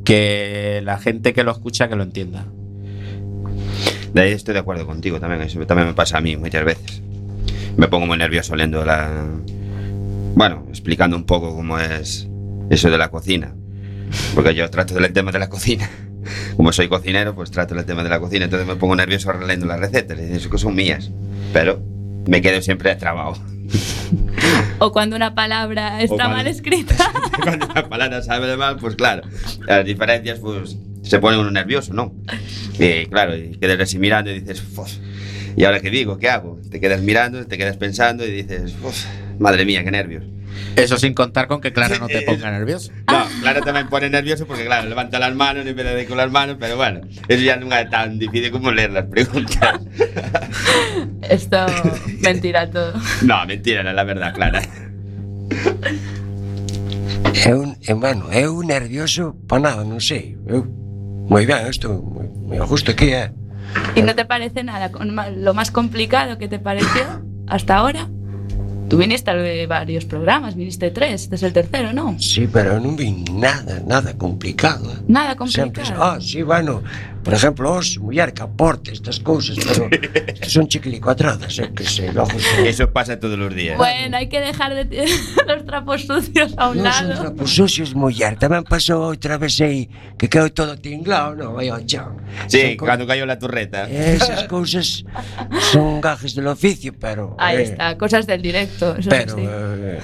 que 0.04 0.80
la 0.84 0.98
gente 0.98 1.32
que 1.32 1.44
lo 1.44 1.50
escucha 1.52 1.88
que 1.88 1.96
lo 1.96 2.02
entienda. 2.02 2.46
De 4.14 4.20
ahí 4.22 4.32
estoy 4.32 4.54
de 4.54 4.60
acuerdo 4.60 4.86
contigo 4.86 5.20
también, 5.20 5.42
eso 5.42 5.64
también 5.66 5.88
me 5.88 5.94
pasa 5.94 6.18
a 6.18 6.20
mí 6.20 6.36
muchas 6.36 6.64
veces. 6.64 7.02
Me 7.76 7.88
pongo 7.88 8.06
muy 8.06 8.18
nervioso 8.18 8.54
leyendo 8.54 8.84
la... 8.84 9.26
Bueno, 10.34 10.66
explicando 10.68 11.16
un 11.16 11.24
poco 11.24 11.54
cómo 11.54 11.78
es 11.78 12.28
eso 12.70 12.90
de 12.90 12.98
la 12.98 13.10
cocina. 13.10 13.54
Porque 14.34 14.54
yo 14.54 14.68
trato 14.70 14.94
del 14.94 15.12
tema 15.12 15.32
de 15.32 15.38
la 15.38 15.48
cocina. 15.48 15.88
Como 16.56 16.72
soy 16.72 16.88
cocinero, 16.88 17.34
pues 17.34 17.50
trato 17.50 17.74
el 17.78 17.84
tema 17.84 18.02
de 18.04 18.10
la 18.10 18.20
cocina. 18.20 18.44
Entonces 18.44 18.66
me 18.68 18.76
pongo 18.76 18.96
nervioso 18.96 19.32
leyendo 19.34 19.66
las 19.66 19.80
recetas. 19.80 20.18
Dices 20.18 20.48
que 20.48 20.58
son 20.58 20.74
mías. 20.74 21.10
Pero 21.52 21.82
me 22.26 22.40
quedo 22.40 22.60
siempre 22.62 22.94
trabado. 22.96 23.34
O 24.78 24.92
cuando 24.92 25.16
una 25.16 25.34
palabra 25.34 26.02
está 26.02 26.16
cuando- 26.16 26.36
mal 26.36 26.46
escrita. 26.48 26.94
Cuando 27.42 27.66
la 27.74 27.88
palabra 27.88 28.22
sabe 28.22 28.46
de 28.46 28.56
mal, 28.56 28.76
pues 28.76 28.96
claro. 28.96 29.22
Las 29.66 29.84
diferencias, 29.84 30.38
pues 30.38 30.76
se 31.02 31.18
pone 31.18 31.38
uno 31.38 31.50
nervioso, 31.50 31.92
¿no? 31.94 32.12
Y 32.78 33.06
claro, 33.06 33.36
y 33.36 33.56
quedas 33.58 33.80
así 33.80 33.98
mirando 33.98 34.30
y 34.30 34.40
dices, 34.40 34.60
"Fos, 34.62 35.00
¿y 35.56 35.64
ahora 35.64 35.80
qué 35.80 35.90
digo? 35.90 36.18
¿Qué 36.18 36.28
hago? 36.28 36.60
Te 36.70 36.80
quedas 36.80 37.00
mirando, 37.02 37.44
te 37.46 37.58
quedas 37.58 37.76
pensando 37.76 38.24
y 38.26 38.30
dices, 38.30 38.72
"Fos, 38.74 39.06
madre 39.38 39.64
mía, 39.64 39.82
qué 39.84 39.90
nervios. 39.90 40.24
Eso 40.76 40.96
sin 40.96 41.14
contar 41.14 41.48
con 41.48 41.60
que 41.60 41.72
Clara 41.72 41.98
no 41.98 42.06
te 42.06 42.22
ponga 42.22 42.50
nervioso. 42.50 42.92
No, 43.10 43.26
claro, 43.40 43.60
también 43.60 43.88
pone 43.88 44.08
nervioso 44.08 44.46
porque, 44.46 44.64
claro, 44.64 44.88
levanta 44.88 45.18
las 45.18 45.34
manos 45.34 45.66
en 45.66 45.76
vez 45.76 45.94
de 45.94 46.06
con 46.06 46.16
las 46.16 46.30
manos, 46.30 46.56
pero 46.58 46.76
bueno, 46.76 47.00
eso 47.28 47.42
ya 47.42 47.56
no 47.56 47.74
es 47.74 47.90
tan 47.90 48.18
difícil 48.18 48.50
como 48.50 48.70
leer 48.70 48.90
las 48.90 49.06
preguntas. 49.06 49.80
Esto, 51.28 51.66
mentira 52.20 52.70
todo. 52.70 52.94
No, 53.22 53.44
mentira, 53.46 53.82
no, 53.82 53.92
la 53.92 54.04
verdad, 54.04 54.34
Clara. 54.34 54.62
Eu, 57.46 57.74
eu, 57.88 57.98
bueno, 57.98 58.32
eu 58.32 58.62
nervioso 58.62 59.34
para 59.48 59.62
nada, 59.62 59.84
non 59.84 60.00
sei. 60.00 60.36
Eu, 60.46 60.64
moi 61.28 61.44
ben, 61.46 61.68
isto, 61.68 61.88
moi, 61.88 62.60
gusto 62.68 62.92
aquí, 62.92 63.08
eh. 63.12 63.32
¿Y 63.96 64.02
no 64.02 64.14
te 64.14 64.24
parece 64.24 64.62
nada 64.62 64.90
lo 65.36 65.54
más 65.54 65.70
complicado 65.70 66.38
que 66.38 66.48
te 66.48 66.58
pareció 66.58 67.24
hasta 67.48 67.76
ahora? 67.76 68.08
Tú 68.92 68.98
viniste 68.98 69.32
de 69.34 69.66
varios 69.66 70.04
programas, 70.04 70.54
viniste 70.54 70.90
tres, 70.90 71.22
este 71.22 71.36
es 71.36 71.42
el 71.44 71.54
tercero, 71.54 71.94
¿no? 71.94 72.14
Sí, 72.20 72.46
pero 72.46 72.76
non 72.76 72.92
vi 72.92 73.24
nada, 73.32 73.80
nada 73.88 74.12
complicado. 74.20 74.84
Nada 75.08 75.32
complicado. 75.32 75.96
Ah, 75.96 76.20
sí, 76.20 76.42
bueno, 76.44 76.82
Por 77.22 77.34
exemplo, 77.34 77.70
oh, 77.70 77.78
os, 77.78 77.98
muller, 77.98 78.34
que 78.34 78.42
aporte 78.42 78.90
estas 78.92 79.20
cousas, 79.20 79.54
pero 79.54 79.86
son 80.48 80.66
chiquilicuatradas, 80.66 81.56
eh, 81.60 81.70
que 81.74 81.84
se 81.84 82.12
logo 82.12 82.34
se... 82.38 82.68
Eso 82.68 82.90
pasa 82.90 83.18
todos 83.18 83.38
os 83.38 83.54
días. 83.54 83.78
Bueno, 83.78 84.18
hai 84.18 84.26
que 84.26 84.42
dejar 84.42 84.74
de 84.74 84.90
los 85.46 85.62
trapos 85.70 86.02
sucios 86.02 86.50
a 86.58 86.74
un 86.74 86.82
non 86.82 86.90
lado. 86.90 87.14
Non 87.14 87.30
trapos 87.30 87.54
sucios, 87.54 87.94
muller, 87.94 88.34
tamén 88.34 88.66
pasou 88.66 89.06
outra 89.06 89.38
vez 89.38 89.54
aí 89.62 89.86
que 90.18 90.26
quedou 90.26 90.50
todo 90.50 90.74
tinglao, 90.74 91.38
non, 91.38 91.54
vai 91.54 91.70
ao 91.70 91.78
chão. 91.86 92.18
Sí, 92.50 92.74
son 92.74 92.82
cando 92.82 93.06
co... 93.06 93.14
la 93.14 93.38
turreta. 93.38 93.86
Esas 93.86 94.50
cousas 94.50 95.06
son 95.70 96.02
gajes 96.02 96.34
del 96.34 96.50
oficio, 96.50 96.90
pero... 96.90 97.38
Aí 97.38 97.62
eh, 97.62 97.70
está, 97.70 97.94
cosas 97.94 98.26
del 98.26 98.42
directo. 98.42 98.98
Eso 98.98 99.06
pero, 99.06 99.38
sí. 99.38 99.46
eh, 99.46 100.02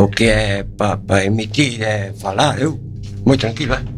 o 0.00 0.08
que 0.08 0.32
é 0.32 0.64
para 0.64 0.96
pa 0.96 1.20
emitir 1.28 1.84
é 1.84 2.16
falar, 2.16 2.56
eu, 2.56 2.80
moi 3.28 3.36
tranquila. 3.36 3.84
Eh? 3.84 3.97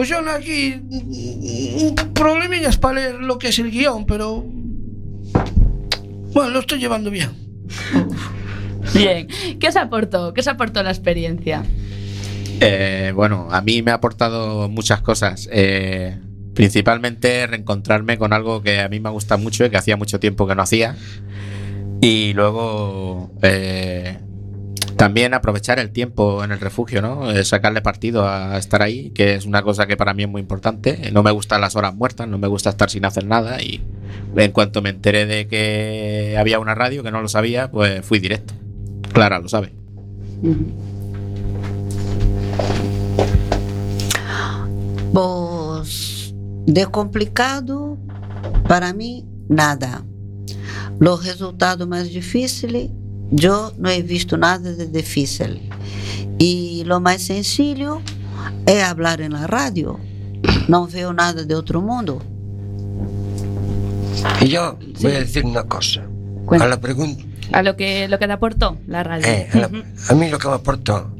Pues 0.00 0.08
yo 0.08 0.16
aquí 0.30 0.80
problemillas 2.14 2.78
para 2.78 2.94
leer 2.94 3.16
lo 3.16 3.38
que 3.38 3.48
es 3.48 3.58
el 3.58 3.70
guion, 3.70 4.06
pero 4.06 4.46
bueno, 6.32 6.48
lo 6.48 6.60
estoy 6.60 6.78
llevando 6.78 7.10
bien. 7.10 7.28
Bien. 8.94 9.28
¿Qué 9.60 9.68
os 9.68 9.76
aportó? 9.76 10.32
¿Qué 10.32 10.40
os 10.40 10.48
aportó 10.48 10.82
la 10.82 10.88
experiencia? 10.88 11.64
Eh, 12.62 13.12
bueno, 13.14 13.48
a 13.50 13.60
mí 13.60 13.82
me 13.82 13.90
ha 13.90 13.96
aportado 13.96 14.70
muchas 14.70 15.02
cosas. 15.02 15.50
Eh, 15.52 16.18
principalmente 16.54 17.46
reencontrarme 17.46 18.16
con 18.16 18.32
algo 18.32 18.62
que 18.62 18.80
a 18.80 18.88
mí 18.88 19.00
me 19.00 19.10
gusta 19.10 19.36
mucho 19.36 19.66
y 19.66 19.70
que 19.70 19.76
hacía 19.76 19.98
mucho 19.98 20.18
tiempo 20.18 20.46
que 20.46 20.54
no 20.54 20.62
hacía. 20.62 20.96
Y 22.00 22.32
luego 22.32 23.32
eh, 23.42 24.16
también 25.00 25.32
aprovechar 25.32 25.78
el 25.78 25.92
tiempo 25.92 26.44
en 26.44 26.52
el 26.52 26.60
refugio, 26.60 27.00
¿no? 27.00 27.30
Eh, 27.30 27.42
sacarle 27.42 27.80
partido 27.80 28.28
a 28.28 28.58
estar 28.58 28.82
ahí, 28.82 29.08
que 29.12 29.34
es 29.34 29.46
una 29.46 29.62
cosa 29.62 29.86
que 29.86 29.96
para 29.96 30.12
mí 30.12 30.24
es 30.24 30.28
muy 30.28 30.42
importante. 30.42 31.10
No 31.10 31.22
me 31.22 31.30
gustan 31.30 31.62
las 31.62 31.74
horas 31.74 31.94
muertas, 31.94 32.28
no 32.28 32.36
me 32.36 32.48
gusta 32.48 32.68
estar 32.68 32.90
sin 32.90 33.06
hacer 33.06 33.24
nada. 33.24 33.62
Y 33.62 33.82
en 34.36 34.52
cuanto 34.52 34.82
me 34.82 34.90
enteré 34.90 35.24
de 35.24 35.48
que 35.48 36.36
había 36.38 36.58
una 36.58 36.74
radio, 36.74 37.02
que 37.02 37.10
no 37.10 37.22
lo 37.22 37.28
sabía, 37.28 37.70
pues 37.70 38.04
fui 38.04 38.18
directo. 38.18 38.52
Clara 39.14 39.38
lo 39.38 39.48
sabe. 39.48 39.72
Pues 45.14 46.34
de 46.66 46.86
complicado, 46.88 47.96
para 48.68 48.92
mí, 48.92 49.24
nada. 49.48 50.04
Los 50.98 51.24
resultados 51.24 51.88
más 51.88 52.10
difíciles, 52.10 52.90
yo 53.30 53.72
no 53.78 53.88
he 53.90 54.02
visto 54.02 54.36
nada 54.36 54.72
de 54.72 54.86
difícil. 54.86 55.60
Y 56.38 56.82
lo 56.86 57.00
más 57.00 57.22
sencillo 57.22 58.00
es 58.66 58.82
hablar 58.82 59.20
en 59.20 59.32
la 59.32 59.46
radio. 59.46 59.98
No 60.68 60.86
veo 60.86 61.12
nada 61.12 61.44
de 61.44 61.54
otro 61.54 61.80
mundo. 61.80 62.22
E 64.40 64.48
yo 64.48 64.76
voy 65.00 65.12
a 65.12 65.20
decir 65.20 65.44
unha 65.44 65.64
cosa. 65.68 66.02
A 66.50 66.66
la 66.66 66.80
pregunta, 66.80 67.22
A 67.52 67.62
lo 67.62 67.74
que, 67.76 68.06
lo 68.08 68.18
que 68.18 68.26
te 68.26 68.32
aportó 68.34 68.78
la 68.86 69.02
radio. 69.02 69.26
eh, 69.26 69.48
a, 69.52 69.56
la- 69.58 69.70
a 70.08 70.12
mí 70.14 70.28
lo 70.30 70.38
que 70.38 70.48
me 70.48 70.54
aportó, 70.54 71.10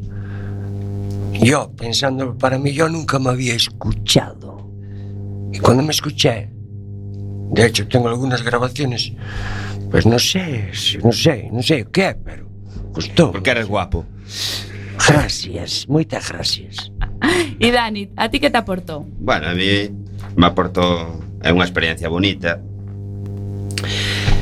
yo 1.39 1.71
pensando 1.77 2.35
para 2.39 2.59
mí, 2.59 2.73
yo 2.73 2.89
nunca 2.89 3.19
me 3.19 3.31
había 3.31 3.55
escuchado. 3.55 4.59
Y 5.53 5.59
cuando 5.59 5.83
me 5.83 5.91
escuché, 5.93 6.51
de 7.53 7.67
hecho 7.67 7.87
tengo 7.89 8.09
algunas 8.09 8.43
grabaciones, 8.43 9.13
Pois 9.91 10.07
non 10.07 10.23
sei, 10.23 10.71
non 11.03 11.11
sei, 11.11 11.51
non 11.51 11.67
sei 11.67 11.83
o 11.83 11.91
que 11.91 12.03
é, 12.07 12.15
pero 12.15 12.47
custou. 12.95 13.35
Porque 13.35 13.51
eres 13.51 13.67
guapo. 13.67 14.07
Gracias, 15.03 15.91
moitas 15.91 16.31
gracias. 16.31 16.95
E 17.61 17.69
Dani, 17.69 18.09
a 18.17 18.31
ti 18.31 18.41
que 18.41 18.49
te 18.49 18.57
aportou? 18.57 19.05
Bueno, 19.21 19.51
a 19.51 19.55
mí 19.55 19.91
me 20.37 20.47
aportou 20.47 21.21
é 21.43 21.51
unha 21.51 21.67
experiencia 21.67 22.09
bonita. 22.09 22.63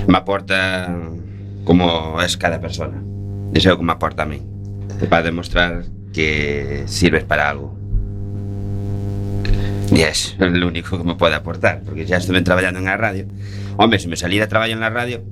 Me 0.07 0.19
aporta 0.21 0.87
como 1.65 2.21
es 2.23 2.37
cada 2.37 2.61
persona. 2.61 3.01
Iso 3.57 3.71
é 3.71 3.75
o 3.75 3.79
que 3.81 3.89
me 3.89 3.97
aporta 3.97 4.23
a 4.23 4.31
mí. 4.31 4.45
Para 5.11 5.27
demostrar 5.27 5.83
que 6.13 6.85
sirves 6.87 7.25
para 7.25 7.49
algo. 7.49 7.75
E 9.89 10.05
es 10.05 10.37
o 10.37 10.45
único 10.45 11.01
que 11.01 11.07
me 11.09 11.17
pode 11.17 11.35
aportar, 11.35 11.81
porque 11.83 12.05
xa 12.05 12.21
estuve 12.21 12.45
traballando 12.45 12.79
na 12.79 13.01
radio. 13.01 13.25
Home, 13.81 13.97
se 13.97 14.07
me 14.07 14.21
salira 14.21 14.47
traballo 14.47 14.77
na 14.77 14.93
radio, 14.93 15.25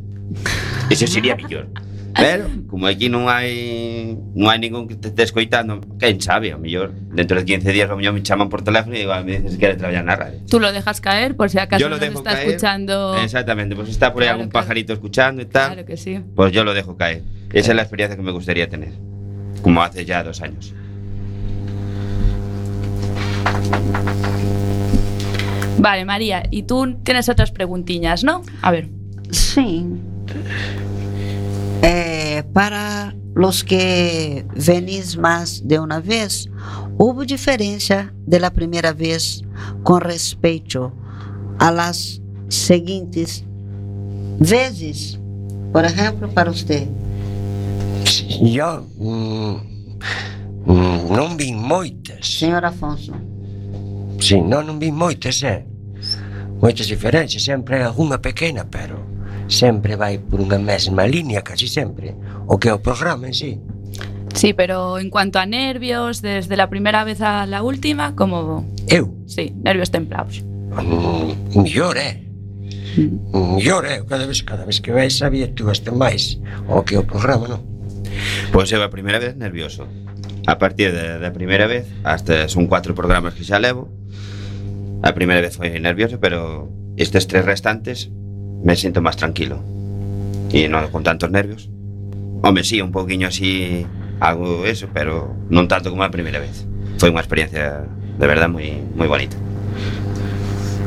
eso 0.91 1.07
sería 1.07 1.37
millón. 1.37 1.69
Pero, 2.17 2.49
como 2.71 2.87
aquí 2.89 3.13
non 3.13 3.29
hai 3.29 4.17
non 4.33 4.49
hai 4.49 4.57
ningún 4.57 4.89
que 4.89 4.97
te 4.97 5.13
este 5.13 5.21
escoitando, 5.29 5.85
quen 6.01 6.17
sabe, 6.17 6.49
ao 6.49 6.57
mellor 6.57 6.89
dentro 7.13 7.37
de 7.37 7.45
15 7.45 7.69
días 7.77 7.93
ao 7.93 8.01
mellor 8.01 8.17
me 8.17 8.25
chaman 8.25 8.49
por 8.49 8.65
teléfono 8.65 8.97
e 8.97 9.05
igual 9.05 9.29
me 9.29 9.37
dices 9.37 9.61
que 9.61 9.69
quere 9.69 9.77
traballar 9.77 10.01
na 10.01 10.17
radio. 10.17 10.41
Tú 10.49 10.57
lo 10.57 10.73
dejas 10.73 11.05
caer 11.05 11.37
por 11.37 11.53
si 11.53 11.61
acaso 11.61 11.77
Yo 11.85 11.93
lo 11.93 12.01
dejo 12.01 12.25
está 12.25 12.33
caer. 12.41 12.49
escuchando. 12.49 13.21
Exactamente, 13.21 13.77
pues 13.77 13.93
está 13.93 14.17
por 14.17 14.23
ahí 14.25 14.33
Claro, 14.33 14.41
algún 14.41 14.49
claro. 14.49 14.65
pajarito 14.65 14.93
escuchando 14.97 15.43
y 15.43 15.45
tal, 15.45 15.77
Claro 15.77 15.85
que 15.85 15.97
sí. 16.01 16.17
pues 16.35 16.53
yo 16.57 16.65
lo 16.65 16.73
dejo 16.73 16.97
caer. 16.97 17.21
Esa 17.53 17.73
es 17.73 17.77
la 17.77 17.83
experiencia 17.85 18.17
que 18.17 18.23
me 18.25 18.33
gustaría 18.33 18.65
tener, 18.67 18.97
como 19.61 19.83
hace 19.85 20.07
ya 20.09 20.25
dos 20.25 20.41
años. 20.41 20.73
Vale, 25.79 26.05
María, 26.05 26.43
y 26.51 26.63
tú 26.63 26.97
tienes 27.05 27.29
otras 27.29 27.53
preguntiñas, 27.53 28.25
¿no? 28.25 28.43
A 28.63 28.71
ver. 28.71 28.89
Sí. 29.31 29.85
Eh, 31.83 32.43
para 32.53 33.15
los 33.35 33.63
que 33.63 34.47
venís 34.55 35.17
más 35.17 35.63
de 35.67 35.79
una 35.79 36.01
vez, 36.01 36.49
¿hubo 36.97 37.25
diferencia 37.25 38.15
de 38.27 38.41
la 38.41 38.51
primera 38.51 38.93
vez 38.93 39.43
con 39.83 40.01
respecto 40.01 40.93
a 41.59 41.71
las 41.71 42.21
siguientes 42.49 43.45
veces? 44.39 45.19
Por 45.73 45.85
ejemplo, 45.85 46.29
para 46.31 46.51
usted. 46.51 46.89
Yo 48.41 48.87
mm, 48.99 49.57
mm, 50.67 51.13
non 51.13 51.37
vin 51.37 51.59
moitas. 51.61 52.39
Señor 52.39 52.65
Afonso. 52.65 53.13
Si, 54.19 54.41
non, 54.41 54.65
non 54.65 54.79
vin 54.79 54.95
moitas, 54.95 55.43
eh. 55.43 55.65
Moitas 56.61 56.87
diferencias, 56.87 57.45
sempre 57.45 57.77
hai 57.77 57.83
algunha 57.83 58.19
pequena, 58.19 58.65
pero 58.65 59.16
sempre 59.49 59.97
vai 59.97 60.19
por 60.19 60.43
unha 60.43 60.59
mesma 60.59 61.07
línea, 61.07 61.43
casi 61.43 61.71
sempre, 61.71 62.15
o 62.47 62.59
que 62.59 62.69
é 62.71 62.75
o 62.75 62.83
programa 62.83 63.31
en 63.31 63.35
sí. 63.35 63.59
Sí, 64.37 64.53
pero 64.53 64.99
en 64.99 65.09
cuanto 65.09 65.39
a 65.39 65.47
nervios, 65.47 66.21
desde 66.21 66.57
la 66.57 66.69
primeira 66.69 67.05
vez 67.05 67.21
a 67.23 67.47
la 67.47 67.63
última, 67.63 68.15
como... 68.15 68.69
Eu? 68.87 69.17
Sí, 69.27 69.55
nervios 69.65 69.91
templados. 69.91 70.45
Mm, 70.45 71.63
mellor, 71.63 71.97
eh? 71.97 72.21
Mm. 72.97 73.57
Mellor, 73.57 73.87
eh? 73.87 74.03
Cada 74.07 74.27
vez, 74.27 74.43
cada 74.43 74.65
vez 74.65 74.81
que 74.81 74.93
vais 74.93 75.17
sabía 75.17 75.49
tú 75.55 75.71
este 75.71 75.91
máis 75.91 76.37
o 76.69 76.85
que 76.85 76.99
o 76.99 77.07
programa, 77.07 77.49
non? 77.49 77.65
Pois 78.53 78.69
pues 78.69 78.77
eu 78.77 78.85
a 78.85 78.93
primeira 78.93 79.17
vez 79.17 79.37
nervioso. 79.37 79.89
A 80.47 80.61
partir 80.61 80.93
da, 80.93 81.19
da 81.19 81.33
primeira 81.33 81.67
vez, 81.67 81.89
hasta 82.05 82.47
son 82.53 82.69
cuatro 82.69 82.93
programas 82.95 83.35
que 83.35 83.45
xa 83.47 83.57
levo, 83.57 83.89
a 85.01 85.17
primeira 85.17 85.41
vez 85.41 85.57
foi 85.57 85.73
nervioso, 85.81 86.21
pero 86.21 86.69
estes 86.97 87.25
tres 87.25 87.45
restantes 87.45 88.13
me 88.63 88.77
siento 88.77 89.03
máis 89.03 89.17
tranquilo. 89.17 89.61
E 90.53 90.69
non 90.71 90.87
con 90.95 91.03
tantos 91.03 91.29
nervios. 91.29 91.69
Home, 92.43 92.63
sí, 92.63 92.81
un 92.81 92.93
pouquiño 92.93 93.29
así, 93.29 93.85
algo 94.21 94.65
eso, 94.65 94.89
pero 94.93 95.35
non 95.51 95.67
tanto 95.67 95.91
como 95.91 96.05
a 96.07 96.13
primeira 96.13 96.39
vez. 96.39 96.65
Foi 96.97 97.11
unha 97.11 97.21
experiencia 97.21 97.85
de 98.17 98.27
verdad 98.27 98.49
moi 98.49 98.81
moi 98.95 99.09
bonita. 99.09 99.37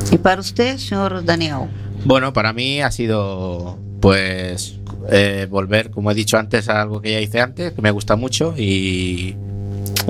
¿Y 0.10 0.18
para 0.18 0.42
usted, 0.42 0.78
señor 0.82 1.22
Daniel? 1.26 1.70
Bueno, 2.06 2.34
para 2.34 2.54
mí 2.54 2.82
ha 2.82 2.90
sido 2.90 3.78
pues 4.00 4.80
eh, 5.12 5.48
volver, 5.50 5.92
como 5.92 6.12
he 6.12 6.16
dicho 6.16 6.38
antes, 6.38 6.70
a 6.70 6.82
algo 6.82 7.02
que 7.02 7.12
ya 7.12 7.20
hice 7.20 7.42
antes, 7.42 7.74
que 7.74 7.82
me 7.82 7.92
gusta 7.92 8.16
mucho 8.16 8.56
y 8.58 9.36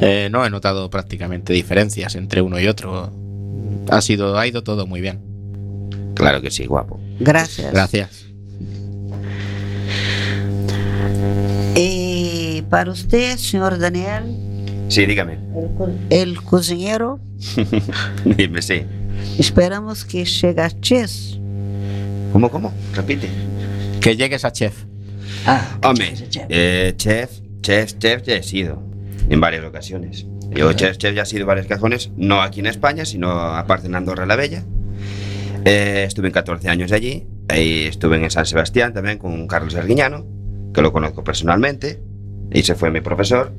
eh, 0.01 0.29
no 0.31 0.45
he 0.45 0.49
notado 0.49 0.89
prácticamente 0.89 1.53
diferencias 1.53 2.15
entre 2.15 2.41
uno 2.41 2.59
y 2.59 2.67
otro. 2.67 3.11
Ha 3.89 4.01
sido, 4.01 4.37
ha 4.37 4.47
ido 4.47 4.63
todo 4.63 4.85
muy 4.85 5.01
bien. 5.01 5.19
Claro 6.13 6.41
que 6.41 6.51
sí, 6.51 6.65
guapo. 6.65 6.98
Gracias. 7.19 7.71
Gracias. 7.71 8.25
Y 11.75 12.63
para 12.69 12.91
usted, 12.91 13.37
señor 13.37 13.77
Daniel, 13.79 14.23
Sí, 14.89 15.05
dígame. 15.05 15.33
el, 15.33 15.75
co- 15.77 15.89
el 16.09 16.41
cocinero, 16.43 17.19
Dime, 18.25 18.61
sí. 18.61 18.83
esperamos 19.37 20.03
que 20.05 20.25
llegue 20.25 20.61
a 20.61 20.69
Chess. 20.81 21.39
¿Cómo, 22.33 22.49
cómo? 22.49 22.73
Repite. 22.93 23.29
Que 24.01 24.15
llegues 24.15 24.45
a 24.45 24.51
chef. 24.51 24.83
Ah, 25.45 25.77
Hombre, 25.83 26.13
eh, 26.49 26.93
chef, 26.97 27.39
chef, 27.61 27.97
chef 27.97 28.23
ya 28.23 28.35
he 28.35 28.43
sido 28.43 28.81
en 29.29 29.39
varias 29.39 29.63
ocasiones. 29.65 30.25
Yo 30.51 30.73
chef, 30.73 30.97
chef 30.97 31.15
ya 31.15 31.23
he 31.23 31.25
sido 31.25 31.41
en 31.41 31.47
varias 31.47 31.67
cajones, 31.67 32.09
no 32.17 32.41
aquí 32.41 32.59
en 32.59 32.65
España, 32.67 33.05
sino 33.05 33.29
aparte 33.31 33.87
en 33.87 33.95
Andorra 33.95 34.25
la 34.25 34.35
Bella. 34.35 34.63
Eh, 35.65 36.03
estuve 36.07 36.27
en 36.27 36.33
14 36.33 36.69
años 36.69 36.91
allí, 36.91 37.27
y 37.55 37.85
estuve 37.85 38.17
en 38.17 38.29
San 38.29 38.45
Sebastián 38.45 38.93
también 38.93 39.17
con 39.17 39.47
Carlos 39.47 39.75
Arguiñano, 39.75 40.25
que 40.73 40.81
lo 40.81 40.91
conozco 40.91 41.23
personalmente, 41.23 42.01
y 42.51 42.63
se 42.63 42.75
fue 42.75 42.91
mi 42.91 43.01
profesor. 43.01 43.51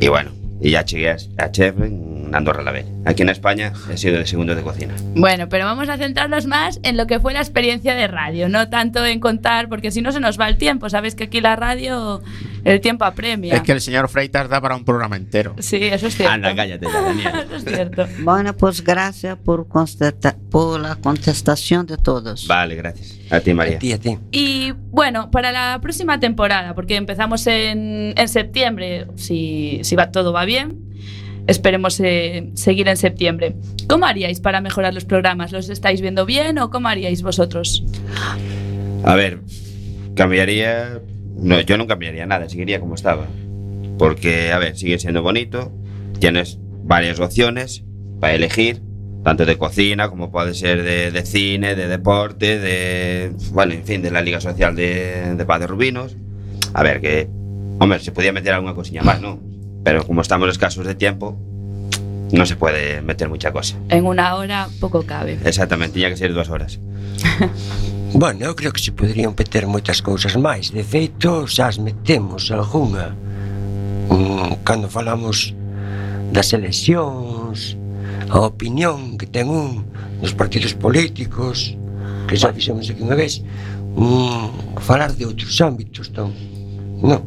Y 0.00 0.08
bueno, 0.08 0.30
y 0.60 0.70
ya 0.70 0.84
llegué 0.84 1.10
a 1.10 1.16
a 1.38 1.50
chef 1.50 1.78
en 1.80 2.16
Andorra 2.34 2.62
la 2.62 2.72
Bella. 2.72 2.88
Aquí 3.04 3.22
en 3.22 3.28
España 3.28 3.72
he 3.90 3.96
sido 3.96 4.18
de 4.18 4.26
segundo 4.26 4.54
de 4.54 4.62
cocina. 4.62 4.94
Bueno, 5.14 5.48
pero 5.48 5.64
vamos 5.64 5.88
a 5.88 5.96
centrarnos 5.96 6.46
más 6.46 6.80
en 6.82 6.96
lo 6.96 7.06
que 7.06 7.20
fue 7.20 7.32
la 7.32 7.40
experiencia 7.40 7.94
de 7.94 8.08
radio, 8.08 8.48
no 8.48 8.68
tanto 8.68 9.04
en 9.04 9.20
contar, 9.20 9.68
porque 9.68 9.90
si 9.90 10.02
no 10.02 10.12
se 10.12 10.20
nos 10.20 10.38
va 10.38 10.48
el 10.48 10.56
tiempo. 10.56 10.88
Sabes 10.90 11.14
que 11.14 11.24
aquí 11.24 11.40
la 11.40 11.56
radio, 11.56 12.22
el 12.66 12.80
tiempo 12.80 13.04
apremia. 13.04 13.54
Es 13.54 13.62
que 13.62 13.72
el 13.72 13.80
señor 13.80 14.08
Freitas 14.08 14.48
da 14.48 14.60
para 14.60 14.74
un 14.74 14.84
programa 14.84 15.16
entero. 15.16 15.54
Sí, 15.60 15.76
eso 15.84 16.08
es 16.08 16.16
cierto. 16.16 16.34
Anda, 16.34 16.54
cállate, 16.54 16.86
Daniel. 16.86 17.32
Eso 17.46 17.56
es 17.56 17.64
cierto. 17.64 18.08
Bueno, 18.20 18.56
pues 18.56 18.82
gracias 18.82 19.38
por, 19.38 19.68
por 20.50 20.80
la 20.80 20.96
contestación 20.96 21.86
de 21.86 21.96
todos. 21.96 22.48
Vale, 22.48 22.74
gracias. 22.74 23.20
A 23.30 23.38
ti, 23.38 23.54
María. 23.54 23.76
A 23.76 23.78
ti, 23.78 23.92
a 23.92 23.98
ti. 23.98 24.18
Y 24.32 24.72
bueno, 24.90 25.30
para 25.30 25.52
la 25.52 25.78
próxima 25.80 26.18
temporada, 26.18 26.74
porque 26.74 26.96
empezamos 26.96 27.46
en, 27.46 28.14
en 28.16 28.28
septiembre, 28.28 29.06
si, 29.14 29.80
si 29.84 29.94
va, 29.94 30.10
todo 30.10 30.32
va 30.32 30.44
bien, 30.44 30.80
esperemos 31.46 32.00
eh, 32.00 32.50
seguir 32.54 32.88
en 32.88 32.96
septiembre. 32.96 33.54
¿Cómo 33.88 34.06
haríais 34.06 34.40
para 34.40 34.60
mejorar 34.60 34.92
los 34.92 35.04
programas? 35.04 35.52
¿Los 35.52 35.68
estáis 35.68 36.00
viendo 36.00 36.26
bien 36.26 36.58
o 36.58 36.70
cómo 36.70 36.88
haríais 36.88 37.22
vosotros? 37.22 37.84
A 39.04 39.14
ver, 39.14 39.40
cambiaría. 40.16 41.00
No, 41.36 41.60
yo 41.60 41.76
no 41.76 41.86
cambiaría 41.86 42.26
nada, 42.26 42.48
seguiría 42.48 42.80
como 42.80 42.94
estaba. 42.94 43.26
Porque, 43.98 44.52
a 44.52 44.58
ver, 44.58 44.76
sigue 44.76 44.98
siendo 44.98 45.22
bonito. 45.22 45.72
Tienes 46.18 46.58
varias 46.82 47.20
opciones 47.20 47.84
para 48.20 48.34
elegir, 48.34 48.80
tanto 49.22 49.44
de 49.44 49.58
cocina 49.58 50.08
como 50.08 50.30
puede 50.30 50.54
ser 50.54 50.82
de, 50.82 51.10
de 51.10 51.26
cine, 51.26 51.74
de 51.74 51.88
deporte, 51.88 52.58
de. 52.58 53.32
Bueno, 53.52 53.74
en 53.74 53.84
fin, 53.84 54.02
de 54.02 54.10
la 54.10 54.20
Liga 54.20 54.40
Social 54.40 54.74
de, 54.76 55.34
de 55.34 55.44
Padre 55.44 55.66
Rubinos. 55.66 56.16
A 56.74 56.82
ver, 56.82 57.00
que. 57.00 57.28
Hombre, 57.78 57.98
se 58.00 58.12
podía 58.12 58.32
meter 58.32 58.54
alguna 58.54 58.74
cosilla 58.74 59.02
más, 59.02 59.20
¿no? 59.20 59.38
Pero 59.84 60.06
como 60.06 60.22
estamos 60.22 60.48
escasos 60.48 60.86
de 60.86 60.94
tiempo, 60.94 61.38
no 62.32 62.46
se 62.46 62.56
puede 62.56 63.02
meter 63.02 63.28
mucha 63.28 63.52
cosa. 63.52 63.76
En 63.90 64.06
una 64.06 64.34
hora 64.36 64.68
poco 64.80 65.02
cabe. 65.02 65.38
Exactamente, 65.44 65.94
tenía 65.94 66.08
que 66.08 66.16
ser 66.16 66.32
dos 66.32 66.48
horas. 66.48 66.80
Bueno, 68.16 68.46
eu 68.46 68.56
creo 68.56 68.72
que 68.72 68.80
se 68.80 68.92
poderían 68.92 69.36
meter 69.36 69.68
moitas 69.68 70.00
cousas 70.00 70.32
máis. 70.40 70.72
De 70.72 70.80
feito, 70.80 71.44
xa 71.44 71.68
as 71.68 71.76
metemos 71.76 72.48
algunha. 72.48 73.12
Mm, 74.08 74.64
cando 74.64 74.88
falamos 74.88 75.52
das 76.32 76.48
eleccións, 76.56 77.76
a 78.32 78.40
opinión 78.40 79.20
que 79.20 79.28
ten 79.28 79.52
un 79.52 79.84
dos 80.24 80.32
partidos 80.32 80.72
políticos, 80.72 81.76
que 82.24 82.40
xa 82.40 82.56
fixemos 82.56 82.88
aquí 82.88 83.04
unha 83.04 83.20
vez, 83.20 83.44
mm, 84.00 84.80
falar 84.80 85.12
de 85.12 85.28
outros 85.28 85.52
ámbitos, 85.60 86.08
tan... 86.08 86.32
Non. 87.04 87.20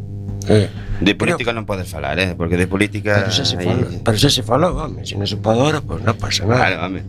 Eh, 0.49 0.65
eh 0.65 0.69
De 0.99 1.15
política 1.15 1.56
Creo... 1.56 1.63
non 1.63 1.69
podes 1.69 1.88
falar, 1.88 2.19
eh? 2.19 2.36
Porque 2.36 2.60
de 2.60 2.67
política... 2.67 3.23
Pero 3.23 3.32
xa 3.32 3.45
se 3.47 3.56
falou, 3.56 3.88
pero 4.04 4.17
xa 4.19 4.30
se 4.34 4.43
falou, 4.43 4.75
home. 4.75 5.08
Se 5.08 5.15
non 5.15 5.30
se 5.30 5.39
pode 5.39 5.62
ahora, 5.63 5.80
pois 5.80 6.02
pues 6.02 6.10
non 6.10 6.15
pasa 6.19 6.43
nada. 6.43 6.60
Claro, 6.60 6.75
home. 6.84 7.02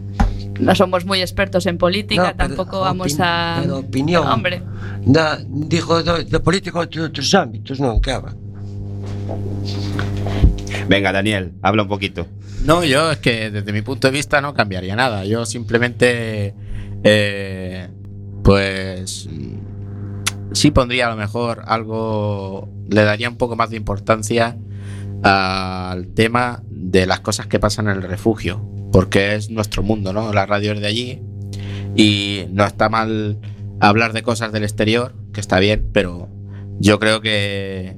No 0.61 0.75
somos 0.75 1.05
muy 1.05 1.21
expertos 1.21 1.67
en 1.67 1.79
política, 1.79 2.31
No, 2.31 2.37
pero 2.37 2.49
tampoco 2.49 2.81
vamos 2.81 3.17
opin- 3.19 3.25
a... 3.25 3.59
pero 3.63 3.79
opinión. 3.79 4.27
Hombre, 4.27 4.63
Da, 5.07 5.39
digo, 5.49 5.97
política 6.45 6.85
de 6.85 7.01
outros 7.01 7.33
ámbitos, 7.35 7.81
non, 7.81 8.01
que 8.05 8.13
va. 8.13 8.37
Venga, 10.89 11.13
Daniel, 11.13 11.53
habla 11.63 11.83
un 11.83 11.89
poquito. 11.89 12.27
No, 12.65 12.85
yo 12.85 13.11
es 13.11 13.19
que 13.19 13.51
desde 13.51 13.73
mi 13.73 13.81
punto 13.83 14.09
de 14.09 14.13
vista 14.13 14.41
no 14.41 14.53
cambiaría 14.55 14.95
nada. 14.97 15.25
Yo 15.25 15.47
simplemente, 15.47 16.55
eh, 17.05 17.89
pues, 18.43 19.29
sí 20.53 20.71
pondría 20.71 21.07
a 21.07 21.11
lo 21.11 21.17
mejor 21.17 21.63
algo, 21.67 22.69
le 22.91 23.03
daría 23.05 23.29
un 23.29 23.37
poco 23.37 23.57
más 23.57 23.71
de 23.71 23.77
importancia 23.77 24.57
al 25.23 26.09
tema 26.09 26.63
de 26.69 27.07
las 27.07 27.21
cosas 27.21 27.47
que 27.47 27.59
pasan 27.59 27.89
en 27.89 27.97
el 27.97 28.03
refugio, 28.03 28.65
porque 28.93 29.35
es 29.35 29.51
nuestro 29.51 29.83
mundo, 29.83 30.13
¿no? 30.13 30.33
La 30.33 30.47
radio 30.47 30.73
es 30.73 30.81
de 30.81 30.87
allí 30.87 31.23
y 31.97 32.45
no 32.51 32.65
está 32.65 32.89
mal 32.89 33.39
hablar 33.81 34.13
de 34.13 34.23
cosas 34.23 34.53
del 34.53 34.63
exterior, 34.63 35.15
que 35.33 35.41
está 35.41 35.59
bien, 35.59 35.91
pero 35.93 36.29
yo 36.79 36.99
creo 36.99 37.21
que 37.21 37.97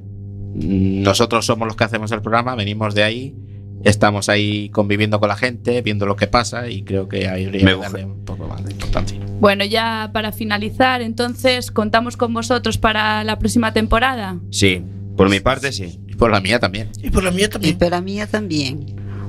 nosotros 0.53 1.45
somos 1.45 1.67
los 1.67 1.75
que 1.75 1.83
hacemos 1.83 2.11
el 2.11 2.21
programa, 2.21 2.55
venimos 2.55 2.93
de 2.95 3.03
ahí, 3.03 3.35
estamos 3.83 4.29
ahí 4.29 4.69
conviviendo 4.69 5.19
con 5.19 5.29
la 5.29 5.35
gente, 5.35 5.81
viendo 5.81 6.05
lo 6.05 6.15
que 6.15 6.27
pasa 6.27 6.69
y 6.69 6.83
creo 6.83 7.07
que 7.07 7.27
ahí 7.27 7.45
habría 7.45 7.65
que 7.65 7.75
darle 7.75 8.05
un 8.05 8.23
poco 8.23 8.47
más 8.47 8.63
de 8.63 8.71
importancia. 8.71 9.19
bueno, 9.39 9.65
ya 9.65 10.11
para 10.13 10.31
finalizar, 10.31 11.01
entonces, 11.01 11.71
¿contamos 11.71 12.17
con 12.17 12.33
vosotros 12.33 12.77
para 12.77 13.23
la 13.23 13.39
próxima 13.39 13.73
temporada? 13.73 14.39
Sí, 14.51 14.83
por 15.17 15.29
mi 15.29 15.39
parte 15.39 15.71
sí. 15.71 15.99
Y 16.13 16.15
por 16.15 16.31
la 16.31 16.39
mía 16.39 16.59
también. 16.59 16.89
Y 17.01 17.09
por 17.09 17.23
la 17.23 17.31
mía 17.31 17.45
Y 17.45 17.49
también. 17.49 17.77
para 17.77 18.01
mí 18.01 18.19
también. 18.29 18.85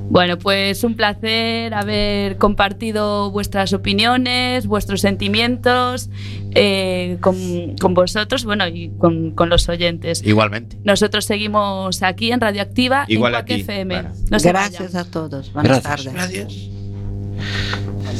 Bueno, 0.07 0.37
pues 0.37 0.83
un 0.83 0.93
placer 0.95 1.73
haber 1.73 2.37
compartido 2.37 3.31
vuestras 3.31 3.73
opiniones, 3.73 4.67
vuestros 4.67 5.01
sentimientos 5.01 6.11
eh, 6.53 7.17
con, 7.21 7.75
con 7.81 7.95
vosotros, 7.95 8.45
bueno, 8.45 8.67
y 8.67 8.91
con, 8.99 9.31
con 9.31 9.49
los 9.49 9.67
oyentes. 9.67 10.21
Igualmente. 10.23 10.77
Nosotros 10.83 11.25
seguimos 11.25 12.03
aquí 12.03 12.31
en 12.31 12.39
Radioactiva 12.39 13.05
Igual 13.07 13.33
en 13.47 13.59
FM. 13.61 13.93
claro. 13.99 14.15
No 14.29 14.39
se 14.39 14.47
Gracias 14.49 14.93
a 14.93 15.05
todos. 15.05 15.51
Buenas 15.53 15.81
Gracias. 15.81 16.13
tardes. 16.13 16.13
En 16.13 16.19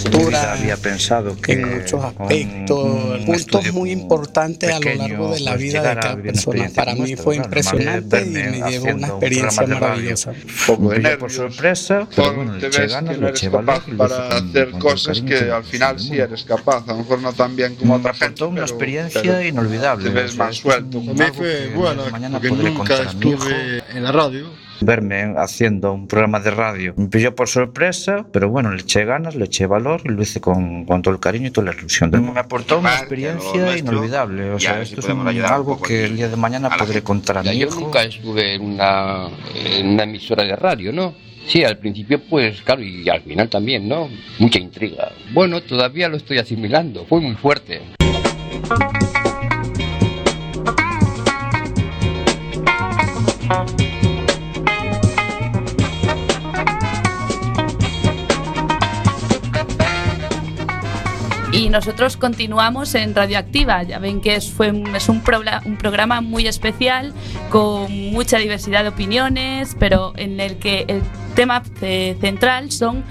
mi 0.10 0.26
vida 0.26 0.54
había 0.54 0.78
pensado 0.78 1.36
que 1.36 1.54
en 1.54 1.80
muchos 1.80 2.04
aspectos, 2.04 2.80
un 2.80 3.26
puntos 3.26 3.74
muy 3.74 3.92
importantes 3.92 4.72
a 4.72 4.80
lo 4.80 4.96
largo 4.96 5.34
de 5.34 5.40
la 5.42 5.52
pues, 5.52 5.64
vida 5.64 5.82
de 5.82 6.02
cada 6.02 6.18
persona. 6.18 6.70
Para 6.76 6.96
mí 6.96 7.16
fue 7.16 7.36
impresionante 7.38 8.22
y 8.22 8.30
me 8.30 8.72
llevó 8.72 8.86
una 8.86 9.14
un 9.14 9.24
experiencia 9.24 9.68
maravillosa. 9.68 10.34
Poco 10.68 10.92
por 11.20 11.32
sorpresa, 11.32 12.08
bueno, 12.16 12.58
te 12.58 12.70
ves 12.70 12.92
ganas, 12.92 13.16
que 13.16 13.22
no 13.22 13.28
eres 13.28 13.42
capaz 13.42 13.84
para 13.98 14.28
hacer 14.28 14.72
cosas 14.72 15.22
que 15.22 15.52
al 15.52 15.64
final 15.64 16.00
sí 16.00 16.18
eres 16.18 16.44
capaz, 16.44 16.84
a 16.88 16.94
lo 16.94 16.98
mejor 17.00 17.22
no 17.22 17.34
tan 17.34 17.56
bien 17.56 17.76
como 17.76 17.96
otra 17.96 18.14
gente. 18.14 18.44
una 18.44 18.62
experiencia 18.62 19.22
pero 19.22 19.42
inolvidable. 19.42 20.06
Te 20.06 20.10
ves 20.12 20.36
más 20.36 20.58
suelto. 20.58 21.02
fue 21.34 21.72
mañana 22.12 22.40
porque 22.40 22.56
nunca 22.56 22.74
contar 22.74 23.08
a 23.08 23.14
mi 23.14 23.30
hijo. 23.30 23.44
estuve 23.44 23.84
en 23.94 24.04
la 24.04 24.12
radio. 24.12 24.65
Verme 24.82 25.34
haciendo 25.38 25.94
un 25.94 26.08
programa 26.08 26.40
de 26.40 26.52
radio 26.52 26.94
me 26.98 27.08
pilló 27.08 27.34
por 27.34 27.48
sorpresa, 27.48 28.26
pero 28.32 28.50
bueno, 28.50 28.72
le 28.72 28.82
eché 28.82 29.06
ganas, 29.06 29.36
le 29.36 29.46
eché 29.46 29.66
valor 29.66 30.02
y 30.06 30.10
lo 30.10 30.22
hice 30.22 30.42
con, 30.42 30.86
con 30.86 31.02
todo 31.02 31.14
el 31.14 31.20
cariño 31.20 31.48
y 31.48 31.52
toda 31.52 31.72
la 31.72 31.78
ilusión. 31.80 32.12
del 32.12 32.22
mundo. 32.22 32.34
Me 32.36 32.40
aportó 32.42 32.80
una 32.80 32.94
experiencia 32.96 33.62
nuestro, 33.62 33.94
inolvidable. 33.94 34.52
O 34.52 34.60
sea, 34.60 34.72
a 34.74 34.78
ver 34.78 34.88
si 34.88 34.96
esto 34.96 35.08
es 35.08 35.14
un- 35.14 35.28
algo 35.46 35.82
que 35.82 36.06
el 36.06 36.18
día 36.18 36.28
de 36.28 36.36
mañana 36.36 36.70
podré 36.78 37.02
contar 37.04 37.38
a 37.40 37.44
Ya, 37.44 37.52
mi 37.52 37.60
yo 37.60 37.70
nunca 37.70 38.04
estuve 38.04 38.56
en 38.56 38.62
una, 38.64 39.28
en 39.56 39.88
una 39.90 40.04
emisora 40.04 40.44
de 40.44 40.56
radio, 40.56 40.92
¿no? 40.92 41.14
Sí, 41.48 41.64
al 41.64 41.78
principio, 41.78 42.20
pues 42.30 42.62
claro, 42.64 42.82
y 42.82 43.08
al 43.08 43.22
final 43.22 43.48
también, 43.50 43.88
¿no? 43.88 44.10
Mucha 44.40 44.58
intriga. 44.60 45.12
Bueno, 45.32 45.62
todavía 45.62 46.10
lo 46.10 46.18
estoy 46.18 46.40
asimilando, 46.40 47.06
fue 47.06 47.22
muy 47.22 47.36
fuerte. 47.36 47.82
Nosotros 61.76 62.16
continuamos 62.16 62.96
en 62.96 63.14
Radioactiva. 63.14 63.84
Ya 63.84 64.00
ven 64.00 64.22
que 64.22 64.36
es, 64.36 64.50
fue, 64.50 64.74
es 64.96 65.10
un, 65.10 65.22
programa 65.22 66.22
muy 66.22 66.48
especial, 66.48 67.14
con 67.50 68.12
mucha 68.12 68.38
diversidad 68.38 68.84
de 68.84 68.90
opiniones, 68.90 69.76
pero 69.78 70.14
en 70.16 70.40
el 70.40 70.58
que 70.58 70.86
el 70.88 71.02
tema 71.36 71.62
central 72.22 72.72
son 72.72 73.04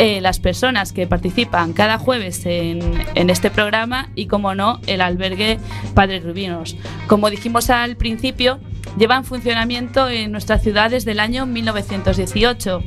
eh, 0.00 0.20
las 0.20 0.40
personas 0.40 0.92
que 0.92 1.06
participan 1.06 1.72
cada 1.72 1.98
jueves 1.98 2.44
en, 2.46 2.80
en 3.14 3.30
este 3.30 3.48
programa 3.48 4.08
y, 4.16 4.26
como 4.26 4.56
no, 4.56 4.80
el 4.88 5.02
albergue 5.02 5.60
Padre 5.94 6.18
Rubinos. 6.18 6.76
Como 7.06 7.30
dijimos 7.30 7.70
al 7.70 7.96
principio, 7.96 8.58
lleva 8.98 9.16
en 9.16 9.24
funcionamiento 9.24 10.08
en 10.08 10.32
nuestra 10.32 10.58
ciudad 10.58 10.90
desde 10.90 11.12
el 11.12 11.20
año 11.20 11.46
1918. 11.46 12.82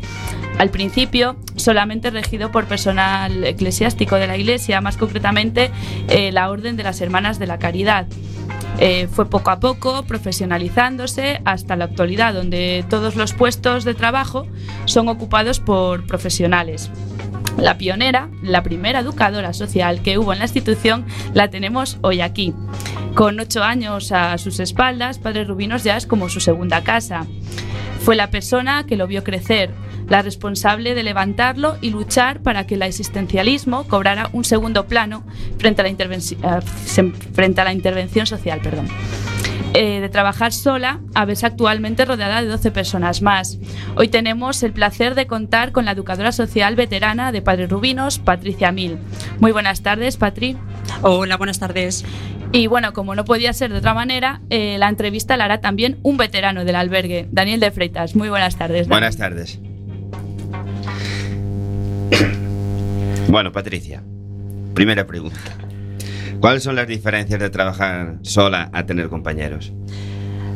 Al 0.57 0.69
principio, 0.69 1.35
solamente 1.55 2.11
regido 2.11 2.51
por 2.51 2.65
personal 2.65 3.43
eclesiástico 3.43 4.15
de 4.15 4.27
la 4.27 4.37
Iglesia, 4.37 4.81
más 4.81 4.97
concretamente 4.97 5.71
eh, 6.09 6.31
la 6.31 6.49
Orden 6.49 6.77
de 6.77 6.83
las 6.83 7.01
Hermanas 7.01 7.39
de 7.39 7.47
la 7.47 7.57
Caridad. 7.57 8.07
Eh, 8.79 9.07
fue 9.11 9.29
poco 9.29 9.51
a 9.51 9.59
poco 9.59 10.03
profesionalizándose 10.03 11.41
hasta 11.45 11.75
la 11.75 11.85
actualidad, 11.85 12.33
donde 12.33 12.83
todos 12.89 13.15
los 13.15 13.33
puestos 13.33 13.83
de 13.83 13.93
trabajo 13.93 14.47
son 14.85 15.07
ocupados 15.09 15.59
por 15.59 16.05
profesionales. 16.05 16.91
La 17.57 17.77
pionera, 17.77 18.29
la 18.41 18.63
primera 18.63 18.99
educadora 18.99 19.53
social 19.53 20.01
que 20.01 20.17
hubo 20.17 20.33
en 20.33 20.39
la 20.39 20.45
institución, 20.45 21.05
la 21.33 21.49
tenemos 21.49 21.97
hoy 22.01 22.21
aquí. 22.21 22.53
Con 23.15 23.39
ocho 23.39 23.63
años 23.63 24.11
a 24.11 24.37
sus 24.37 24.59
espaldas, 24.59 25.19
Padre 25.19 25.43
Rubinos 25.43 25.83
ya 25.83 25.95
es 25.97 26.07
como 26.07 26.29
su 26.29 26.39
segunda 26.39 26.83
casa. 26.83 27.25
Fue 28.01 28.15
la 28.15 28.31
persona 28.31 28.85
que 28.85 28.97
lo 28.97 29.07
vio 29.07 29.23
crecer, 29.23 29.71
la 30.09 30.21
responsable 30.21 30.93
de 30.95 31.03
levantarlo 31.03 31.77
y 31.81 31.89
luchar 31.89 32.41
para 32.41 32.65
que 32.65 32.75
el 32.75 32.81
existencialismo 32.83 33.85
cobrara 33.87 34.29
un 34.33 34.43
segundo 34.43 34.87
plano 34.87 35.23
frente 35.57 35.81
a 35.81 35.85
la, 35.85 35.89
intervenci- 35.91 36.37
sem- 36.85 37.13
frente 37.33 37.61
a 37.61 37.63
la 37.63 37.73
intervención 37.73 38.25
social. 38.25 38.59
Perdón. 38.61 38.87
Eh, 39.75 40.01
de 40.01 40.09
trabajar 40.09 40.53
sola 40.53 40.99
a 41.15 41.25
verse 41.25 41.47
actualmente 41.47 42.05
rodeada 42.05 42.43
de 42.43 42.47
12 42.47 42.69
personas 42.69 43.23
más. 43.23 43.57
Hoy 43.95 44.07
tenemos 44.07 44.61
el 44.61 44.71
placer 44.71 45.15
de 45.15 45.25
contar 45.25 45.71
con 45.71 45.85
la 45.85 45.91
educadora 45.93 46.31
social 46.31 46.75
veterana 46.75 47.31
de 47.31 47.41
Padre 47.41 47.65
Rubinos, 47.65 48.19
Patricia 48.19 48.71
Mil. 48.71 48.99
Muy 49.39 49.51
buenas 49.51 49.81
tardes, 49.81 50.17
Patri. 50.17 50.57
Hola, 51.01 51.37
buenas 51.37 51.57
tardes. 51.57 52.05
Y 52.51 52.67
bueno, 52.67 52.93
como 52.93 53.15
no 53.15 53.25
podía 53.25 53.51
ser 53.51 53.71
de 53.71 53.79
otra 53.79 53.95
manera, 53.95 54.41
eh, 54.51 54.75
la 54.77 54.89
entrevista 54.89 55.37
la 55.37 55.45
hará 55.45 55.59
también 55.59 55.97
un 56.03 56.17
veterano 56.17 56.65
del 56.65 56.75
albergue, 56.75 57.27
Daniel 57.31 57.59
de 57.59 57.71
Freitas. 57.71 58.15
Muy 58.15 58.29
buenas 58.29 58.55
tardes. 58.57 58.87
Buenas 58.87 59.17
tardes. 59.17 59.59
Bueno, 63.27 63.51
Patricia, 63.51 64.03
primera 64.73 65.07
pregunta. 65.07 65.39
¿Cuáles 66.39 66.61
son 66.61 66.75
las 66.75 66.87
diferencias 66.87 67.39
de 67.39 67.49
trabajar 67.49 68.17
sola 68.21 68.69
a 68.73 68.85
tener 68.85 69.09
compañeros? 69.09 69.71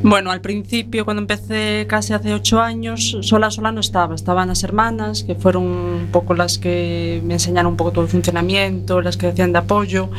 Bueno, 0.04 0.32
al 0.32 0.42
principio, 0.42 1.06
cuando 1.06 1.22
empecé 1.22 1.88
casi 1.88 2.14
hace 2.14 2.34
ocho 2.34 2.62
años, 2.62 3.18
sola, 3.22 3.50
sola 3.50 3.72
no 3.72 3.80
estaba. 3.80 4.14
Estaban 4.14 4.50
las 4.50 4.64
hermanas, 4.64 5.24
que 5.24 5.34
fueron 5.34 5.64
un 5.64 6.08
poco 6.12 6.36
las 6.36 6.60
que 6.60 7.22
me 7.24 7.34
enseñaron 7.34 7.72
un 7.72 7.78
poco 7.78 7.92
todo 7.92 8.04
el 8.04 8.10
funcionamiento, 8.10 9.02
las 9.02 9.18
que 9.18 9.28
hacían 9.28 9.54
de 9.54 9.60
apoyo. 9.60 10.10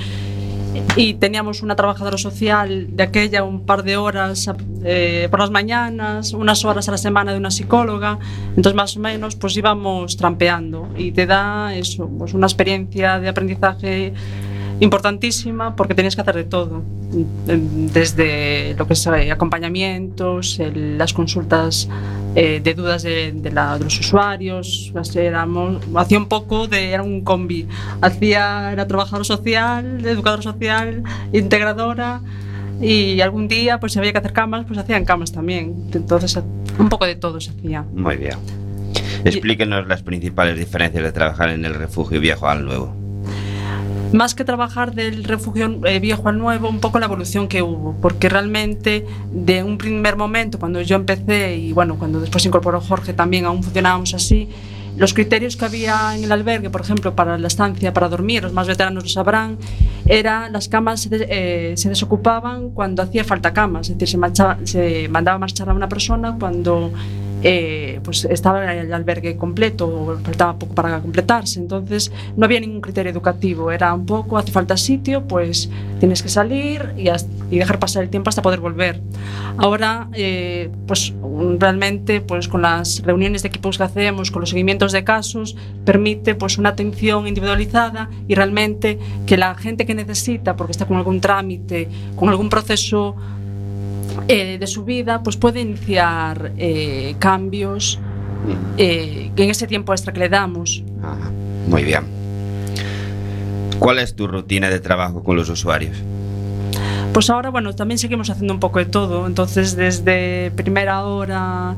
e 0.97 1.14
teníamos 1.16 1.62
unha 1.62 1.79
trabajadora 1.79 2.18
social 2.18 2.91
de 2.91 3.03
aquella 3.03 3.47
un 3.47 3.62
par 3.62 3.87
de 3.87 3.97
horas 3.97 4.51
eh, 4.83 5.26
por 5.31 5.43
as 5.43 5.51
mañanas, 5.51 6.35
unas 6.35 6.64
horas 6.64 6.89
a 6.89 6.95
la 6.95 7.01
semana 7.01 7.35
de 7.35 7.39
unha 7.39 7.53
psicóloga, 7.53 8.18
entón 8.55 8.74
máis 8.79 8.95
ou 8.99 9.03
menos 9.03 9.37
pues 9.37 9.55
íbamos 9.59 10.16
trampeando. 10.16 10.91
E 10.95 11.11
te 11.14 11.26
dá 11.26 11.72
eso, 11.74 12.09
pues, 12.09 12.35
unha 12.35 12.49
experiencia 12.49 13.18
de 13.22 13.29
aprendizaje 13.31 14.12
importantísima 14.81 15.74
porque 15.76 15.95
tenías 15.95 16.14
que 16.14 16.22
hacer 16.22 16.37
de 16.37 16.45
todo, 16.45 16.83
desde 17.93 18.74
lo 18.79 18.87
que 18.87 18.93
es 18.93 19.07
eh, 19.07 19.31
acompañamientos, 19.33 20.59
el- 20.61 20.99
las 20.99 21.12
consultas 21.12 21.89
eh, 22.35 22.61
de 22.62 22.74
dudas 22.74 23.03
de, 23.03 23.33
de 23.33 23.51
la- 23.51 23.79
de 23.79 23.85
los 23.85 23.99
usuarios, 23.99 24.93
éramos, 25.14 25.83
hacía 25.97 26.18
un 26.18 26.26
poco 26.29 26.68
de, 26.68 26.91
era 26.93 27.03
un 27.03 27.22
combi, 27.22 27.66
hacía, 28.01 28.70
era 28.72 28.87
trabajador 28.87 29.24
social, 29.26 30.05
educador 30.07 30.43
social, 30.43 31.03
integradora 31.33 32.20
y 32.81 33.20
algún 33.20 33.49
día 33.49 33.81
pues 33.81 33.93
si 33.95 33.99
había 33.99 34.12
que 34.12 34.18
hacer 34.18 34.33
camas, 34.33 34.64
pues 34.66 34.79
hacían 34.79 35.05
camas 35.05 35.33
también, 35.33 35.74
entonces 35.93 36.39
un 36.79 36.89
poco 36.89 37.07
de 37.07 37.16
todo 37.16 37.41
se 37.41 37.51
hacía. 37.51 37.85
Muy 37.93 38.16
bien. 38.16 38.35
Explíquenos 39.24 39.89
las 39.89 40.03
principales 40.03 40.57
diferencias 40.59 41.03
de 41.03 41.11
trabajar 41.11 41.49
en 41.49 41.64
el 41.64 41.74
refugio 41.74 42.20
viejo 42.20 42.47
al 42.49 42.64
nuevo. 42.64 42.95
más 44.13 44.35
que 44.35 44.45
trabajar 44.45 44.95
del 44.95 45.25
refugio 45.25 45.81
eh, 45.85 46.01
viejo 46.01 46.29
al 46.29 46.39
nuevo, 46.39 46.69
un 46.69 46.81
poco 46.81 46.99
la 46.99 47.07
evolución 47.07 47.49
que 47.49 47.63
hubo, 47.63 47.95
porque 48.01 48.29
realmente 48.29 49.07
de 49.33 49.63
un 49.63 49.79
primer 49.79 50.17
momento, 50.17 50.59
cuando 50.59 50.81
yo 50.83 50.97
empecé 50.97 51.57
y 51.57 51.73
bueno, 51.73 51.97
cuando 51.99 52.21
después 52.21 52.43
se 52.43 52.49
incorporó 52.49 52.81
Jorge 52.81 53.13
también, 53.13 53.45
aún 53.45 53.63
funcionábamos 53.63 54.15
así, 54.15 54.49
los 54.97 55.15
criterios 55.15 55.57
que 55.57 55.65
había 55.65 56.17
en 56.17 56.25
el 56.25 56.33
albergue, 56.33 56.71
por 56.71 56.81
ejemplo, 56.81 57.15
para 57.15 57.39
la 57.39 57.47
estancia, 57.47 57.93
para 57.93 58.09
dormir, 58.09 58.43
los 58.43 58.53
más 58.53 58.67
veteranos 58.67 59.05
lo 59.05 59.09
sabrán, 59.09 59.57
era 60.07 60.49
las 60.49 60.69
camas 60.69 61.03
se, 61.03 61.09
eh, 61.13 61.77
se 61.77 61.89
desocupaban 61.89 62.71
cuando 62.71 63.03
hacía 63.03 63.23
falta 63.23 63.53
camas, 63.53 63.89
es 63.89 63.97
decir, 63.97 64.09
se, 64.09 64.19
marchaba, 64.19 64.59
se 64.65 65.09
mandaba 65.09 65.37
a 65.37 65.39
marchar 65.39 65.69
a 65.69 65.75
una 65.75 65.89
persona 65.89 66.37
cuando 66.39 66.93
eh, 67.43 68.01
pues 68.03 68.24
estaba 68.24 68.74
el 68.74 68.93
albergue 68.93 69.36
completo, 69.36 70.18
faltaba 70.24 70.59
poco 70.59 70.74
para 70.74 71.01
completarse, 71.01 71.61
entonces 71.61 72.11
no 72.36 72.45
había 72.45 72.61
ningún 72.61 72.80
criterio 72.80 73.12
educativo, 73.12 73.70
era 73.70 73.95
un 73.95 74.07
poco 74.07 74.39
hace 74.39 74.51
falta 74.51 74.76
sitio, 74.76 75.22
pues 75.24 75.70
tienes 76.01 76.22
que 76.22 76.28
salir 76.28 76.95
y, 76.97 77.09
y 77.55 77.59
dejar 77.59 77.78
pasar 77.78 78.03
el 78.03 78.11
tiempo 78.11 78.28
hasta 78.28 78.43
poder 78.43 78.61
volver. 78.61 79.01
Ahora, 79.57 80.09
eh, 80.14 80.70
pues 80.86 81.12
realmente, 81.59 82.20
pues 82.20 82.49
con 82.49 82.62
las 82.62 83.03
reuniones 83.03 83.43
de 83.43 83.49
equipos 83.49 83.78
que 83.78 83.84
hacemos, 83.84 84.30
con 84.30 84.41
los 84.41 84.51
seguimientos 84.51 84.93
de 84.93 85.05
casos, 85.05 85.57
permite 85.84 86.34
pues 86.34 86.59
una 86.59 86.70
atención 86.70 87.26
individualizada 87.26 88.09
y 88.26 88.34
realmente 88.34 88.99
que 89.26 89.36
la 89.36 89.55
gente 89.55 89.86
que 89.86 89.95
necesita, 89.95 90.57
porque 90.57 90.72
está 90.72 90.86
con 90.86 90.97
algún 90.97 91.20
trámite, 91.20 91.89
con 92.16 92.28
algún 92.28 92.49
proceso 92.49 93.16
eh, 94.27 94.59
de 94.59 94.66
su 94.66 94.85
vida, 94.85 95.23
pues 95.23 95.37
puede 95.37 95.61
iniciar 95.61 96.53
eh, 96.59 97.14
cambios 97.19 97.99
eh, 98.77 99.31
que 99.37 99.45
en 99.45 99.51
ese 99.51 99.66
tiempo 99.66 99.93
extra 99.93 100.12
que 100.12 100.21
le 100.21 100.29
damos. 100.29 100.83
Muy 101.69 101.85
bien. 101.85 102.05
¿Cuál 103.79 103.99
es 103.99 104.16
tu 104.16 104.27
rutina 104.27 104.69
de 104.71 104.81
trabajo 104.81 105.23
con 105.23 105.37
los 105.37 105.49
usuarios? 105.49 105.97
Pues 107.12 107.31
ahora, 107.31 107.51
bueno, 107.51 107.75
también 107.75 107.99
seguimos 107.99 108.31
haciendo 108.31 108.55
un 108.55 108.61
poco 108.61 108.79
de 108.79 108.87
todo. 108.87 109.27
Entonces, 109.27 109.77
desde 109.77 110.51
primera 110.53 111.05
hora, 111.05 111.75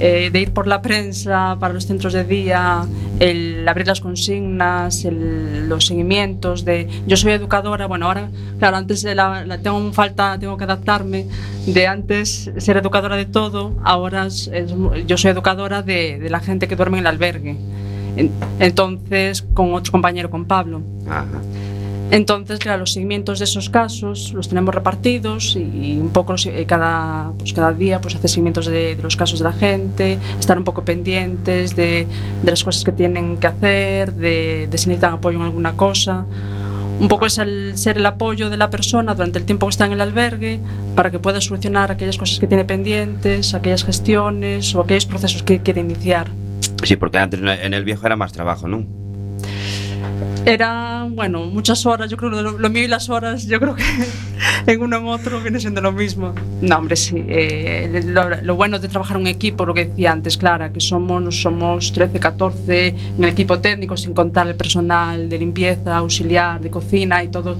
eh, 0.00 0.30
de 0.32 0.40
ir 0.40 0.52
por 0.52 0.66
la 0.66 0.82
prensa 0.82 1.56
para 1.60 1.72
los 1.74 1.86
centros 1.86 2.12
de 2.12 2.24
día, 2.24 2.84
el 3.20 3.66
abrir 3.68 3.86
las 3.86 4.00
consignas, 4.00 5.04
el- 5.04 5.68
los 5.68 5.86
seguimientos 5.86 6.64
de... 6.64 6.88
Yo 7.06 7.16
soy 7.16 7.32
educadora, 7.32 7.86
bueno, 7.86 8.06
ahora, 8.06 8.28
claro, 8.58 8.76
antes 8.76 9.04
la, 9.04 9.44
la- 9.44 9.58
tengo 9.58 9.92
falta, 9.92 10.38
tengo 10.38 10.56
que 10.56 10.64
adaptarme, 10.64 11.26
de 11.66 11.86
antes 11.86 12.50
ser 12.56 12.76
educadora 12.76 13.16
de 13.16 13.26
todo, 13.26 13.74
ahora 13.84 14.26
es- 14.26 14.48
es- 14.48 14.74
yo 15.06 15.16
soy 15.16 15.30
educadora 15.30 15.82
de, 15.82 16.18
de 16.18 16.30
la 16.30 16.40
gente 16.40 16.66
que 16.68 16.76
duerme 16.76 16.98
en 16.98 17.02
el 17.02 17.06
albergue. 17.08 17.56
En- 18.16 18.30
Entonces, 18.60 19.42
con 19.54 19.72
otro 19.74 19.92
compañero, 19.92 20.30
con 20.30 20.44
Pablo. 20.46 20.82
Ajá. 21.08 21.26
Entonces, 22.12 22.58
claro, 22.58 22.80
los 22.80 22.92
seguimientos 22.92 23.38
de 23.38 23.46
esos 23.46 23.70
casos 23.70 24.34
los 24.34 24.46
tenemos 24.46 24.74
repartidos 24.74 25.56
y 25.56 25.96
un 25.98 26.10
poco 26.10 26.34
eh, 26.44 26.66
cada, 26.66 27.32
pues 27.38 27.54
cada 27.54 27.72
día 27.72 28.02
pues 28.02 28.14
hace 28.14 28.28
seguimientos 28.28 28.66
de, 28.66 28.98
los 29.02 29.16
casos 29.16 29.38
de 29.38 29.46
la 29.46 29.52
gente, 29.54 30.18
estar 30.38 30.58
un 30.58 30.64
poco 30.64 30.84
pendientes 30.84 31.74
de, 31.74 32.06
de 32.42 32.50
las 32.50 32.62
cosas 32.64 32.84
que 32.84 32.92
tienen 32.92 33.38
que 33.38 33.46
hacer, 33.46 34.12
de, 34.12 34.68
de 34.70 34.78
si 34.78 34.90
necesitan 34.90 35.14
apoyo 35.14 35.38
en 35.38 35.44
alguna 35.44 35.72
cosa. 35.72 36.26
Un 37.00 37.08
poco 37.08 37.24
es 37.24 37.38
el 37.38 37.78
ser 37.78 37.96
el 37.96 38.04
apoyo 38.04 38.50
de 38.50 38.58
la 38.58 38.68
persona 38.68 39.14
durante 39.14 39.38
el 39.38 39.46
tiempo 39.46 39.64
que 39.64 39.70
está 39.70 39.86
en 39.86 39.92
el 39.92 40.02
albergue 40.02 40.60
para 40.94 41.10
que 41.10 41.18
pueda 41.18 41.40
solucionar 41.40 41.90
aquellas 41.90 42.18
cosas 42.18 42.38
que 42.38 42.46
tiene 42.46 42.66
pendientes, 42.66 43.54
aquellas 43.54 43.84
gestiones 43.84 44.74
o 44.74 44.82
aquellos 44.82 45.06
procesos 45.06 45.42
que 45.42 45.62
quiere 45.62 45.80
iniciar. 45.80 46.28
Sí, 46.82 46.96
porque 46.96 47.16
antes 47.16 47.40
en 47.40 47.72
el 47.72 47.84
viejo 47.84 48.04
era 48.04 48.16
más 48.16 48.34
trabajo, 48.34 48.68
¿no? 48.68 49.01
Era, 50.44 51.06
bueno, 51.08 51.46
muchas 51.46 51.86
horas, 51.86 52.10
yo 52.10 52.16
creo, 52.16 52.30
lo, 52.30 52.58
lo 52.58 52.70
mío 52.70 52.82
y 52.82 52.88
las 52.88 53.08
horas, 53.08 53.46
yo 53.46 53.60
creo 53.60 53.76
que 53.76 53.84
en 54.66 54.82
uno 54.82 54.96
en 54.96 55.06
otro 55.06 55.40
viene 55.40 55.60
siendo 55.60 55.80
lo 55.80 55.92
mismo. 55.92 56.34
No, 56.60 56.78
hombre, 56.78 56.96
sí. 56.96 57.24
Eh, 57.28 58.02
lo, 58.06 58.28
lo, 58.42 58.56
bueno 58.56 58.80
de 58.80 58.88
trabajar 58.88 59.18
en 59.18 59.22
un 59.22 59.26
equipo, 59.28 59.64
lo 59.64 59.72
que 59.72 59.84
decía 59.84 60.10
antes, 60.10 60.36
Clara, 60.36 60.72
que 60.72 60.80
somos, 60.80 61.40
somos 61.40 61.92
13, 61.92 62.18
14 62.18 62.88
en 62.88 63.24
el 63.24 63.30
equipo 63.30 63.60
técnico, 63.60 63.96
sin 63.96 64.14
contar 64.14 64.48
el 64.48 64.56
personal 64.56 65.28
de 65.28 65.38
limpieza, 65.38 65.96
auxiliar, 65.96 66.60
de 66.60 66.70
cocina 66.70 67.22
y 67.22 67.28
todos. 67.28 67.58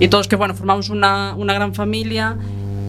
Y 0.00 0.08
todos 0.08 0.26
que, 0.26 0.34
bueno, 0.34 0.54
formamos 0.54 0.90
una, 0.90 1.36
una 1.36 1.54
gran 1.54 1.72
familia 1.72 2.36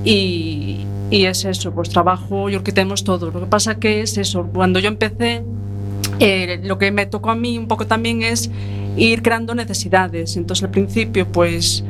y, 0.04 0.88
y 1.12 1.26
es 1.26 1.46
eso, 1.46 1.72
pues 1.72 1.90
trabajo, 1.90 2.50
yo 2.50 2.58
creo 2.58 2.64
que 2.64 2.72
tenemos 2.72 3.04
todo. 3.04 3.30
Lo 3.30 3.42
que 3.42 3.46
pasa 3.46 3.76
que 3.76 4.02
es 4.02 4.18
eso, 4.18 4.50
cuando 4.52 4.80
yo 4.80 4.88
empecé 4.88 5.44
Eh, 6.20 6.60
lo 6.64 6.78
que 6.78 6.92
me 6.92 7.06
tocó 7.06 7.32
a 7.32 7.36
mí 7.36 7.58
un 7.58 7.68
poco 7.68 7.88
también 7.88 8.22
es 8.22 8.50
ir 8.98 9.22
creando 9.22 9.56
necesidades. 9.56 10.38
Entonces 10.38 10.64
al 10.64 10.72
principio 10.72 11.28
pues 11.28 11.84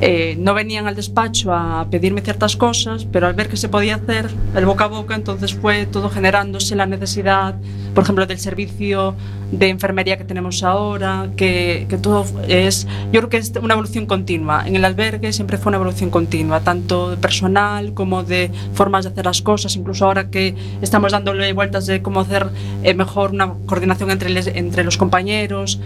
eh, 0.00 0.34
no 0.38 0.54
venían 0.54 0.86
al 0.86 0.96
despacho 0.96 1.52
a 1.52 1.86
pedirme 1.90 2.22
ciertas 2.22 2.56
cosas, 2.56 3.06
pero 3.10 3.28
al 3.28 3.34
ver 3.34 3.48
que 3.48 3.56
se 3.56 3.68
podía 3.68 3.94
hacer 3.96 4.28
el 4.56 4.66
boca 4.66 4.84
a 4.84 4.88
boca, 4.88 5.14
entonces 5.14 5.54
fue 5.54 5.86
todo 5.86 6.10
generándose 6.10 6.74
la 6.74 6.86
necesidad 6.86 7.54
por 7.94 8.04
ejemplo, 8.04 8.26
del 8.26 8.38
servicio 8.38 9.14
de 9.50 9.68
enfermería 9.68 10.16
que 10.16 10.24
tenemos 10.24 10.62
ahora, 10.62 11.28
que, 11.36 11.86
que 11.88 11.98
todo 11.98 12.24
es, 12.48 12.86
yo 13.12 13.20
creo 13.20 13.28
que 13.28 13.36
es 13.36 13.52
una 13.62 13.74
evolución 13.74 14.06
continua. 14.06 14.66
En 14.66 14.76
el 14.76 14.84
albergue 14.84 15.32
siempre 15.32 15.58
fue 15.58 15.70
una 15.70 15.76
evolución 15.76 16.08
continua, 16.10 16.60
tanto 16.60 17.10
de 17.10 17.16
personal 17.18 17.92
como 17.94 18.22
de 18.22 18.50
formas 18.74 19.04
de 19.04 19.10
hacer 19.10 19.24
las 19.26 19.42
cosas, 19.42 19.76
incluso 19.76 20.06
ahora 20.06 20.30
que 20.30 20.54
estamos 20.80 21.12
dándole 21.12 21.52
vueltas 21.52 21.86
de 21.86 22.00
cómo 22.02 22.20
hacer 22.20 22.46
eh, 22.82 22.94
mejor 22.94 23.32
una 23.32 23.52
coordinación 23.66 24.10
entre, 24.10 24.30
les- 24.30 24.46
entre 24.46 24.84
los 24.84 24.96
compañeros. 24.96 25.78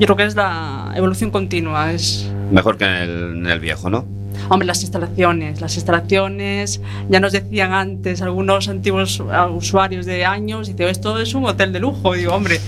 Yo 0.00 0.06
creo 0.06 0.16
que 0.16 0.24
es 0.24 0.34
la 0.34 0.92
evolución 0.96 1.30
continua, 1.30 1.92
es 1.92 2.28
Mejor 2.50 2.76
que 2.76 2.84
en 2.84 2.92
el, 2.92 3.10
en 3.38 3.46
el 3.46 3.60
viejo, 3.60 3.88
¿no? 3.90 4.04
Hombre, 4.48 4.66
las 4.66 4.82
instalaciones, 4.82 5.60
las 5.60 5.74
instalaciones, 5.76 6.80
ya 7.08 7.20
nos 7.20 7.32
decían 7.32 7.72
antes 7.72 8.22
algunos 8.22 8.68
antiguos 8.68 9.22
ah, 9.32 9.48
usuarios 9.48 10.06
de 10.06 10.24
años, 10.24 10.68
dice, 10.68 10.88
esto 10.90 11.18
es 11.18 11.34
un 11.34 11.44
hotel 11.46 11.72
de 11.72 11.80
lujo, 11.80 12.14
digo, 12.14 12.34
hombre, 12.34 12.60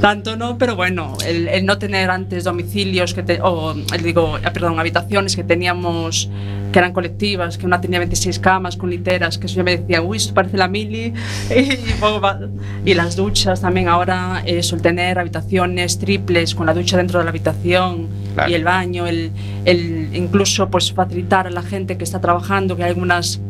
tanto 0.00 0.36
no, 0.36 0.58
pero 0.58 0.76
bueno, 0.76 1.16
el, 1.26 1.48
el 1.48 1.66
no 1.66 1.78
tener 1.78 2.10
antes 2.10 2.44
domicilios, 2.44 3.14
que 3.14 3.22
te- 3.22 3.40
o 3.42 3.74
digo, 4.02 4.38
ah, 4.44 4.52
perdón, 4.52 4.78
habitaciones 4.78 5.34
que 5.34 5.42
teníamos, 5.44 6.28
que 6.72 6.78
eran 6.78 6.92
colectivas, 6.92 7.56
que 7.58 7.66
una 7.66 7.80
tenía 7.80 7.98
26 7.98 8.38
camas 8.38 8.76
con 8.76 8.90
literas, 8.90 9.38
que 9.38 9.46
eso 9.46 9.56
ya 9.56 9.64
me 9.64 9.76
decían, 9.78 10.04
uy, 10.06 10.18
eso 10.18 10.34
parece 10.34 10.56
la 10.56 10.68
mili, 10.68 11.12
y, 11.50 12.90
y 12.90 12.94
las 12.94 13.16
duchas 13.16 13.60
también 13.60 13.88
ahora, 13.88 14.42
eso, 14.46 14.76
el 14.76 14.82
tener 14.82 15.18
habitaciones 15.18 15.98
triples 15.98 16.54
con 16.54 16.66
la 16.66 16.74
ducha 16.74 16.96
dentro 16.96 17.18
de 17.18 17.24
la 17.24 17.30
habitación, 17.30 18.06
Claro. 18.38 18.52
y 18.52 18.54
el 18.54 18.62
baño, 18.62 19.06
el, 19.08 19.32
el 19.64 20.10
incluso 20.14 20.68
pues 20.70 20.92
facilitar 20.92 21.48
a 21.48 21.50
la 21.50 21.62
gente 21.62 21.98
que 21.98 22.04
está 22.04 22.20
trabajando, 22.20 22.76
que 22.76 22.84
hay 22.84 22.90
algunas 22.90 23.40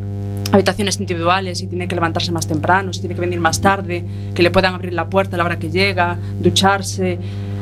habitaciones 0.51 0.99
individuales 0.99 1.61
y 1.61 1.67
tiene 1.67 1.89
que 1.89 1.95
levantarse 1.95 2.33
más 2.33 2.47
temprano, 2.47 2.93
si 2.93 3.01
tiene 3.01 3.15
que 3.15 3.21
venir 3.21 3.39
más 3.39 3.61
tarde, 3.61 4.05
que 4.35 4.43
le 4.43 4.51
puedan 4.51 4.75
abrir 4.75 4.95
la 4.95 5.07
puerta 5.09 5.37
a 5.37 5.39
la 5.39 5.45
hora 5.45 5.59
que 5.59 5.71
llega, 5.71 6.17
ducharse, 6.41 7.19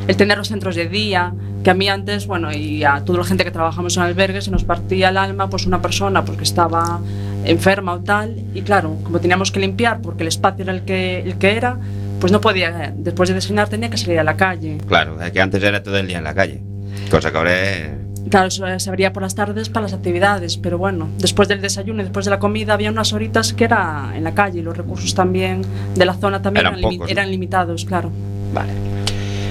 el 0.07 0.17
tener 0.17 0.39
los 0.39 0.49
centros 0.49 0.77
de 0.77 0.89
día, 0.89 1.35
que 1.65 1.71
a 1.71 1.75
mí 1.75 1.89
antes, 1.89 2.29
bueno, 2.29 2.53
y 2.53 2.85
a 2.85 3.05
toda 3.05 3.19
la 3.19 3.25
gente 3.25 3.43
que 3.43 3.51
trabajamos 3.51 3.97
en 3.97 4.05
albergues 4.05 4.45
se 4.45 4.53
nos 4.53 4.63
partía 4.63 5.09
el 5.09 5.17
alma 5.17 5.51
pues 5.51 5.67
una 5.67 5.83
persona 5.83 6.25
porque 6.25 6.45
estaba 6.45 7.01
enferma 7.45 7.95
o 7.95 8.01
tal, 8.01 8.41
y 8.55 8.63
claro, 8.63 8.97
como 9.03 9.19
teníamos 9.21 9.51
que 9.51 9.59
limpiar 9.59 10.01
porque 10.01 10.23
el 10.23 10.29
espacio 10.29 10.63
era 10.63 10.73
el 10.73 10.83
que, 10.83 11.21
el 11.21 11.39
que 11.39 11.57
era, 11.57 11.77
pues 12.21 12.33
no 12.33 12.41
podía, 12.41 12.95
después 12.97 13.29
de 13.29 13.35
desayunar 13.35 13.69
tenía 13.69 13.91
que 13.91 13.97
salir 13.97 14.21
a 14.21 14.25
la 14.25 14.37
calle. 14.37 14.79
Claro, 14.87 15.17
que 15.33 15.41
antes 15.41 15.63
era 15.63 15.83
todo 15.83 15.97
el 15.99 16.07
día 16.07 16.19
en 16.19 16.25
la 16.25 16.35
calle. 16.35 16.63
Cosa 17.11 17.31
que 17.31 17.39
ahora 17.39 17.73
es... 17.73 17.91
Claro, 18.29 18.51
se 18.51 18.89
abría 18.89 19.13
por 19.13 19.23
las 19.23 19.37
tardes 19.37 19.69
para 19.69 19.85
las 19.85 19.93
actividades, 19.93 20.57
pero 20.57 20.79
bueno, 20.79 21.09
después 21.19 21.47
del 21.47 21.61
desayuno 21.61 22.01
y 22.01 22.05
después 22.05 22.25
de 22.25 22.33
la 22.33 22.41
comida 22.41 22.75
había 22.75 22.91
unas 22.91 23.13
horitas 23.13 23.53
que 23.53 23.65
era 23.65 24.13
en 24.17 24.25
la 24.25 24.35
calle 24.35 24.59
y 24.59 24.63
los 24.63 24.77
recursos 24.77 25.15
también 25.15 25.63
de 25.95 26.05
la 26.05 26.15
zona 26.15 26.43
también 26.43 26.67
Eran 26.67 26.79
eran, 26.81 26.91
pocos, 26.91 27.11
eran 27.11 27.31
limitados, 27.31 27.85
claro. 27.85 28.11
Vale. 28.53 28.73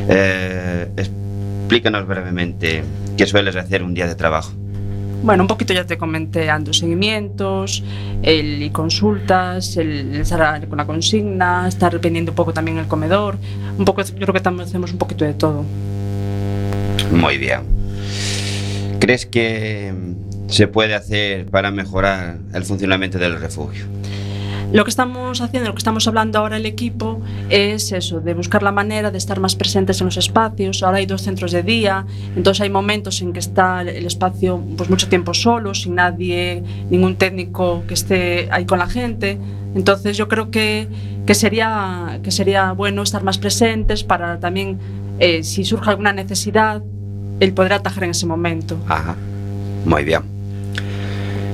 Eh, 0.09 0.89
explícanos 0.97 2.05
brevemente 2.05 2.83
qué 3.17 3.25
sueles 3.25 3.55
hacer 3.55 3.81
un 3.81 3.93
día 3.93 4.07
de 4.07 4.15
trabajo. 4.15 4.51
Bueno, 5.23 5.43
un 5.43 5.47
poquito 5.47 5.73
ya 5.73 5.85
te 5.85 5.97
comenté 5.97 6.49
ando 6.49 6.71
seguimientos, 6.73 7.83
el, 8.21 8.61
y 8.61 8.69
consultas, 8.69 9.75
el, 9.77 10.15
estar 10.17 10.67
con 10.67 10.77
la 10.77 10.85
consigna, 10.85 11.67
estar 11.67 11.99
pendiente 11.99 12.31
un 12.31 12.35
poco 12.35 12.53
también 12.53 12.77
el 12.77 12.85
comedor, 12.85 13.37
un 13.77 13.85
poco, 13.85 14.03
yo 14.03 14.15
creo 14.15 14.33
que 14.33 14.39
también 14.39 14.67
hacemos 14.67 14.91
un 14.91 14.99
poquito 14.99 15.25
de 15.25 15.33
todo. 15.33 15.63
Muy 17.15 17.37
bien. 17.37 17.61
¿Crees 18.99 19.25
que 19.25 19.93
se 20.47 20.67
puede 20.67 20.95
hacer 20.95 21.45
para 21.47 21.71
mejorar 21.71 22.39
el 22.53 22.63
funcionamiento 22.63 23.17
del 23.17 23.39
refugio? 23.39 23.85
Lo 24.73 24.83
que 24.83 24.89
estamos 24.89 25.39
haciendo, 25.41 25.69
lo 25.69 25.75
que 25.75 25.79
estamos 25.79 26.07
hablando 26.07 26.39
ahora 26.39 26.57
el 26.57 26.65
equipo 26.65 27.21
es 27.49 27.91
eso, 27.91 28.19
de 28.19 28.33
buscar 28.33 28.63
la 28.63 28.71
manera 28.71 29.11
de 29.11 29.17
estar 29.17 29.39
más 29.39 29.55
presentes 29.55 30.01
en 30.01 30.05
los 30.05 30.17
espacios. 30.17 30.83
Ahora 30.83 30.97
hay 30.97 31.05
dos 31.05 31.21
centros 31.21 31.51
de 31.51 31.63
día, 31.63 32.05
entonces 32.35 32.61
hay 32.61 32.69
momentos 32.69 33.21
en 33.21 33.31
que 33.31 33.39
está 33.39 33.81
el 33.83 34.05
espacio 34.05 34.61
pues 34.75 34.89
mucho 34.89 35.07
tiempo 35.07 35.33
solo, 35.33 35.73
sin 35.73 35.95
nadie, 35.95 36.63
ningún 36.89 37.15
técnico 37.15 37.83
que 37.87 37.93
esté 37.93 38.49
ahí 38.51 38.65
con 38.65 38.79
la 38.79 38.87
gente. 38.87 39.37
Entonces 39.75 40.17
yo 40.17 40.27
creo 40.27 40.51
que, 40.51 40.89
que, 41.25 41.35
sería, 41.35 42.19
que 42.23 42.31
sería 42.31 42.71
bueno 42.73 43.03
estar 43.03 43.23
más 43.23 43.37
presentes 43.37 44.03
para 44.03 44.39
también, 44.39 44.79
eh, 45.19 45.43
si 45.43 45.63
surge 45.63 45.89
alguna 45.89 46.11
necesidad, 46.11 46.81
el 47.39 47.53
poder 47.53 47.73
atajar 47.73 48.03
en 48.05 48.11
ese 48.11 48.25
momento. 48.25 48.77
Ajá. 48.87 49.15
Muy 49.85 50.03
bien. 50.03 50.21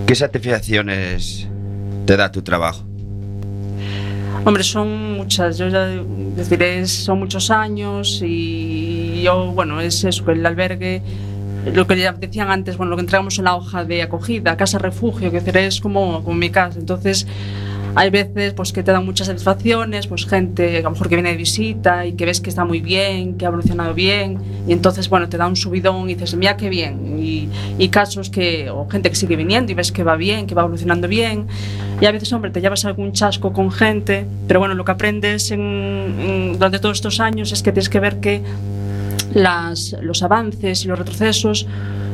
¿Qué 0.07 0.15
satisfacciones 0.15 1.47
te 2.05 2.17
da 2.17 2.31
tu 2.31 2.41
trabajo? 2.41 2.83
Hombre, 4.43 4.63
son 4.63 5.13
muchas, 5.17 5.57
yo 5.57 5.67
ya 5.67 5.85
deciré, 6.35 6.87
son 6.87 7.19
muchos 7.19 7.51
años 7.51 8.21
y 8.23 9.21
yo, 9.21 9.51
bueno, 9.51 9.79
es 9.81 10.03
eso, 10.03 10.31
el 10.31 10.43
albergue, 10.43 11.03
lo 11.73 11.85
que 11.85 11.99
ya 11.99 12.11
decían 12.13 12.49
antes, 12.49 12.75
bueno, 12.75 12.89
lo 12.89 12.95
que 12.95 13.01
entregamos 13.01 13.37
en 13.37 13.45
la 13.45 13.55
hoja 13.55 13.85
de 13.85 14.01
acogida, 14.01 14.57
casa 14.57 14.79
refugio, 14.79 15.31
que 15.31 15.43
es 15.65 15.79
como, 15.79 16.23
como 16.23 16.35
mi 16.35 16.49
casa. 16.49 16.79
Entonces, 16.79 17.27
hay 17.95 18.09
veces 18.09 18.53
pues 18.53 18.71
que 18.71 18.83
te 18.83 18.91
dan 18.91 19.05
muchas 19.05 19.27
satisfacciones, 19.27 20.07
pues 20.07 20.25
gente 20.25 20.77
a 20.77 20.81
lo 20.81 20.91
mejor 20.91 21.09
que 21.09 21.15
viene 21.15 21.31
de 21.31 21.37
visita 21.37 22.05
y 22.05 22.13
que 22.13 22.25
ves 22.25 22.39
que 22.39 22.49
está 22.49 22.63
muy 22.65 22.79
bien, 22.79 23.37
que 23.37 23.45
ha 23.45 23.49
evolucionado 23.49 23.93
bien 23.93 24.37
y 24.67 24.71
entonces 24.73 25.09
bueno, 25.09 25.27
te 25.29 25.37
da 25.37 25.47
un 25.47 25.55
subidón 25.55 26.09
y 26.09 26.15
dices, 26.15 26.35
mira 26.35 26.55
qué 26.57 26.69
bien 26.69 27.17
y, 27.19 27.49
y 27.77 27.89
casos 27.89 28.29
que, 28.29 28.69
o 28.69 28.87
gente 28.89 29.09
que 29.09 29.15
sigue 29.15 29.35
viniendo 29.35 29.71
y 29.71 29.75
ves 29.75 29.91
que 29.91 30.03
va 30.03 30.15
bien, 30.15 30.47
que 30.47 30.55
va 30.55 30.61
evolucionando 30.61 31.07
bien. 31.07 31.47
Y 31.99 32.05
a 32.05 32.11
veces, 32.11 32.31
hombre, 32.33 32.49
te 32.49 32.61
llevas 32.61 32.83
algún 32.85 33.11
chasco 33.11 33.53
con 33.53 33.71
gente, 33.71 34.25
pero 34.47 34.59
bueno, 34.59 34.73
lo 34.73 34.83
que 34.85 34.91
aprendes 34.91 35.51
en, 35.51 35.59
en- 35.61 36.53
durante 36.53 36.79
todos 36.79 36.97
estos 36.97 37.19
años 37.19 37.51
es 37.51 37.61
que 37.61 37.71
tienes 37.71 37.89
que 37.89 37.99
ver 37.99 38.19
que 38.19 38.41
las, 39.33 39.95
los 40.01 40.23
avances 40.23 40.83
y 40.83 40.87
los 40.87 40.97
retrocesos 40.97 41.67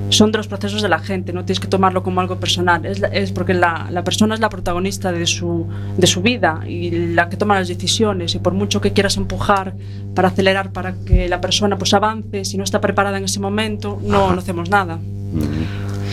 son 0.09 0.31
de 0.31 0.37
los 0.37 0.47
procesos 0.47 0.81
de 0.81 0.89
la 0.89 0.99
gente, 0.99 1.33
no 1.33 1.43
tienes 1.45 1.59
que 1.59 1.67
tomarlo 1.67 2.01
como 2.03 2.21
algo 2.21 2.39
personal, 2.39 2.85
es, 2.85 2.99
la- 2.99 3.07
es 3.09 3.31
porque 3.31 3.53
la, 3.53 3.87
la 3.91 4.03
persona 4.03 4.33
es 4.35 4.39
la 4.39 4.49
protagonista 4.49 5.11
de 5.11 5.25
su, 5.25 5.67
de 5.97 6.07
su 6.07 6.21
vida 6.21 6.61
y 6.67 7.13
la 7.13 7.29
que 7.29 7.37
toma 7.37 7.55
las 7.55 7.67
decisiones 7.67 8.33
y 8.35 8.39
por 8.39 8.53
mucho 8.53 8.79
que 8.81 8.93
quieras 8.93 9.17
empujar 9.17 9.73
para 10.15 10.29
acelerar 10.29 10.71
para 10.71 10.93
que 11.05 11.27
la 11.27 11.41
persona 11.41 11.77
pues 11.77 11.93
avance, 11.93 12.45
si 12.45 12.57
no 12.57 12.63
está 12.63 12.79
preparada 12.81 13.17
en 13.17 13.25
ese 13.25 13.39
momento, 13.39 13.99
no, 14.03 14.31
no 14.33 14.39
hacemos 14.39 14.69
nada. 14.69 14.97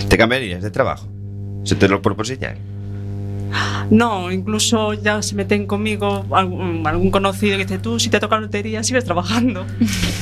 ¿Te 0.09 0.19
cambiarías 0.19 0.63
de 0.63 0.71
trabajo? 0.71 1.07
¿Se 1.63 1.75
te 1.77 1.89
lo 1.89 2.03
propusieran? 2.03 2.57
No, 3.91 4.33
incluso 4.33 4.95
ya 4.95 5.23
se 5.23 5.35
meten 5.37 5.67
conmigo 5.67 6.25
algún, 6.33 6.85
algún 6.87 7.11
conocido 7.13 7.57
que 7.57 7.65
dice, 7.65 7.79
tú 7.79 8.01
si 8.01 8.09
te 8.11 8.19
toca 8.19 8.39
lotería 8.39 8.83
sigues 8.83 9.05
trabajando. 9.05 9.65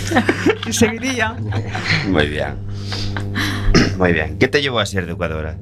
y 0.69 0.73
seguiría. 0.73 1.35
Muy 2.11 2.27
bien. 2.27 2.55
Muy 3.99 4.13
bien. 4.13 4.39
¿Qué 4.39 4.49
te 4.49 4.63
llevó 4.63 4.79
a 4.79 4.87
ser 4.87 5.05
educadora? 5.05 5.57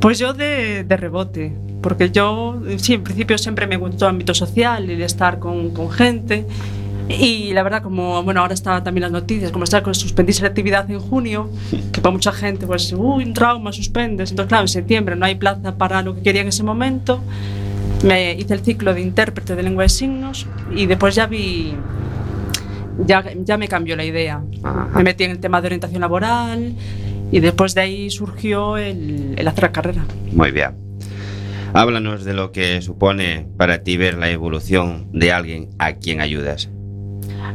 Pues 0.00 0.18
yo 0.18 0.34
de, 0.34 0.84
de 0.84 0.96
rebote, 0.96 1.52
porque 1.82 2.10
yo, 2.10 2.60
sí, 2.76 2.94
en 2.94 3.02
principio 3.02 3.38
siempre 3.38 3.66
me 3.66 3.76
gustó 3.76 4.06
el 4.06 4.10
ámbito 4.10 4.34
social 4.34 4.90
y 4.90 4.96
de 4.96 5.04
estar 5.04 5.38
con, 5.38 5.70
con 5.70 5.90
gente. 5.90 6.46
Y 7.08 7.52
la 7.52 7.62
verdad, 7.62 7.82
como 7.82 8.22
bueno, 8.22 8.40
ahora 8.40 8.54
está 8.54 8.82
también 8.82 9.02
las 9.02 9.12
noticias, 9.12 9.52
como 9.52 9.64
está 9.64 9.82
con 9.82 9.94
suspendirse 9.94 10.42
la 10.42 10.48
actividad 10.48 10.90
en 10.90 10.98
junio, 10.98 11.48
que 11.92 12.00
para 12.00 12.12
mucha 12.12 12.32
gente, 12.32 12.66
pues, 12.66 12.92
uy, 12.92 13.24
un 13.24 13.32
trauma, 13.32 13.72
suspendes. 13.72 14.30
Entonces, 14.30 14.48
claro, 14.48 14.64
en 14.64 14.68
septiembre 14.68 15.14
no 15.14 15.24
hay 15.24 15.36
plaza 15.36 15.76
para 15.76 16.02
lo 16.02 16.16
que 16.16 16.22
quería 16.22 16.42
en 16.42 16.48
ese 16.48 16.64
momento. 16.64 17.20
Me 18.04 18.34
hice 18.34 18.54
el 18.54 18.60
ciclo 18.60 18.92
de 18.92 19.00
intérprete 19.00 19.54
de 19.54 19.62
lengua 19.62 19.84
de 19.84 19.88
signos 19.88 20.46
y 20.74 20.86
después 20.86 21.14
ya 21.14 21.26
vi, 21.26 21.74
ya, 23.06 23.24
ya 23.44 23.56
me 23.56 23.68
cambió 23.68 23.96
la 23.96 24.04
idea. 24.04 24.42
Me 24.94 25.04
metí 25.04 25.24
en 25.24 25.30
el 25.30 25.38
tema 25.38 25.60
de 25.60 25.68
orientación 25.68 26.00
laboral 26.00 26.74
y 27.30 27.40
después 27.40 27.74
de 27.74 27.80
ahí 27.82 28.10
surgió 28.10 28.76
el, 28.76 29.34
el 29.36 29.48
hacer 29.48 29.64
la 29.64 29.72
carrera. 29.72 30.06
Muy 30.32 30.50
bien. 30.50 30.76
Háblanos 31.72 32.24
de 32.24 32.32
lo 32.32 32.52
que 32.52 32.80
supone 32.80 33.46
para 33.56 33.82
ti 33.82 33.96
ver 33.96 34.16
la 34.16 34.30
evolución 34.30 35.08
de 35.12 35.32
alguien 35.32 35.70
a 35.78 35.94
quien 35.94 36.20
ayudas. 36.20 36.70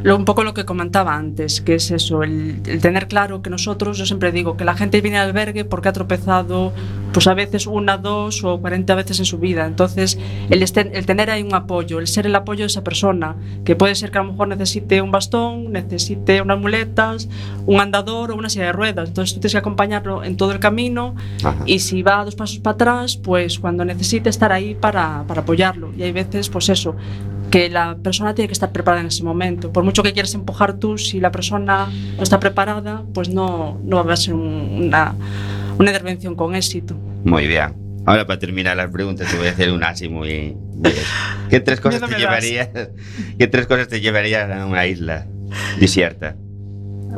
lo, 0.02 0.16
un 0.16 0.24
poco 0.24 0.44
lo 0.44 0.54
que 0.54 0.64
comentaba 0.64 1.14
antes, 1.14 1.60
que 1.60 1.74
es 1.74 1.90
eso, 1.90 2.22
el, 2.22 2.60
el, 2.66 2.80
tener 2.80 3.08
claro 3.08 3.42
que 3.42 3.50
nosotros, 3.50 3.98
yo 3.98 4.06
siempre 4.06 4.32
digo, 4.32 4.56
que 4.56 4.64
la 4.64 4.74
gente 4.74 5.00
viene 5.00 5.18
al 5.18 5.28
albergue 5.28 5.64
porque 5.64 5.88
ha 5.88 5.92
tropezado 5.92 6.72
pues 7.12 7.26
a 7.26 7.34
veces 7.34 7.66
una, 7.66 7.98
dos 7.98 8.42
o 8.44 8.60
cuarenta 8.60 8.94
veces 8.94 9.18
en 9.18 9.24
su 9.24 9.38
vida. 9.38 9.66
Entonces, 9.66 10.18
el, 10.50 10.62
este, 10.62 10.96
el 10.96 11.06
tener 11.06 11.30
ahí 11.30 11.42
un 11.42 11.54
apoyo, 11.54 11.98
el 11.98 12.06
ser 12.06 12.26
el 12.26 12.34
apoyo 12.34 12.60
de 12.60 12.66
esa 12.66 12.82
persona, 12.82 13.36
que 13.64 13.76
puede 13.76 13.94
ser 13.94 14.10
que 14.10 14.18
a 14.18 14.22
lo 14.22 14.32
mejor 14.32 14.48
necesite 14.48 15.02
un 15.02 15.10
bastón, 15.10 15.72
necesite 15.72 16.40
unas 16.40 16.58
muletas, 16.58 17.28
un 17.66 17.80
andador 17.80 18.30
o 18.30 18.36
una 18.36 18.48
silla 18.48 18.66
de 18.66 18.72
ruedas. 18.72 19.08
Entonces, 19.08 19.34
tú 19.34 19.40
tienes 19.40 19.52
que 19.52 19.58
acompañarlo 19.58 20.24
en 20.24 20.36
todo 20.36 20.52
el 20.52 20.58
camino 20.58 21.14
Ajá. 21.44 21.62
y 21.66 21.80
si 21.80 22.02
va 22.02 22.24
dos 22.24 22.34
pasos 22.34 22.58
para 22.58 22.74
atrás, 22.74 23.16
pues 23.16 23.58
cuando 23.58 23.84
necesite 23.84 24.30
estar 24.30 24.52
ahí 24.52 24.74
para, 24.74 25.24
para 25.26 25.42
apoyarlo. 25.42 25.92
Y 25.96 26.02
hay 26.02 26.12
veces, 26.12 26.48
pues 26.48 26.68
eso, 26.68 26.96
que 27.52 27.68
la 27.70 27.96
persona 28.02 28.34
tiene 28.34 28.48
que 28.48 28.54
estar 28.54 28.72
preparada 28.72 29.02
en 29.02 29.08
ese 29.08 29.22
momento. 29.22 29.72
Por 29.72 29.84
mucho 29.84 30.02
que 30.02 30.12
quieras 30.12 30.34
empujar 30.34 30.78
tú, 30.78 30.98
si 30.98 31.20
la 31.20 31.30
persona 31.30 31.88
no 32.16 32.22
está 32.22 32.40
preparada, 32.40 33.04
pues 33.14 33.28
no, 33.28 33.78
no 33.84 34.04
va 34.04 34.14
a 34.14 34.16
ser 34.16 34.34
un- 34.34 34.86
una, 34.86 35.14
una 35.78 35.90
intervención 35.90 36.34
con 36.34 36.54
éxito. 36.54 36.96
Muy 37.24 37.46
bien. 37.46 37.74
Ahora 38.06 38.26
para 38.26 38.38
terminar 38.40 38.76
las 38.76 38.90
preguntas 38.90 39.30
te 39.30 39.36
voy 39.36 39.46
a 39.46 39.50
hacer 39.50 39.70
una 39.70 39.90
así 39.90 40.08
muy... 40.08 40.56
muy- 40.74 40.92
¿Qué 41.50 41.60
tres 41.60 41.80
cosas 41.84 42.00
te 42.08 42.16
llevarías? 42.18 42.70
¿Qué 43.38 43.46
tres 43.46 43.66
cosas 43.68 43.86
te 43.86 44.00
llevarías 44.00 44.50
a 44.50 44.66
una 44.66 44.86
isla 44.86 45.26
desierta? 45.78 46.34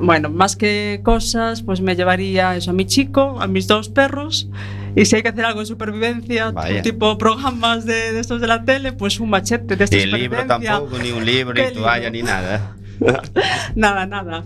Bueno, 0.03 0.29
más 0.29 0.57
que 0.57 1.01
cosas, 1.05 1.63
pues 1.63 1.81
me 1.81 1.95
llevaría 1.95 2.57
eso 2.57 2.73
a 2.73 2.75
mi 2.75 2.85
chico, 2.85 3.41
a 3.41 3.47
mis 3.47 3.69
dos 3.69 3.89
perros. 3.89 4.51
Y 4.97 5.05
si 5.07 5.17
hay 5.17 5.23
que 5.23 5.29
hacer 5.31 5.45
algo 5.45 5.61
de 5.61 5.67
supervivencia, 5.67 6.51
Vaya. 6.53 6.83
tipo 6.83 7.19
programas 7.19 7.85
de, 7.85 8.13
de 8.13 8.21
estos 8.21 8.41
de 8.41 8.47
la 8.47 8.65
tele, 8.65 8.93
pues 8.93 9.19
un 9.21 9.31
machete 9.31 9.75
de 9.77 9.85
esta 9.85 9.97
Ni 9.97 10.07
libro 10.07 10.39
supervivencia. 10.41 10.73
tampoco, 10.73 10.99
ni 11.03 11.11
un 11.11 11.25
libro, 11.25 11.55
¿Qué 11.55 11.69
ni 11.69 11.75
toalla, 11.75 12.11
ni 12.11 12.23
nada. 12.23 12.77
Nada, 13.75 14.07
nada. 14.07 14.45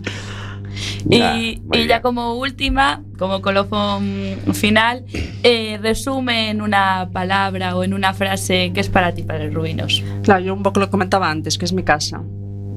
Y, 1.09 1.61
y 1.73 1.87
ya 1.87 2.01
como 2.01 2.35
última, 2.35 3.01
como 3.17 3.41
colofón 3.41 4.35
final, 4.53 5.05
eh, 5.43 5.77
resume 5.81 6.49
en 6.49 6.61
una 6.61 7.09
palabra 7.11 7.75
o 7.75 7.83
en 7.83 7.93
una 7.93 8.13
frase 8.13 8.71
qué 8.73 8.79
es 8.79 8.89
para 8.89 9.13
ti, 9.13 9.23
Padre 9.23 9.49
Rubinos. 9.49 10.03
Claro, 10.23 10.41
yo 10.41 10.53
un 10.53 10.63
poco 10.63 10.79
lo 10.79 10.89
comentaba 10.89 11.29
antes, 11.29 11.57
que 11.57 11.65
es 11.65 11.73
mi 11.73 11.83
casa. 11.83 12.21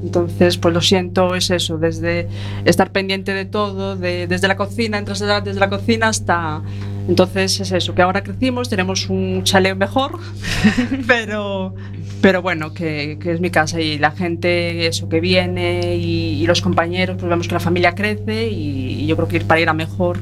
Entonces, 0.02 0.56
pues 0.58 0.74
lo 0.74 0.80
siento, 0.80 1.34
es 1.36 1.50
eso, 1.50 1.78
desde 1.78 2.28
estar 2.64 2.90
pendiente 2.90 3.34
de 3.34 3.44
todo, 3.44 3.96
de- 3.96 4.26
desde 4.26 4.48
la 4.48 4.56
cocina, 4.56 4.98
entras 4.98 5.20
desde 5.20 5.60
la 5.60 5.68
cocina 5.70 6.08
hasta... 6.08 6.62
Entonces 7.08 7.60
es 7.60 7.72
eso, 7.72 7.94
que 7.94 8.02
ahora 8.02 8.22
crecimos, 8.22 8.68
tenemos 8.68 9.08
un 9.08 9.42
chalet 9.44 9.76
mejor, 9.76 10.18
pero, 11.06 11.74
pero 12.20 12.42
bueno, 12.42 12.72
que, 12.72 13.18
que 13.20 13.32
es 13.32 13.40
mi 13.40 13.50
casa 13.50 13.80
y 13.80 13.98
la 13.98 14.12
gente, 14.12 14.86
eso, 14.86 15.08
que 15.08 15.20
viene 15.20 15.96
y, 15.96 16.42
y 16.42 16.46
los 16.46 16.60
compañeros, 16.60 17.16
pues 17.18 17.28
vemos 17.28 17.48
que 17.48 17.54
la 17.54 17.60
familia 17.60 17.94
crece 17.94 18.48
y, 18.48 19.02
y 19.02 19.06
yo 19.06 19.16
creo 19.16 19.28
que 19.28 19.36
ir 19.36 19.44
para 19.44 19.60
ir 19.60 19.68
a 19.68 19.74
mejor. 19.74 20.18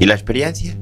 ¿Y 0.00 0.06
la 0.06 0.14
experiencia? 0.14 0.74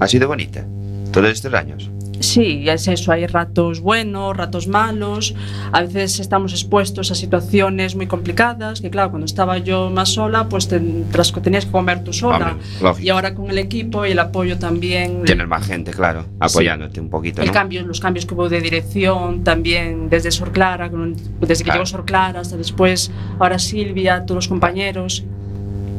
¿Ha 0.00 0.08
sido 0.08 0.28
bonita? 0.28 0.64
Todos 1.12 1.30
estos 1.30 1.52
años. 1.52 1.90
Sí, 2.20 2.68
es 2.68 2.86
eso, 2.86 3.12
hay 3.12 3.26
ratos 3.26 3.80
buenos, 3.80 4.36
ratos 4.36 4.68
malos, 4.68 5.34
a 5.72 5.80
veces 5.80 6.20
estamos 6.20 6.52
expuestos 6.52 7.10
a 7.10 7.14
situaciones 7.14 7.96
muy 7.96 8.06
complicadas, 8.06 8.82
que 8.82 8.90
claro, 8.90 9.08
cuando 9.10 9.24
estaba 9.24 9.56
yo 9.56 9.88
más 9.90 10.10
sola, 10.10 10.46
pues 10.48 10.68
te, 10.68 10.80
las 11.16 11.32
tenías 11.32 11.64
que 11.64 11.72
comer 11.72 12.04
tú 12.04 12.12
sola. 12.12 12.56
Hombre, 12.82 13.02
y 13.02 13.08
ahora 13.08 13.34
con 13.34 13.48
el 13.50 13.56
equipo 13.56 14.04
y 14.04 14.10
el 14.10 14.18
apoyo 14.18 14.58
también, 14.58 15.22
Tienes 15.24 15.48
más 15.48 15.66
gente, 15.66 15.92
claro, 15.92 16.26
apoyándote 16.38 17.00
un 17.00 17.08
poquito, 17.08 17.40
el 17.40 17.48
¿no? 17.48 17.52
cambio, 17.54 17.82
los 17.86 18.00
cambios 18.00 18.26
que 18.26 18.34
hubo 18.34 18.50
de 18.50 18.60
dirección 18.60 19.42
también, 19.42 20.10
desde 20.10 20.30
Sor 20.30 20.52
Clara, 20.52 20.90
desde 21.40 21.64
que 21.64 21.64
Claro. 21.64 21.78
llegó 21.80 21.86
Sor 21.86 22.04
Clara 22.04 22.40
hasta 22.40 22.56
después, 22.58 23.10
ahora 23.38 23.58
Silvia, 23.58 24.26
todos 24.26 24.36
los 24.36 24.48
compañeros 24.48 25.24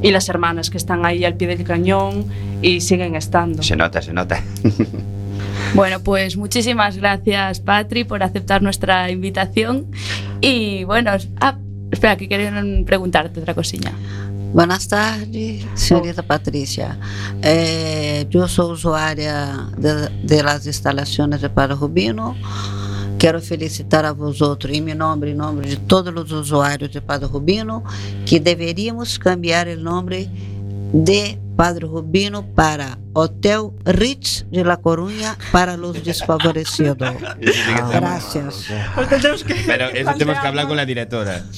y 0.04 0.12
las 0.12 0.30
hermanas 0.30 0.70
que 0.70 0.78
están 0.78 1.04
ahí 1.06 1.26
al 1.26 1.36
pie 1.36 1.48
del 1.48 1.64
cañón 1.64 2.26
y 2.62 2.82
siguen 2.82 3.16
estando. 3.16 3.64
Se 3.64 3.76
nota, 3.76 4.02
se 4.04 4.14
nota. 4.14 4.40
Bueno, 5.74 6.02
pues 6.02 6.36
muchísimas 6.36 6.98
gracias, 6.98 7.60
Patri, 7.60 8.04
por 8.04 8.24
aceptar 8.24 8.62
nuestra 8.62 9.10
invitación. 9.10 9.88
Y 10.42 10.84
bueno, 10.84 11.12
ah, 11.40 11.58
espera, 11.92 12.18
que 12.18 12.28
querían 12.28 12.84
preguntarte 12.86 13.40
otra 13.40 13.54
cosilla. 13.54 13.92
Buenas 14.54 14.86
tardes, 14.86 15.66
senhorita 15.76 16.24
Patrícia. 16.24 17.00
Eh, 17.42 18.28
eu 18.30 18.48
sou 18.50 18.72
usuária 18.72 19.70
de, 19.78 20.10
de 20.26 20.44
las 20.44 20.68
instalações 20.68 21.40
de 21.40 21.48
Padre 21.48 21.76
Rubino. 21.76 22.36
Quero 23.18 23.40
felicitar 23.40 24.04
a 24.04 24.12
vós 24.12 24.42
outros, 24.42 24.76
em 24.76 24.82
meu 24.82 24.96
nome 24.96 25.28
e 25.28 25.32
em 25.32 25.36
nome 25.36 25.68
de 25.68 25.78
todos 25.78 26.14
os 26.14 26.32
usuários 26.34 26.92
de 26.92 27.00
Padre 27.00 27.28
Rubino, 27.28 27.82
que 28.26 28.42
deveríamos 28.42 29.18
cambiar 29.18 29.68
o 29.68 29.78
nome 29.78 30.30
de 30.94 31.40
Padre 31.56 31.86
Rubino 31.86 32.44
para 32.56 32.98
Hotel 33.14 33.70
Ritz 33.86 34.46
de 34.50 34.64
La 34.64 34.78
Coruña 34.78 35.38
para 35.52 35.78
los 35.78 36.04
desfavorecidos. 36.04 36.98
Gracias. 37.92 38.66
Pero 39.68 39.90
eso 39.90 40.12
tenemos 40.18 40.42
que 40.42 40.48
hablar 40.48 40.68
con 40.68 40.78
la 40.78 40.86
directora. 40.86 41.44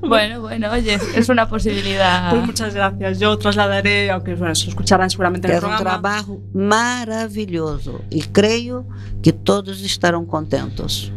Bueno, 0.00 0.40
bueno, 0.40 0.72
oye, 0.72 0.98
es 1.14 1.28
una 1.28 1.48
posibilidad. 1.48 2.30
Pues 2.30 2.44
muchas 2.44 2.74
gracias. 2.74 3.20
Yo 3.20 3.38
trasladaré, 3.38 4.10
aunque 4.10 4.34
bueno, 4.34 4.52
se 4.54 4.68
escucharán 4.68 5.08
seguramente 5.08 5.46
en 5.46 5.54
el 5.54 5.60
programa. 5.60 5.80
trabalho 5.80 6.40
maravilhoso 6.52 8.02
e 8.10 8.20
creio 8.32 8.84
que 9.22 9.32
todos 9.32 9.80
estarão 9.82 10.26
contentos. 10.26 11.12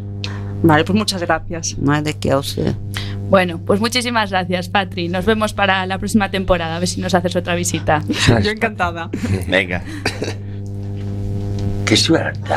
Vale, 0.62 0.84
pues 0.84 0.96
muchas 0.96 1.22
gracias. 1.22 1.76
De 1.78 2.14
que 2.14 2.30
a 2.32 2.36
você. 2.36 2.74
Bueno, 3.28 3.58
pues 3.58 3.80
muchísimas 3.80 4.30
gracias, 4.30 4.68
Patri. 4.68 5.08
Nos 5.08 5.24
vemos 5.24 5.52
para 5.52 5.84
la 5.86 5.98
próxima 5.98 6.30
temporada, 6.30 6.76
a 6.76 6.78
ver 6.78 6.88
si 6.88 7.00
nos 7.00 7.14
haces 7.14 7.34
otra 7.34 7.54
visita. 7.54 8.02
Yo 8.42 8.50
encantada. 8.50 9.10
Venga. 9.48 9.82
Qué 11.84 11.96
suerte. 11.96 12.54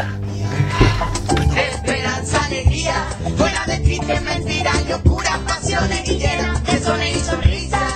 Esperanza, 1.72 2.46
alegría, 2.46 2.96
fuera 3.38 3.66
de 3.68 3.78
triste 3.80 4.20
mentira, 4.22 4.72
locura, 4.90 5.40
pasiones 5.46 6.10
y 6.10 6.18
llenas 6.18 6.64
de 6.66 6.80
sones 6.80 7.18
y 7.18 7.20
sonrisas. 7.20 7.94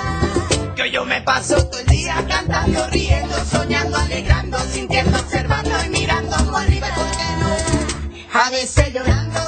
Que 0.76 0.92
yo 0.92 1.06
me 1.06 1.22
paso 1.22 1.56
todo 1.68 1.80
el 1.80 1.88
día 1.88 2.16
cantando, 2.28 2.88
riendo, 2.92 3.36
soñando, 3.46 3.98
alegrando, 3.98 4.60
sintiendo, 4.60 5.18
observando 5.18 5.72
y 5.86 5.90
mirando 5.90 6.36
como 6.38 6.58
arriba 6.58 6.88
y 6.88 7.00
por 7.00 7.12
qué 7.12 7.24
no. 7.40 8.40
A 8.40 8.50
veces 8.50 8.94
llorando, 8.94 9.40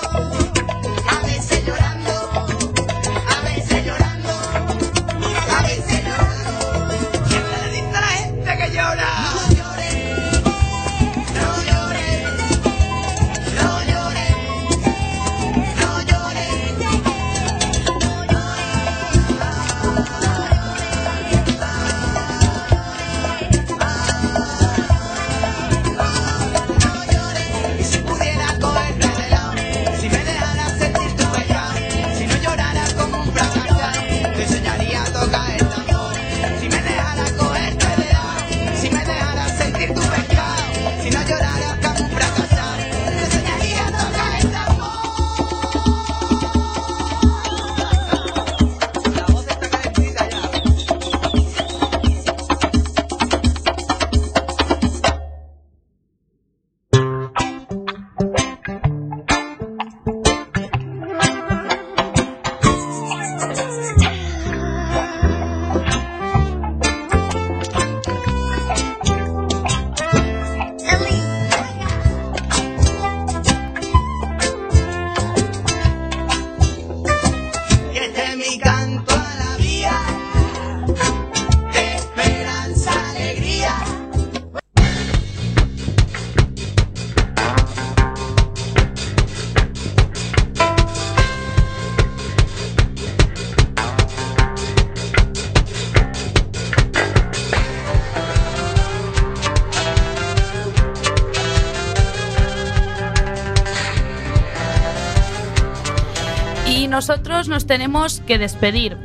nos 107.47 107.67
tenemos 107.67 108.21
que 108.27 108.37
despedir. 108.37 108.97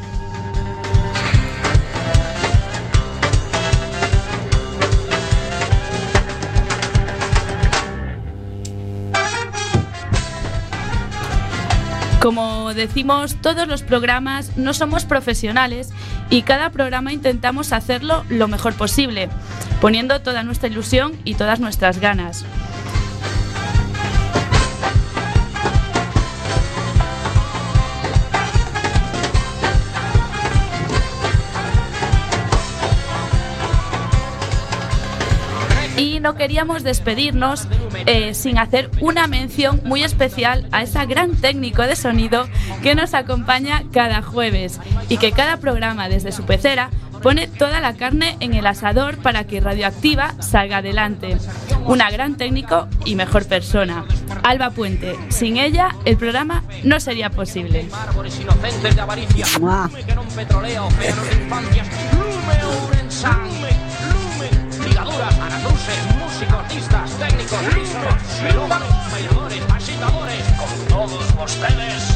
Como 12.21 12.75
decimos, 12.75 13.33
todos 13.41 13.67
los 13.67 13.81
programas 13.81 14.55
no 14.55 14.75
somos 14.75 15.05
profesionales 15.05 15.89
y 16.29 16.43
cada 16.43 16.69
programa 16.69 17.11
intentamos 17.11 17.73
hacerlo 17.73 18.23
lo 18.29 18.47
mejor 18.47 18.75
posible, 18.75 19.27
poniendo 19.81 20.21
toda 20.21 20.43
nuestra 20.43 20.69
ilusión 20.69 21.13
y 21.23 21.33
todas 21.33 21.59
nuestras 21.59 21.99
ganas. 21.99 22.45
No 36.21 36.35
queríamos 36.35 36.83
despedirnos 36.83 37.67
eh, 38.05 38.33
sin 38.33 38.57
hacer 38.57 38.89
una 39.01 39.27
mención 39.27 39.81
muy 39.83 40.03
especial 40.03 40.67
a 40.71 40.83
esa 40.83 41.05
gran 41.05 41.35
técnico 41.35 41.81
de 41.83 41.95
sonido 41.95 42.47
que 42.81 42.95
nos 42.95 43.13
acompaña 43.13 43.83
cada 43.91 44.21
jueves 44.21 44.79
y 45.09 45.17
que 45.17 45.31
cada 45.31 45.57
programa 45.57 46.09
desde 46.09 46.31
su 46.31 46.45
pecera 46.45 46.89
pone 47.21 47.47
toda 47.47 47.79
la 47.79 47.93
carne 47.93 48.35
en 48.39 48.53
el 48.53 48.65
asador 48.65 49.17
para 49.17 49.45
que 49.45 49.61
Radioactiva 49.61 50.33
salga 50.39 50.77
adelante. 50.77 51.37
Una 51.85 52.09
gran 52.09 52.35
técnico 52.35 52.87
y 53.05 53.15
mejor 53.15 53.45
persona. 53.45 54.05
Alba 54.43 54.71
Puente. 54.71 55.15
Sin 55.29 55.57
ella 55.57 55.95
el 56.05 56.17
programa 56.17 56.63
no 56.83 56.99
sería 56.99 57.29
posible. 57.29 57.87
luces, 65.63 66.15
músicos, 66.19 66.53
artistas, 66.53 67.11
técnicos, 67.17 67.75
listos, 67.75 68.41
melómanos, 68.43 68.89
bailadores, 69.11 69.61
agitadores, 69.69 70.43
con 70.57 70.87
todos 70.87 71.33
ustedes. 71.43 72.10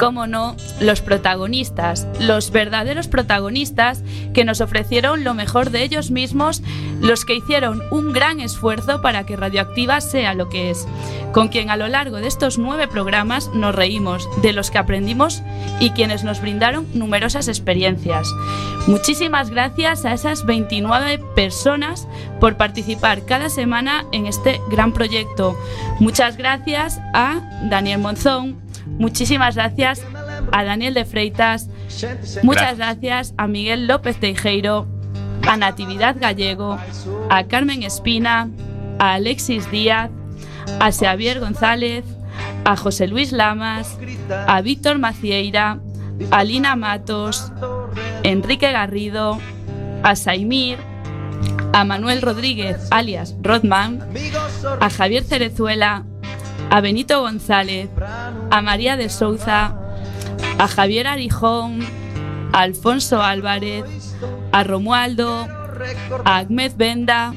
Cómo 0.00 0.26
no, 0.26 0.56
los 0.80 1.02
protagonistas, 1.02 2.08
los 2.18 2.50
verdaderos 2.52 3.06
protagonistas 3.06 4.02
que 4.32 4.46
nos 4.46 4.62
ofrecieron 4.62 5.24
lo 5.24 5.34
mejor 5.34 5.68
de 5.68 5.84
ellos 5.84 6.10
mismos, 6.10 6.62
los 7.02 7.26
que 7.26 7.34
hicieron 7.34 7.82
un 7.90 8.14
gran 8.14 8.40
esfuerzo 8.40 9.02
para 9.02 9.26
que 9.26 9.36
Radioactiva 9.36 10.00
sea 10.00 10.32
lo 10.32 10.48
que 10.48 10.70
es, 10.70 10.88
con 11.32 11.48
quien 11.48 11.68
a 11.68 11.76
lo 11.76 11.86
largo 11.86 12.16
de 12.16 12.28
estos 12.28 12.56
nueve 12.56 12.88
programas 12.88 13.50
nos 13.52 13.74
reímos, 13.74 14.26
de 14.40 14.54
los 14.54 14.70
que 14.70 14.78
aprendimos 14.78 15.42
y 15.80 15.90
quienes 15.90 16.24
nos 16.24 16.40
brindaron 16.40 16.86
numerosas 16.94 17.46
experiencias. 17.46 18.26
Muchísimas 18.86 19.50
gracias 19.50 20.06
a 20.06 20.14
esas 20.14 20.46
29 20.46 21.22
personas 21.36 22.08
por 22.40 22.56
participar 22.56 23.26
cada 23.26 23.50
semana 23.50 24.06
en 24.12 24.24
este 24.24 24.62
gran 24.70 24.94
proyecto. 24.94 25.58
Muchas 25.98 26.38
gracias 26.38 26.98
a 27.12 27.40
Daniel 27.68 28.00
Monzón, 28.00 28.69
muchísimas 28.86 29.54
gracias 29.54 30.04
a 30.52 30.64
Daniel 30.64 30.94
de 30.94 31.04
Freitas, 31.04 31.68
muchas 32.42 32.76
gracias. 32.76 33.34
a 33.36 33.46
Miguel 33.46 33.86
López 33.86 34.18
Teijeiro, 34.18 34.86
a 35.48 35.56
Natividad 35.56 36.16
Gallego, 36.18 36.78
a 37.28 37.44
Carmen 37.44 37.82
Espina, 37.82 38.50
a 38.98 39.14
Alexis 39.14 39.70
Díaz, 39.70 40.10
a 40.80 40.92
Xavier 40.92 41.40
González, 41.40 42.04
a 42.64 42.76
José 42.76 43.06
Luis 43.06 43.32
Lamas, 43.32 43.98
a 44.46 44.60
Víctor 44.60 44.98
Macieira, 44.98 45.80
a 46.30 46.44
Lina 46.44 46.76
Matos, 46.76 47.50
Enrique 48.22 48.70
Garrido, 48.70 49.38
a 50.02 50.16
Saimir, 50.16 50.78
a 51.72 51.84
Manuel 51.84 52.22
Rodríguez, 52.22 52.88
alias 52.90 53.36
Rodman, 53.40 54.00
a 54.80 54.90
Javier 54.90 55.24
Cerezuela, 55.24 56.04
a 56.70 56.80
Benito 56.80 57.20
González, 57.20 57.90
a 58.50 58.62
María 58.62 58.96
de 58.96 59.08
Souza, 59.08 59.74
a 60.58 60.68
Javier 60.68 61.08
Arijón, 61.08 61.80
a 62.52 62.60
Alfonso 62.60 63.20
Álvarez, 63.20 63.84
a 64.52 64.62
Romualdo, 64.62 65.48
a 66.24 66.38
Ahmed 66.38 66.72
Benda, 66.76 67.34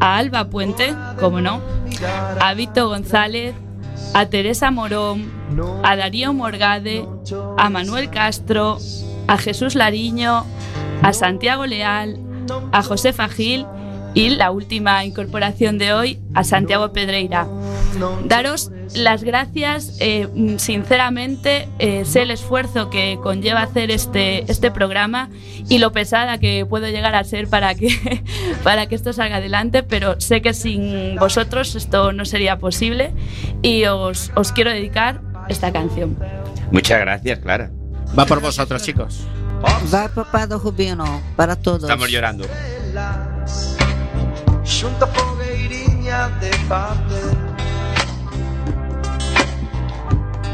a 0.00 0.16
Alba 0.16 0.48
Puente, 0.48 0.94
como 1.20 1.40
no, 1.40 1.60
a 2.40 2.54
Vito 2.54 2.88
González, 2.88 3.54
a 4.14 4.26
Teresa 4.26 4.70
Morón, 4.70 5.30
a 5.82 5.94
Darío 5.96 6.32
Morgade, 6.32 7.06
a 7.58 7.68
Manuel 7.68 8.10
Castro, 8.10 8.78
a 9.26 9.36
Jesús 9.36 9.74
Lariño, 9.74 10.44
a 11.02 11.12
Santiago 11.12 11.66
Leal, 11.66 12.18
a 12.72 12.82
José 12.82 13.12
Fagil 13.12 13.66
y 14.14 14.30
la 14.30 14.50
última 14.50 15.04
incorporación 15.04 15.76
de 15.76 15.92
hoy, 15.92 16.20
a 16.34 16.44
Santiago 16.44 16.92
Pedreira. 16.92 17.46
Daros 18.24 18.70
las 18.94 19.24
gracias, 19.24 19.96
eh, 20.00 20.28
sinceramente, 20.58 21.68
eh, 21.78 22.04
sé 22.04 22.22
el 22.22 22.30
esfuerzo 22.30 22.90
que 22.90 23.18
conlleva 23.22 23.62
hacer 23.62 23.90
este, 23.90 24.50
este 24.50 24.70
programa 24.70 25.30
y 25.68 25.78
lo 25.78 25.92
pesada 25.92 26.38
que 26.38 26.64
puedo 26.66 26.86
llegar 26.88 27.14
a 27.14 27.24
ser 27.24 27.48
para 27.48 27.74
que, 27.74 28.22
para 28.62 28.86
que 28.86 28.94
esto 28.94 29.12
salga 29.12 29.36
adelante, 29.36 29.82
pero 29.82 30.20
sé 30.20 30.42
que 30.42 30.54
sin 30.54 31.16
vosotros 31.16 31.74
esto 31.74 32.12
no 32.12 32.24
sería 32.24 32.58
posible 32.58 33.12
y 33.62 33.84
os, 33.86 34.30
os 34.34 34.52
quiero 34.52 34.70
dedicar 34.70 35.20
esta 35.48 35.72
canción. 35.72 36.16
Muchas 36.70 37.00
gracias, 37.00 37.38
Clara. 37.40 37.70
Va 38.16 38.26
por 38.26 38.40
vosotros, 38.40 38.82
chicos. 38.82 39.26
Vai 39.90 40.08
pro 40.08 40.24
Padre 40.24 40.58
Rubino, 40.58 41.22
para 41.36 41.56
todos. 41.56 41.84
Estamos 41.84 42.10
llorando. 42.10 42.44
xunta 44.64 45.06
fogueiriña 45.06 46.28
de 46.40 46.50
papel. 46.68 47.36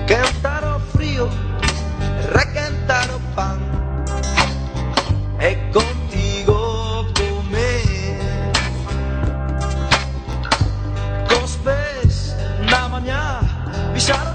Quentar 0.06 0.64
o 0.64 0.80
frío, 0.92 1.28
requentar 2.32 3.08
o 3.10 3.20
pan. 3.34 3.58
E 5.38 5.54
contigo 5.72 7.06
comer. 7.14 8.20
Cos 11.28 11.56
pés 11.64 12.34
na 12.68 12.88
mañá, 12.88 13.40
pisar 13.94 14.29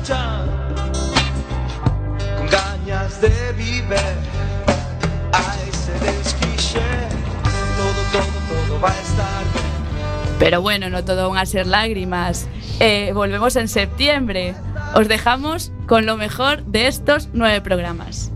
Pero 10.40 10.62
bueno, 10.62 10.90
no 10.90 11.04
todo 11.06 11.30
van 11.30 11.38
a 11.40 11.46
ser 11.46 11.66
lágrimas. 11.68 12.48
Eh, 12.80 13.12
volvemos 13.14 13.56
en 13.56 13.68
septiembre. 13.68 14.54
Os 14.94 15.08
dejamos 15.08 15.72
con 15.88 16.06
lo 16.06 16.18
mejor 16.18 16.64
de 16.66 16.88
estos 16.88 17.30
nueve 17.34 17.62
programas. 17.62 18.32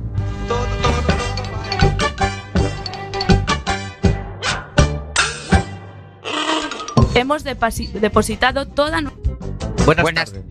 Hemos 7.15 7.43
depositado 7.43 8.65
toda... 8.67 9.01
nu- 9.01 9.11
Buenas, 9.85 10.31
tardes. 10.31 10.43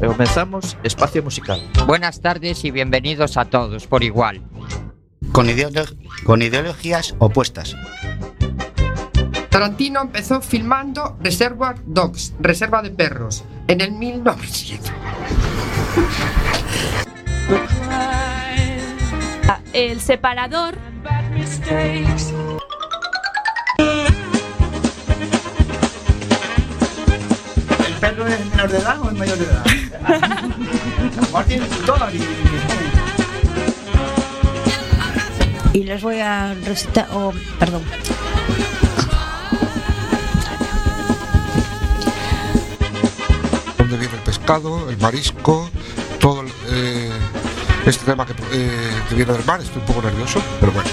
Comenzamos 0.00 0.76
Espacio 0.82 1.22
Musical. 1.22 1.60
Buenas 1.86 2.20
tardes 2.20 2.64
y 2.64 2.70
bienvenidos 2.70 3.36
a 3.36 3.44
todos 3.44 3.86
por 3.86 4.02
igual. 4.02 4.42
Con, 5.32 5.46
ideolo- 5.48 5.94
con 6.24 6.42
ideologías 6.42 7.14
opuestas. 7.18 7.76
Tarantino 9.52 10.00
empezó 10.00 10.40
filmando 10.40 11.18
Reservoir 11.20 11.76
Dogs, 11.84 12.32
Reserva 12.40 12.80
de 12.80 12.88
Perros, 12.88 13.44
en 13.68 13.82
el 13.82 13.92
1900. 13.92 14.90
Ah, 19.46 19.60
El 19.74 20.00
separador... 20.00 20.74
¿El 27.86 27.94
perro 28.00 28.26
es 28.26 28.46
menor 28.46 28.70
de 28.70 28.78
edad 28.78 29.00
o 29.02 29.10
es 29.10 29.18
mayor 29.18 29.36
de 29.36 29.44
edad? 29.44 29.64
Martín, 31.30 31.62
todo 31.84 32.08
Y 35.74 35.84
les 35.84 36.02
voy 36.02 36.20
a 36.20 36.54
recitar, 36.54 37.06
oh, 37.12 37.34
perdón. 37.58 37.82
Pescado, 44.42 44.90
el 44.90 44.98
marisco, 44.98 45.70
todo 46.18 46.42
eh, 46.68 47.10
este 47.86 48.04
tema 48.04 48.26
que, 48.26 48.32
eh, 48.52 48.90
que 49.08 49.14
viene 49.14 49.32
del 49.32 49.44
mar. 49.44 49.60
Estoy 49.60 49.78
un 49.80 49.86
poco 49.86 50.02
nervioso, 50.02 50.42
pero 50.58 50.72
bueno. 50.72 50.90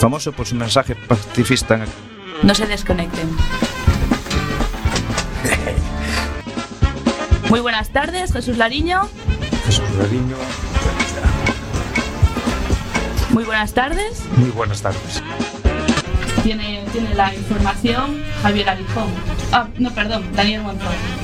Famoso 0.00 0.32
por 0.32 0.44
su 0.46 0.56
mensaje 0.56 0.96
pacifista 0.96 1.76
en 1.76 1.82
el 1.82 1.88
No 2.42 2.52
se 2.54 2.66
desconecten. 2.66 3.28
Muy 7.48 7.60
buenas 7.60 7.90
tardes, 7.90 8.32
Jesús 8.32 8.56
Lariño. 8.56 9.08
Jesús 9.66 9.88
Lariño. 9.98 10.36
Muy 13.30 13.44
buenas 13.44 13.72
tardes. 13.72 14.24
Muy 14.36 14.50
buenas 14.50 14.82
tardes. 14.82 15.22
Tiene, 16.42 16.84
tiene 16.92 17.14
la 17.14 17.32
información 17.32 18.20
Javier 18.42 18.68
Alijón. 18.70 19.06
Ah, 19.52 19.68
no, 19.78 19.92
perdón, 19.92 20.24
Daniel 20.34 20.62
Monzón. 20.62 21.17